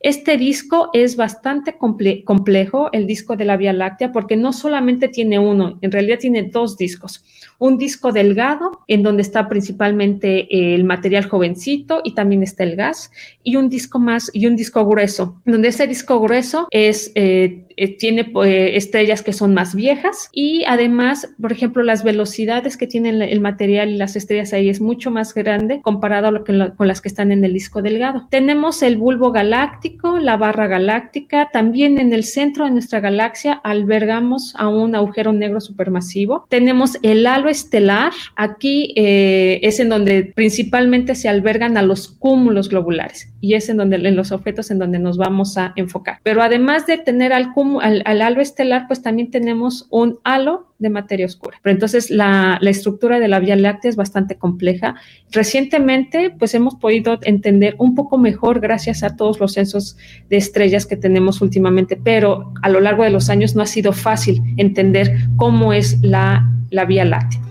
[0.00, 5.38] Este disco es bastante complejo, el disco de la Vía Láctea, porque no solamente tiene
[5.38, 7.24] uno, en realidad tiene dos discos.
[7.58, 13.12] Un disco delgado, en donde está principalmente el material jovencito y también está el gas,
[13.44, 17.96] y un disco más, y un disco grueso, donde ese disco grueso es, eh, eh,
[17.96, 23.22] tiene pues, estrellas que son más viejas y además, por ejemplo, las velocidades que tienen
[23.22, 26.88] el material y las estrellas ahí es mucho más grande comparado a lo que, con
[26.88, 28.26] las que están en el disco delgado.
[28.30, 34.54] Tenemos el bulbo galáctico, la barra galáctica, también en el centro de nuestra galaxia albergamos
[34.56, 36.46] a un agujero negro supermasivo.
[36.48, 42.68] Tenemos el halo estelar, aquí eh, es en donde principalmente se albergan a los cúmulos
[42.68, 46.18] globulares y es en donde en los objetos en donde nos vamos a enfocar.
[46.22, 51.26] Pero además de tener al, al, halo estelar, pues también tenemos un halo de materia
[51.26, 51.58] oscura.
[51.62, 54.96] Pero entonces la, estructura de la Vía Láctea es bastante compleja.
[55.30, 59.96] Recientemente, pues hemos podido entender un poco mejor gracias a todos los censos
[60.28, 63.92] de estrellas que tenemos últimamente, pero a lo largo de los años no ha sido
[63.92, 66.52] fácil entender cómo es la
[66.86, 67.45] Vía Láctea.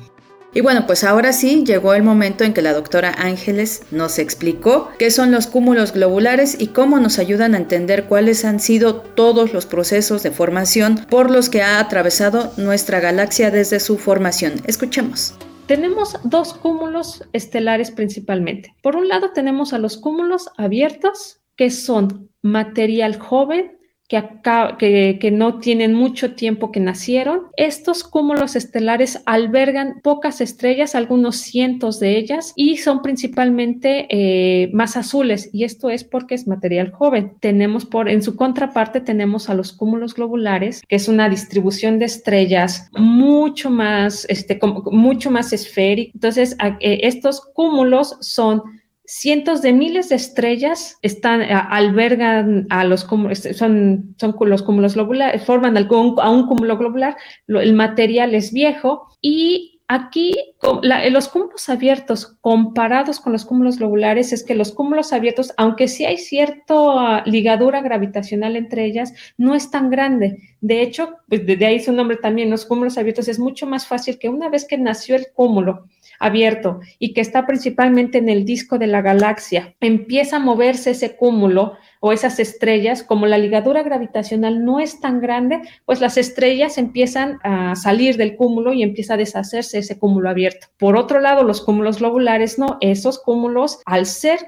[0.55, 4.89] Y bueno, pues ahora sí llegó el momento en que la doctora Ángeles nos explicó
[4.97, 9.51] qué son los cúmulos globulares y cómo nos ayudan a entender cuáles han sido todos
[9.51, 14.53] los procesos de formación por los que ha atravesado nuestra galaxia desde su formación.
[14.65, 15.33] Escuchemos.
[15.67, 18.73] Tenemos dos cúmulos estelares principalmente.
[18.81, 23.74] Por un lado tenemos a los cúmulos abiertos, que son material joven
[24.07, 27.47] que, no tienen mucho tiempo que nacieron.
[27.57, 34.97] Estos cúmulos estelares albergan pocas estrellas, algunos cientos de ellas, y son principalmente eh, más
[34.97, 37.33] azules, y esto es porque es material joven.
[37.39, 42.05] Tenemos por, en su contraparte, tenemos a los cúmulos globulares, que es una distribución de
[42.05, 44.59] estrellas mucho más, este,
[44.91, 46.11] mucho más esférica.
[46.13, 48.61] Entonces, eh, estos cúmulos son
[49.07, 55.77] cientos de miles de estrellas están, albergan a los son, son los cúmulos globulares, forman
[55.77, 57.15] a un cúmulo globular,
[57.47, 60.33] el material es viejo y Aquí,
[60.81, 66.05] los cúmulos abiertos comparados con los cúmulos globulares es que los cúmulos abiertos, aunque sí
[66.05, 70.39] hay cierta ligadura gravitacional entre ellas, no es tan grande.
[70.59, 74.17] De hecho, pues, de ahí su nombre también, los cúmulos abiertos es mucho más fácil
[74.17, 75.85] que una vez que nació el cúmulo
[76.19, 81.15] abierto y que está principalmente en el disco de la galaxia, empieza a moverse ese
[81.15, 86.77] cúmulo o esas estrellas, como la ligadura gravitacional no es tan grande, pues las estrellas
[86.77, 90.67] empiezan a salir del cúmulo y empieza a deshacerse ese cúmulo abierto.
[90.77, 94.39] Por otro lado, los cúmulos globulares no, esos cúmulos, al ser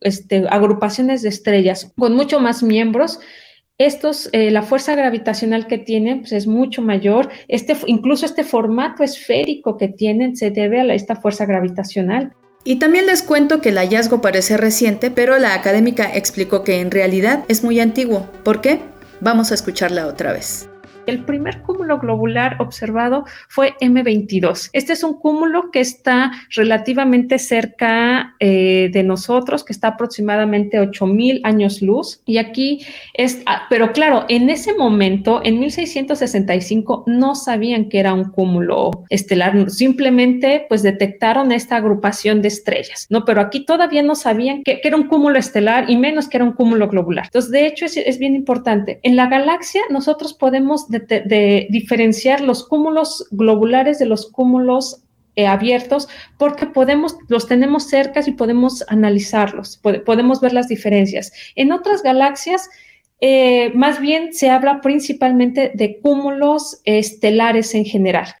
[0.00, 3.20] este, agrupaciones de estrellas con mucho más miembros,
[3.78, 7.30] estos, eh, la fuerza gravitacional que tienen pues, es mucho mayor.
[7.46, 12.32] Este, incluso este formato esférico que tienen se debe a esta fuerza gravitacional.
[12.64, 16.90] Y también les cuento que el hallazgo parece reciente, pero la académica explicó que en
[16.90, 18.28] realidad es muy antiguo.
[18.42, 18.80] ¿Por qué?
[19.20, 20.68] Vamos a escucharla otra vez.
[21.08, 24.68] El primer cúmulo globular observado fue M22.
[24.74, 31.40] Este es un cúmulo que está relativamente cerca eh, de nosotros, que está aproximadamente 8000
[31.44, 32.20] años luz.
[32.26, 38.12] Y aquí es, ah, pero claro, en ese momento, en 1665, no sabían que era
[38.12, 43.24] un cúmulo estelar, simplemente pues detectaron esta agrupación de estrellas, ¿no?
[43.24, 46.52] Pero aquí todavía no sabían que, era un cúmulo estelar y menos que era un
[46.52, 47.24] cúmulo globular.
[47.24, 49.00] Entonces, de hecho, es, es bien importante.
[49.02, 55.02] En la galaxia nosotros podemos de, diferenciar los cúmulos globulares de los cúmulos
[55.36, 56.08] eh, abiertos
[56.38, 61.32] porque podemos, los tenemos cerca y podemos analizarlos, podemos ver las diferencias.
[61.54, 62.68] En otras galaxias,
[63.20, 68.34] eh, más bien se habla principalmente de cúmulos estelares en general.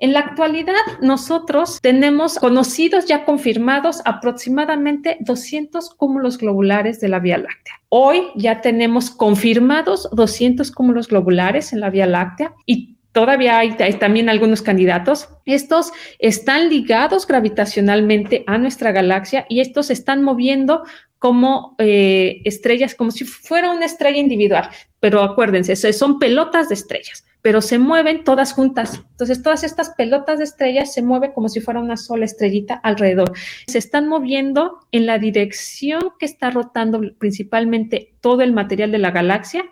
[0.00, 7.36] En la actualidad, nosotros tenemos conocidos ya confirmados aproximadamente 200 cúmulos globulares de la Vía
[7.36, 7.74] Láctea.
[7.90, 14.28] Hoy ya tenemos confirmados 200 cúmulos globulares en la Vía Láctea y Todavía hay, también
[14.28, 15.30] algunos candidatos.
[15.44, 15.90] Estos
[16.20, 20.84] están ligados gravitacionalmente a nuestra galaxia y estos se están moviendo
[21.18, 24.70] como eh, estrellas, como si fuera una estrella individual.
[25.00, 29.02] Pero acuérdense, son pelotas de estrellas pero se mueven todas juntas.
[29.10, 33.32] Entonces, todas estas pelotas de estrellas se mueven como si fuera una sola estrellita alrededor.
[33.66, 39.10] Se están moviendo en la dirección que está rotando principalmente todo el material de la
[39.10, 39.64] galaxia.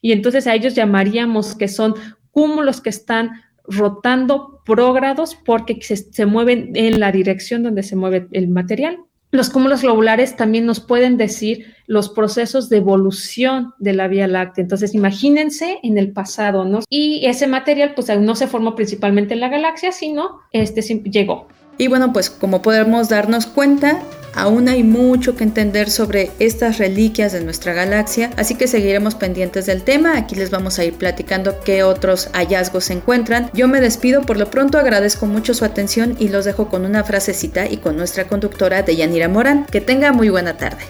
[0.00, 1.94] Y entonces a ellos llamaríamos que son
[2.30, 8.28] cúmulos que están rotando prógrados porque se, se mueven en la dirección donde se mueve
[8.32, 8.98] el material.
[9.30, 14.62] Los cúmulos globulares también nos pueden decir los procesos de evolución de la Vía Láctea.
[14.62, 16.80] Entonces, imagínense en el pasado, ¿no?
[16.88, 21.46] Y ese material, pues, no se formó principalmente en la galaxia, sino este llegó.
[21.76, 24.02] Y bueno, pues como podemos darnos cuenta,
[24.38, 29.66] Aún hay mucho que entender sobre estas reliquias de nuestra galaxia, así que seguiremos pendientes
[29.66, 30.16] del tema.
[30.16, 33.50] Aquí les vamos a ir platicando qué otros hallazgos se encuentran.
[33.52, 37.02] Yo me despido, por lo pronto agradezco mucho su atención y los dejo con una
[37.02, 39.66] frasecita y con nuestra conductora Deyanira Morán.
[39.72, 40.84] Que tenga muy buena tarde.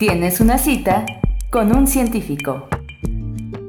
[0.00, 1.06] Tienes una cita
[1.50, 2.68] con un científico.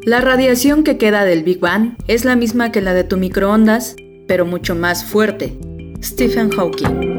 [0.02, 3.96] La radiación que queda del Big Bang es la misma que la de tu microondas,
[4.28, 5.56] pero mucho más fuerte.
[6.02, 7.18] Stephen Hawking.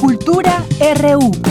[0.00, 1.45] Cultura RU.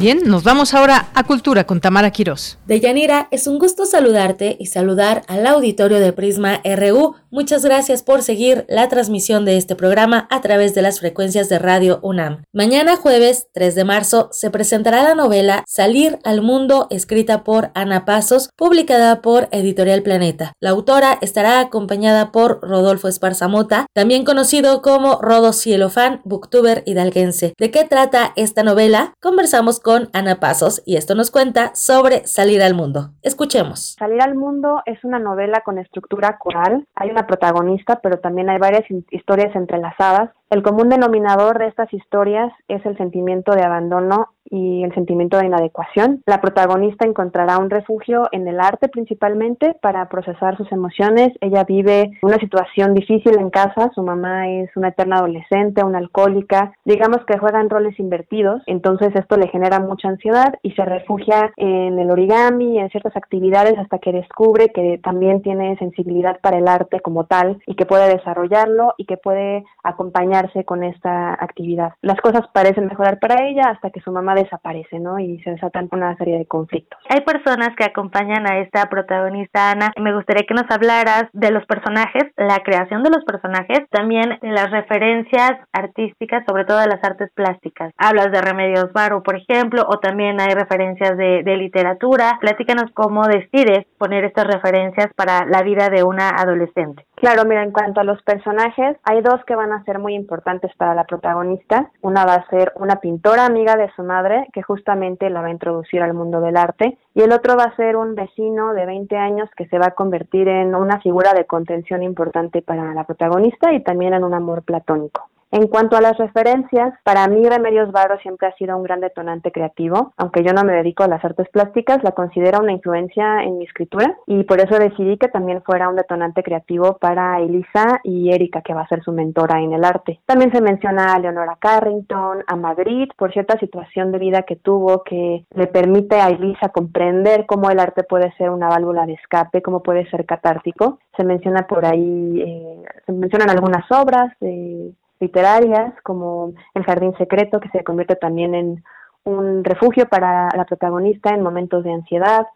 [0.00, 2.56] Bien, nos vamos ahora a Cultura con Tamara Quirós.
[2.66, 7.16] Deyanira, es un gusto saludarte y saludar al auditorio de Prisma RU.
[7.30, 11.58] Muchas gracias por seguir la transmisión de este programa a través de las frecuencias de
[11.58, 12.44] Radio UNAM.
[12.50, 18.06] Mañana jueves 3 de marzo se presentará la novela Salir al Mundo, escrita por Ana
[18.06, 20.54] Pasos, publicada por Editorial Planeta.
[20.60, 27.52] La autora estará acompañada por Rodolfo Esparzamota, también conocido como Rodo Cielofán, booktuber hidalguense.
[27.58, 29.12] ¿De qué trata esta novela?
[29.20, 33.10] Conversamos con con Ana Pasos y esto nos cuenta sobre Salir al Mundo.
[33.22, 33.96] Escuchemos.
[33.98, 36.86] Salir al Mundo es una novela con estructura coral.
[36.94, 40.30] Hay una protagonista, pero también hay varias historias entrelazadas.
[40.48, 45.46] El común denominador de estas historias es el sentimiento de abandono y el sentimiento de
[45.46, 46.22] inadecuación.
[46.26, 51.30] La protagonista encontrará un refugio en el arte principalmente para procesar sus emociones.
[51.40, 56.72] Ella vive una situación difícil en casa, su mamá es una eterna adolescente, una alcohólica,
[56.84, 61.98] digamos que juegan roles invertidos, entonces esto le genera mucha ansiedad y se refugia en
[61.98, 67.00] el origami, en ciertas actividades hasta que descubre que también tiene sensibilidad para el arte
[67.00, 71.92] como tal y que puede desarrollarlo y que puede acompañarse con esta actividad.
[72.02, 75.18] Las cosas parecen mejorar para ella hasta que su mamá desaparece, ¿no?
[75.18, 76.98] Y se desatan una serie de conflictos.
[77.08, 79.92] Hay personas que acompañan a esta protagonista, Ana.
[79.98, 84.50] Me gustaría que nos hablaras de los personajes, la creación de los personajes, también de
[84.50, 87.92] las referencias artísticas, sobre todo las artes plásticas.
[87.96, 92.38] Hablas de Remedios Varo, por ejemplo, o también hay referencias de literatura.
[92.40, 97.04] Platícanos cómo decides poner estas referencias para la vida de una adolescente.
[97.20, 100.74] Claro, mira, en cuanto a los personajes, hay dos que van a ser muy importantes
[100.78, 101.90] para la protagonista.
[102.00, 105.52] Una va a ser una pintora amiga de su madre, que justamente la va a
[105.52, 109.18] introducir al mundo del arte, y el otro va a ser un vecino de 20
[109.18, 113.70] años que se va a convertir en una figura de contención importante para la protagonista
[113.74, 115.28] y también en un amor platónico.
[115.52, 119.50] En cuanto a las referencias, para mí Remedios Varo siempre ha sido un gran detonante
[119.50, 120.12] creativo.
[120.16, 123.64] Aunque yo no me dedico a las artes plásticas, la considero una influencia en mi
[123.64, 128.62] escritura y por eso decidí que también fuera un detonante creativo para Elisa y Erika,
[128.62, 130.20] que va a ser su mentora en el arte.
[130.24, 135.02] También se menciona a Leonora Carrington, a Madrid, por cierta situación de vida que tuvo
[135.02, 139.62] que le permite a Elisa comprender cómo el arte puede ser una válvula de escape,
[139.62, 141.00] cómo puede ser catártico.
[141.16, 147.60] Se menciona por ahí, eh, se mencionan algunas obras de literarias como El Jardín Secreto,
[147.60, 148.82] que se convierte también en
[149.24, 152.46] un refugio para la protagonista en momentos de ansiedad.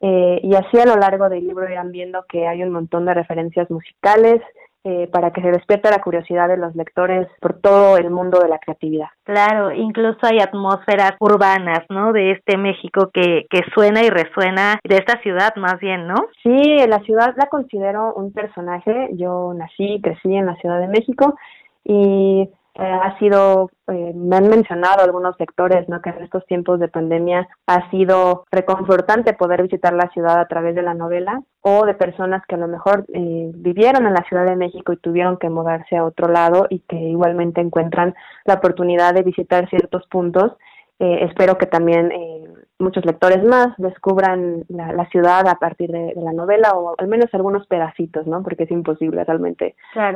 [0.00, 3.14] Eh, y así a lo largo del libro irán viendo que hay un montón de
[3.14, 4.40] referencias musicales
[4.84, 8.48] eh, para que se despierte la curiosidad de los lectores por todo el mundo de
[8.48, 9.06] la creatividad.
[9.22, 12.12] Claro, incluso hay atmósferas urbanas, ¿no?
[12.12, 16.16] De este México que, que suena y resuena, de esta ciudad más bien, ¿no?
[16.42, 19.10] Sí, la ciudad la considero un personaje.
[19.12, 21.36] Yo nací y crecí en la Ciudad de México
[21.84, 26.00] y eh, ha sido, eh, me han mencionado algunos sectores, ¿no?
[26.00, 30.74] Que en estos tiempos de pandemia ha sido reconfortante poder visitar la ciudad a través
[30.74, 34.46] de la novela o de personas que a lo mejor eh, vivieron en la Ciudad
[34.46, 38.14] de México y tuvieron que mudarse a otro lado y que igualmente encuentran
[38.46, 40.52] la oportunidad de visitar ciertos puntos.
[40.98, 42.12] espero que también
[42.82, 47.66] muchos lectores más descubran la, ciudad a partir de, la novela o al menos algunos
[47.66, 48.42] pedacitos, ¿no?
[48.42, 49.74] Porque es imposible realmente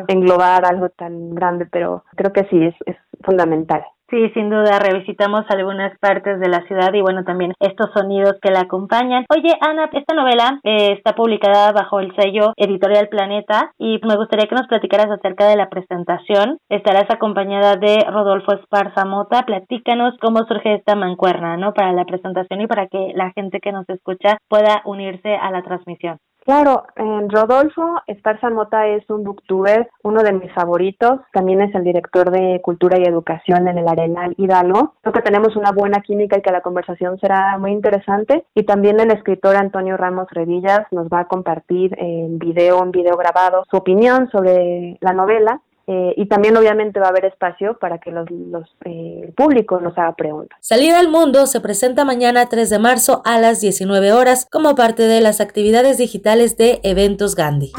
[0.09, 3.85] englobar algo tan grande, pero creo que sí, es, es fundamental.
[4.09, 8.53] Sí, sin duda, revisitamos algunas partes de la ciudad y bueno, también estos sonidos que
[8.53, 9.27] la acompañan.
[9.29, 14.47] Oye, Ana, esta novela eh, está publicada bajo el sello Editorial Planeta y me gustaría
[14.47, 16.59] que nos platicaras acerca de la presentación.
[16.69, 19.43] Estarás acompañada de Rodolfo Esparza Mota.
[19.43, 21.75] Platícanos cómo surge esta mancuerna, ¿no?
[21.75, 25.63] Para la presentación y para que la gente que nos escucha pueda unirse a la
[25.63, 26.19] transmisión.
[26.47, 26.85] Claro,
[27.29, 31.19] Rodolfo Esparza Mota es un booktuber, uno de mis favoritos.
[31.33, 34.95] También es el director de Cultura y Educación en el Arenal Hidalgo.
[35.01, 38.45] Creo que tenemos una buena química y que la conversación será muy interesante.
[38.55, 43.17] Y también el escritor Antonio Ramos Revillas nos va a compartir en video, en video
[43.17, 47.99] grabado, su opinión sobre la novela eh, y también obviamente va a haber espacio para
[47.99, 50.59] que los, los eh, el público nos haga preguntas.
[50.61, 55.05] Salida al Mundo se presenta mañana 3 de marzo a las 19 horas como parte
[55.05, 57.71] de las actividades digitales de Eventos Gandhi.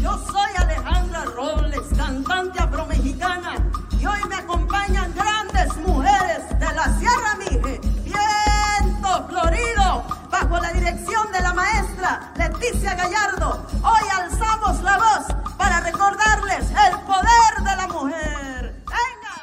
[0.00, 3.56] Yo soy Alejandra Robles, cantante afromexicana,
[4.00, 11.32] y hoy me acompañan grandes mujeres de la Sierra Mije, viento florido, bajo la dirección
[11.32, 13.66] de la maestra Leticia Gallardo.
[13.82, 18.47] Hoy alzamos la voz para recordarles el poder de la mujer.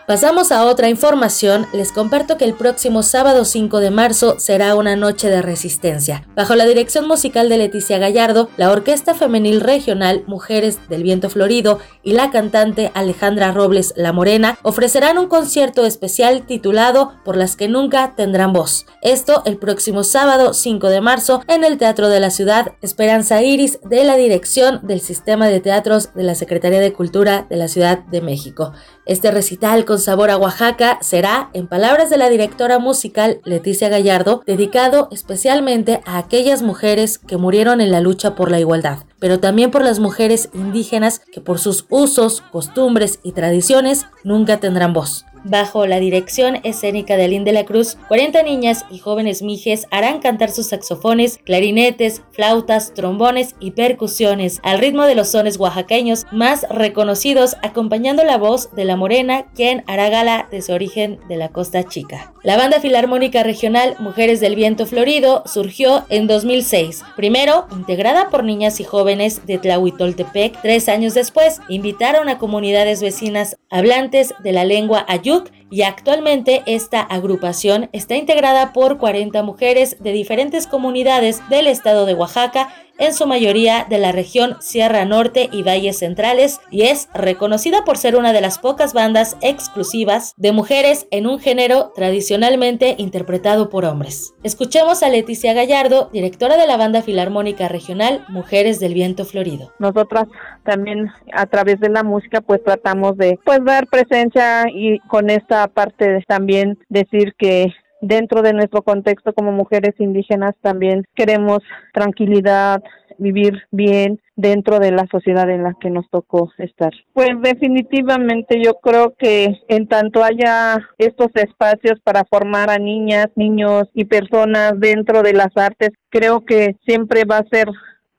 [0.07, 4.95] Pasamos a otra información, les comparto que el próximo sábado 5 de marzo será una
[4.95, 6.27] noche de resistencia.
[6.35, 11.79] Bajo la dirección musical de Leticia Gallardo, la Orquesta Femenil Regional Mujeres del Viento Florido
[12.03, 17.67] y la cantante Alejandra Robles La Morena ofrecerán un concierto especial titulado Por las que
[17.67, 18.85] nunca tendrán voz.
[19.01, 23.79] Esto el próximo sábado 5 de marzo en el Teatro de la Ciudad Esperanza Iris
[23.81, 27.97] de la dirección del Sistema de Teatros de la Secretaría de Cultura de la Ciudad
[28.03, 28.71] de México.
[29.05, 34.41] Este recital con sabor a Oaxaca será, en palabras de la directora musical Leticia Gallardo,
[34.47, 39.71] dedicado especialmente a aquellas mujeres que murieron en la lucha por la igualdad, pero también
[39.71, 45.25] por las mujeres indígenas que por sus usos, costumbres y tradiciones nunca tendrán voz.
[45.47, 50.19] Bajo la dirección escénica de Aline de la Cruz, 40 niñas y jóvenes mijes harán
[50.19, 56.65] cantar sus saxofones, clarinetes, flautas, trombones y percusiones al ritmo de los sones oaxaqueños más
[56.71, 61.49] reconocidos, acompañando la voz de la morena, quien hará gala de su origen de la
[61.49, 62.33] Costa Chica.
[62.41, 68.79] La banda filarmónica regional Mujeres del Viento Florido surgió en 2006, primero integrada por niñas
[68.79, 70.61] y jóvenes de Tlahuitoltepec.
[70.61, 77.01] Tres años después, invitaron a comunidades vecinas hablantes de la lengua ayú y actualmente esta
[77.01, 83.27] agrupación está integrada por 40 mujeres de diferentes comunidades del estado de Oaxaca en su
[83.27, 88.33] mayoría de la región Sierra Norte y Valles Centrales, y es reconocida por ser una
[88.33, 94.33] de las pocas bandas exclusivas de mujeres en un género tradicionalmente interpretado por hombres.
[94.43, 99.73] Escuchemos a Leticia Gallardo, directora de la banda filarmónica regional Mujeres del Viento Florido.
[99.79, 100.27] Nosotras
[100.63, 105.67] también a través de la música pues tratamos de pues dar presencia y con esta
[105.67, 107.73] parte también decir que
[108.05, 111.59] dentro de nuestro contexto como mujeres indígenas también queremos
[111.91, 112.83] tranquilidad,
[113.17, 116.91] vivir bien dentro de la sociedad en la que nos tocó estar.
[117.13, 123.89] Pues definitivamente yo creo que en tanto haya estos espacios para formar a niñas, niños
[123.93, 127.67] y personas dentro de las artes, creo que siempre va a ser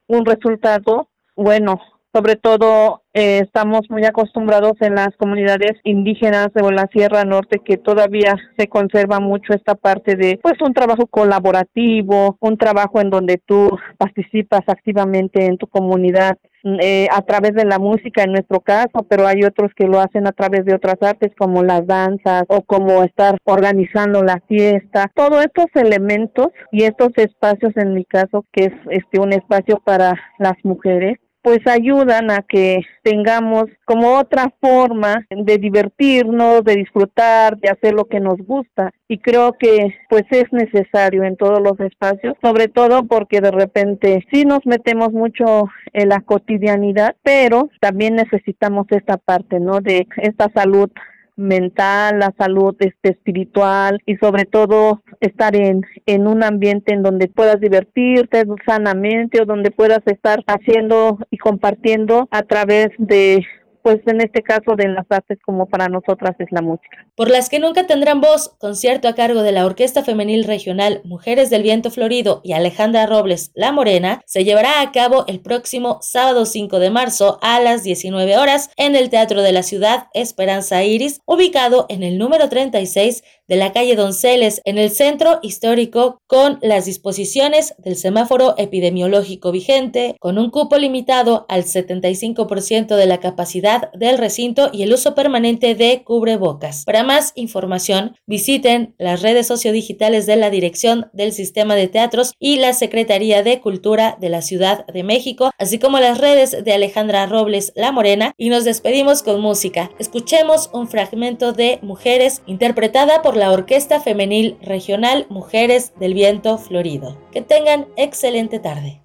[0.07, 1.79] un resultado bueno
[2.17, 7.77] sobre todo eh, estamos muy acostumbrados en las comunidades indígenas de la Sierra Norte que
[7.77, 13.39] todavía se conserva mucho esta parte de pues un trabajo colaborativo, un trabajo en donde
[13.45, 13.69] tú
[13.99, 19.27] participas activamente en tu comunidad eh, a través de la música en nuestro caso, pero
[19.27, 23.03] hay otros que lo hacen a través de otras artes como las danzas o como
[23.03, 25.11] estar organizando la fiesta.
[25.13, 30.15] Todos estos elementos y estos espacios en mi caso que es este un espacio para
[30.39, 37.69] las mujeres pues ayudan a que tengamos como otra forma de divertirnos, de disfrutar, de
[37.69, 42.35] hacer lo que nos gusta y creo que pues es necesario en todos los espacios,
[42.41, 48.85] sobre todo porque de repente sí nos metemos mucho en la cotidianidad, pero también necesitamos
[48.89, 49.79] esta parte, ¿no?
[49.79, 50.91] De esta salud
[51.37, 57.27] mental, la salud este, espiritual y sobre todo estar en, en un ambiente en donde
[57.27, 63.45] puedas divertirte sanamente o donde puedas estar haciendo y compartiendo a través de
[63.87, 67.07] pues en este caso de las artes como para nosotras es la música.
[67.15, 71.49] Por las que nunca tendrán voz, concierto a cargo de la Orquesta Femenil Regional Mujeres
[71.49, 76.45] del Viento Florido y Alejandra Robles La Morena, se llevará a cabo el próximo sábado
[76.45, 81.21] 5 de marzo a las 19 horas en el Teatro de la Ciudad Esperanza Iris,
[81.25, 86.85] ubicado en el número 36 de la calle Donceles en el centro histórico con las
[86.85, 94.17] disposiciones del semáforo epidemiológico vigente, con un cupo limitado al 75% de la capacidad del
[94.17, 96.83] recinto y el uso permanente de cubrebocas.
[96.85, 102.57] Para más información, visiten las redes sociodigitales de la Dirección del Sistema de Teatros y
[102.57, 107.25] la Secretaría de Cultura de la Ciudad de México, así como las redes de Alejandra
[107.25, 109.91] Robles La Morena, y nos despedimos con música.
[109.99, 117.17] Escuchemos un fragmento de Mujeres interpretada por la Orquesta Femenil Regional Mujeres del Viento Florido.
[117.31, 119.01] Que tengan excelente tarde.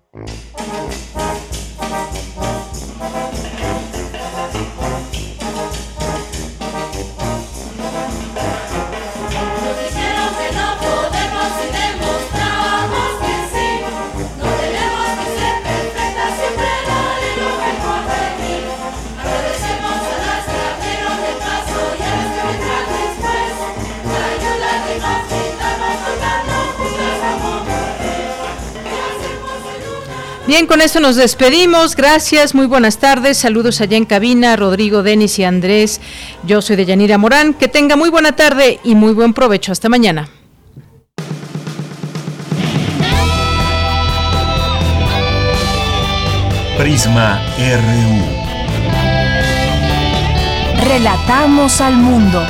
[30.53, 31.97] Bien, con esto nos despedimos.
[31.97, 33.39] Gracias, muy buenas tardes.
[33.39, 35.99] Saludos allá en cabina, Rodrigo, Denis y Andrés.
[36.43, 37.55] Yo soy de Yanira Morán.
[37.55, 39.73] Que tenga muy buena tarde y muy buen provecho.
[39.73, 40.29] Hasta mañana.
[46.77, 48.21] Prisma RU.
[50.85, 52.47] Relatamos al mundo.